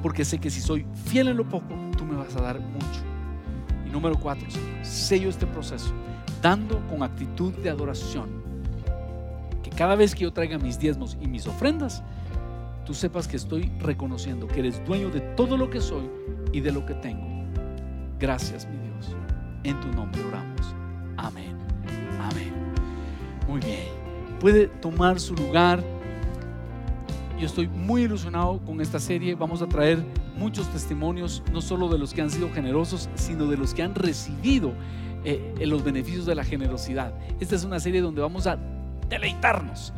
porque 0.03 0.25
sé 0.25 0.39
que 0.39 0.51
si 0.51 0.61
soy 0.61 0.85
fiel 1.05 1.29
en 1.29 1.37
lo 1.37 1.49
poco, 1.49 1.75
tú 1.97 2.05
me 2.05 2.17
vas 2.17 2.35
a 2.35 2.43
dar 2.43 2.59
mucho. 2.59 3.03
Y 3.87 3.91
número 3.91 4.19
cuatro, 4.19 4.51
Señor, 4.51 4.85
sello 4.85 5.29
este 5.29 5.47
proceso, 5.47 5.93
dando 6.43 6.85
con 6.89 7.05
actitud 7.05 7.53
de 7.53 7.71
adoración. 7.71 8.29
Que 9.63 9.71
cada 9.71 9.95
vez 9.95 10.13
que 10.13 10.25
yo 10.25 10.33
traiga 10.33 10.59
mis 10.59 10.77
diezmos 10.77 11.17
y 11.21 11.29
mis 11.29 11.47
ofrendas, 11.47 12.03
tú 12.85 12.95
sepas 12.95 13.29
que 13.29 13.37
estoy 13.37 13.71
reconociendo 13.79 14.49
que 14.49 14.59
eres 14.59 14.85
dueño 14.85 15.11
de 15.11 15.21
todo 15.21 15.57
lo 15.57 15.71
que 15.71 15.81
soy 15.81 16.11
y 16.53 16.61
de 16.61 16.73
lo 16.73 16.85
que 16.85 16.95
tengo. 16.95 17.29
Gracias, 18.19 18.67
mi 18.67 18.77
Dios. 18.77 19.17
En 19.63 19.79
tu 19.79 19.87
nombre 19.93 20.21
oramos. 20.25 20.75
Amén. 21.17 21.57
Amén. 22.21 22.53
Muy 23.47 23.61
bien. 23.61 23.85
Puede 24.41 24.67
tomar 24.67 25.21
su 25.21 25.35
lugar. 25.37 25.81
Yo 27.41 27.47
estoy 27.47 27.69
muy 27.69 28.03
ilusionado 28.03 28.61
con 28.67 28.83
esta 28.83 29.01
serie. 29.01 29.35
Vamos 29.35 29.63
a 29.63 29.67
traer 29.67 30.05
muchos 30.37 30.69
testimonios, 30.69 31.43
no 31.51 31.63
solo 31.63 31.89
de 31.89 31.97
los 31.97 32.13
que 32.13 32.21
han 32.21 32.29
sido 32.29 32.53
generosos, 32.53 33.09
sino 33.15 33.47
de 33.47 33.57
los 33.57 33.73
que 33.73 33.83
han 33.83 33.95
recibido 33.95 34.75
eh, 35.25 35.55
los 35.61 35.83
beneficios 35.83 36.27
de 36.27 36.35
la 36.35 36.45
generosidad. 36.45 37.15
Esta 37.41 37.57
es 37.57 37.65
una 37.65 37.81
serie 37.81 38.03
donde 38.03 38.21
vamos 38.21 38.47
a 38.47 38.59
deleitarnos 39.09 39.95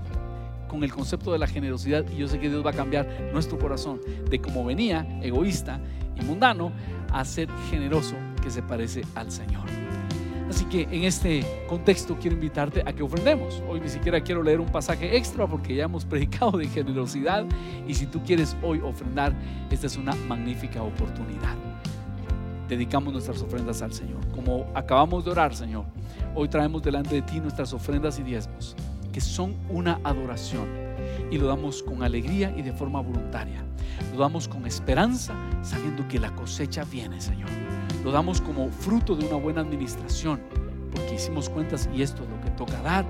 con 0.68 0.84
el 0.84 0.92
concepto 0.92 1.32
de 1.32 1.40
la 1.40 1.48
generosidad 1.48 2.04
y 2.12 2.18
yo 2.18 2.28
sé 2.28 2.38
que 2.38 2.48
Dios 2.48 2.64
va 2.64 2.70
a 2.70 2.74
cambiar 2.74 3.08
nuestro 3.32 3.58
corazón 3.58 4.00
de 4.30 4.40
como 4.40 4.64
venía, 4.64 5.04
egoísta 5.20 5.80
y 6.16 6.24
mundano, 6.24 6.70
a 7.10 7.24
ser 7.24 7.48
generoso 7.70 8.14
que 8.40 8.50
se 8.50 8.62
parece 8.62 9.02
al 9.16 9.32
Señor. 9.32 9.64
Así 10.52 10.66
que 10.66 10.82
en 10.82 11.04
este 11.04 11.46
contexto 11.66 12.14
quiero 12.20 12.36
invitarte 12.36 12.82
a 12.84 12.92
que 12.92 13.02
ofrendemos. 13.02 13.62
Hoy 13.70 13.80
ni 13.80 13.88
siquiera 13.88 14.20
quiero 14.20 14.42
leer 14.42 14.60
un 14.60 14.68
pasaje 14.68 15.16
extra 15.16 15.46
porque 15.46 15.74
ya 15.74 15.84
hemos 15.84 16.04
predicado 16.12 16.58
de 16.58 16.68
generosidad 16.68 17.46
y 17.88 17.94
si 17.94 18.04
tú 18.04 18.22
quieres 18.22 18.54
hoy 18.62 18.78
ofrendar, 18.84 19.32
esta 19.70 19.86
es 19.86 19.96
una 19.96 20.14
magnífica 20.14 20.82
oportunidad. 20.82 21.56
Dedicamos 22.68 23.14
nuestras 23.14 23.40
ofrendas 23.40 23.80
al 23.80 23.94
Señor. 23.94 24.20
Como 24.34 24.66
acabamos 24.74 25.24
de 25.24 25.30
orar, 25.30 25.56
Señor, 25.56 25.86
hoy 26.34 26.48
traemos 26.48 26.82
delante 26.82 27.14
de 27.14 27.22
ti 27.22 27.40
nuestras 27.40 27.72
ofrendas 27.72 28.18
y 28.18 28.22
diezmos, 28.22 28.76
que 29.10 29.22
son 29.22 29.56
una 29.70 30.00
adoración 30.04 30.91
y 31.30 31.38
lo 31.38 31.46
damos 31.46 31.82
con 31.82 32.02
alegría 32.02 32.52
y 32.56 32.62
de 32.62 32.72
forma 32.72 33.00
voluntaria. 33.00 33.64
Lo 34.12 34.20
damos 34.20 34.48
con 34.48 34.66
esperanza, 34.66 35.34
sabiendo 35.62 36.06
que 36.08 36.18
la 36.18 36.34
cosecha 36.34 36.84
viene, 36.84 37.20
Señor 37.20 37.48
lo 38.02 38.10
damos 38.10 38.40
como 38.40 38.68
fruto 38.70 39.14
de 39.14 39.26
una 39.26 39.36
buena 39.36 39.60
administración, 39.60 40.40
porque 40.90 41.14
hicimos 41.14 41.48
cuentas 41.48 41.88
y 41.94 42.02
esto 42.02 42.24
es 42.24 42.28
lo 42.28 42.40
que 42.40 42.50
toca 42.50 42.80
dar, 42.82 43.04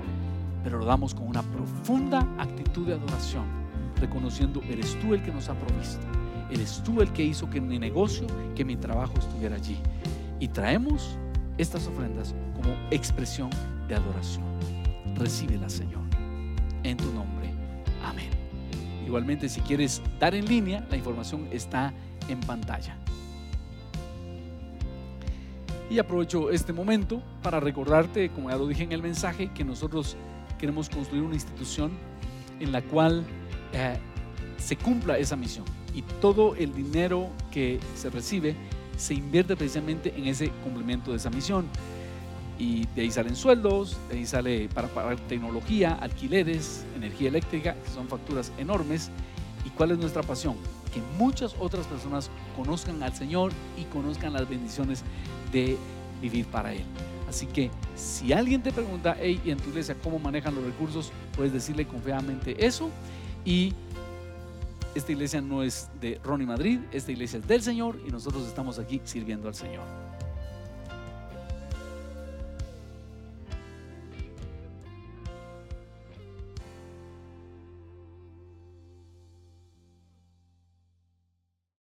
pero 0.63 0.77
lo 0.77 0.85
damos 0.85 1.15
con 1.15 1.27
una 1.27 1.41
profunda 1.41 2.19
actitud 2.37 2.87
de 2.87 2.93
adoración, 2.93 3.45
reconociendo, 3.99 4.61
eres 4.69 4.97
tú 4.99 5.13
el 5.13 5.23
que 5.23 5.31
nos 5.31 5.49
ha 5.49 5.55
provisto, 5.55 6.05
eres 6.51 6.81
tú 6.83 7.01
el 7.01 7.11
que 7.11 7.23
hizo 7.23 7.49
que 7.49 7.59
mi 7.59 7.79
negocio, 7.79 8.27
que 8.55 8.63
mi 8.63 8.75
trabajo 8.75 9.13
estuviera 9.17 9.55
allí. 9.55 9.77
Y 10.39 10.47
traemos 10.47 11.17
estas 11.57 11.87
ofrendas 11.87 12.35
como 12.55 12.75
expresión 12.91 13.49
de 13.87 13.95
adoración. 13.95 14.45
Recíbela, 15.15 15.69
Señor, 15.69 16.03
en 16.83 16.97
tu 16.97 17.11
nombre. 17.13 17.42
Amén. 18.03 18.29
Igualmente, 19.05 19.49
si 19.49 19.61
quieres 19.61 20.01
dar 20.19 20.35
en 20.35 20.45
línea, 20.45 20.85
la 20.89 20.97
información 20.97 21.47
está 21.51 21.93
en 22.27 22.39
pantalla. 22.41 22.97
Y 25.89 25.99
aprovecho 25.99 26.49
este 26.49 26.73
momento 26.73 27.21
para 27.41 27.59
recordarte, 27.59 28.29
como 28.29 28.49
ya 28.49 28.57
lo 28.57 28.67
dije 28.67 28.83
en 28.83 28.91
el 28.91 29.01
mensaje, 29.01 29.51
que 29.53 29.63
nosotros 29.63 30.15
queremos 30.57 30.89
construir 30.89 31.23
una 31.23 31.35
institución 31.35 31.91
en 32.59 32.71
la 32.71 32.81
cual 32.81 33.23
eh, 33.73 33.97
se 34.57 34.75
cumpla 34.75 35.17
esa 35.17 35.35
misión. 35.35 35.65
Y 35.93 36.01
todo 36.21 36.55
el 36.55 36.73
dinero 36.73 37.29
que 37.51 37.79
se 37.95 38.09
recibe 38.09 38.55
se 38.97 39.13
invierte 39.13 39.55
precisamente 39.55 40.13
en 40.15 40.27
ese 40.27 40.49
cumplimiento 40.63 41.11
de 41.11 41.17
esa 41.17 41.29
misión. 41.29 41.65
Y 42.63 42.87
de 42.95 43.01
ahí 43.01 43.11
salen 43.11 43.35
sueldos, 43.35 43.97
de 44.09 44.19
ahí 44.19 44.25
sale 44.25 44.69
para 44.69 44.87
pagar 44.87 45.19
tecnología, 45.27 45.95
alquileres, 45.95 46.85
energía 46.95 47.27
eléctrica, 47.27 47.73
que 47.73 47.89
son 47.89 48.07
facturas 48.07 48.53
enormes. 48.57 49.09
¿Y 49.65 49.69
cuál 49.71 49.91
es 49.91 49.97
nuestra 49.97 50.23
pasión? 50.23 50.55
Que 50.93 51.01
muchas 51.17 51.57
otras 51.59 51.85
personas 51.87 52.29
conozcan 52.55 53.03
al 53.03 53.13
Señor 53.13 53.51
y 53.77 53.83
conozcan 53.91 54.31
las 54.31 54.47
bendiciones 54.47 55.03
de 55.51 55.77
vivir 56.21 56.45
para 56.45 56.71
Él. 56.71 56.85
Así 57.27 57.47
que 57.47 57.69
si 57.97 58.31
alguien 58.31 58.63
te 58.63 58.71
pregunta, 58.71 59.17
hey, 59.19 59.41
¿y 59.43 59.51
en 59.51 59.57
tu 59.57 59.67
iglesia 59.67 59.97
cómo 60.01 60.17
manejan 60.17 60.55
los 60.55 60.63
recursos? 60.63 61.11
Puedes 61.35 61.51
decirle 61.51 61.85
confiadamente 61.85 62.65
eso. 62.65 62.89
Y 63.43 63.73
esta 64.95 65.11
iglesia 65.11 65.41
no 65.41 65.63
es 65.63 65.89
de 65.99 66.17
Ronnie 66.23 66.47
Madrid, 66.47 66.79
esta 66.93 67.11
iglesia 67.11 67.39
es 67.39 67.47
del 67.47 67.61
Señor 67.61 67.99
y 68.07 68.09
nosotros 68.09 68.47
estamos 68.47 68.79
aquí 68.79 69.01
sirviendo 69.03 69.49
al 69.49 69.55
Señor. 69.55 69.83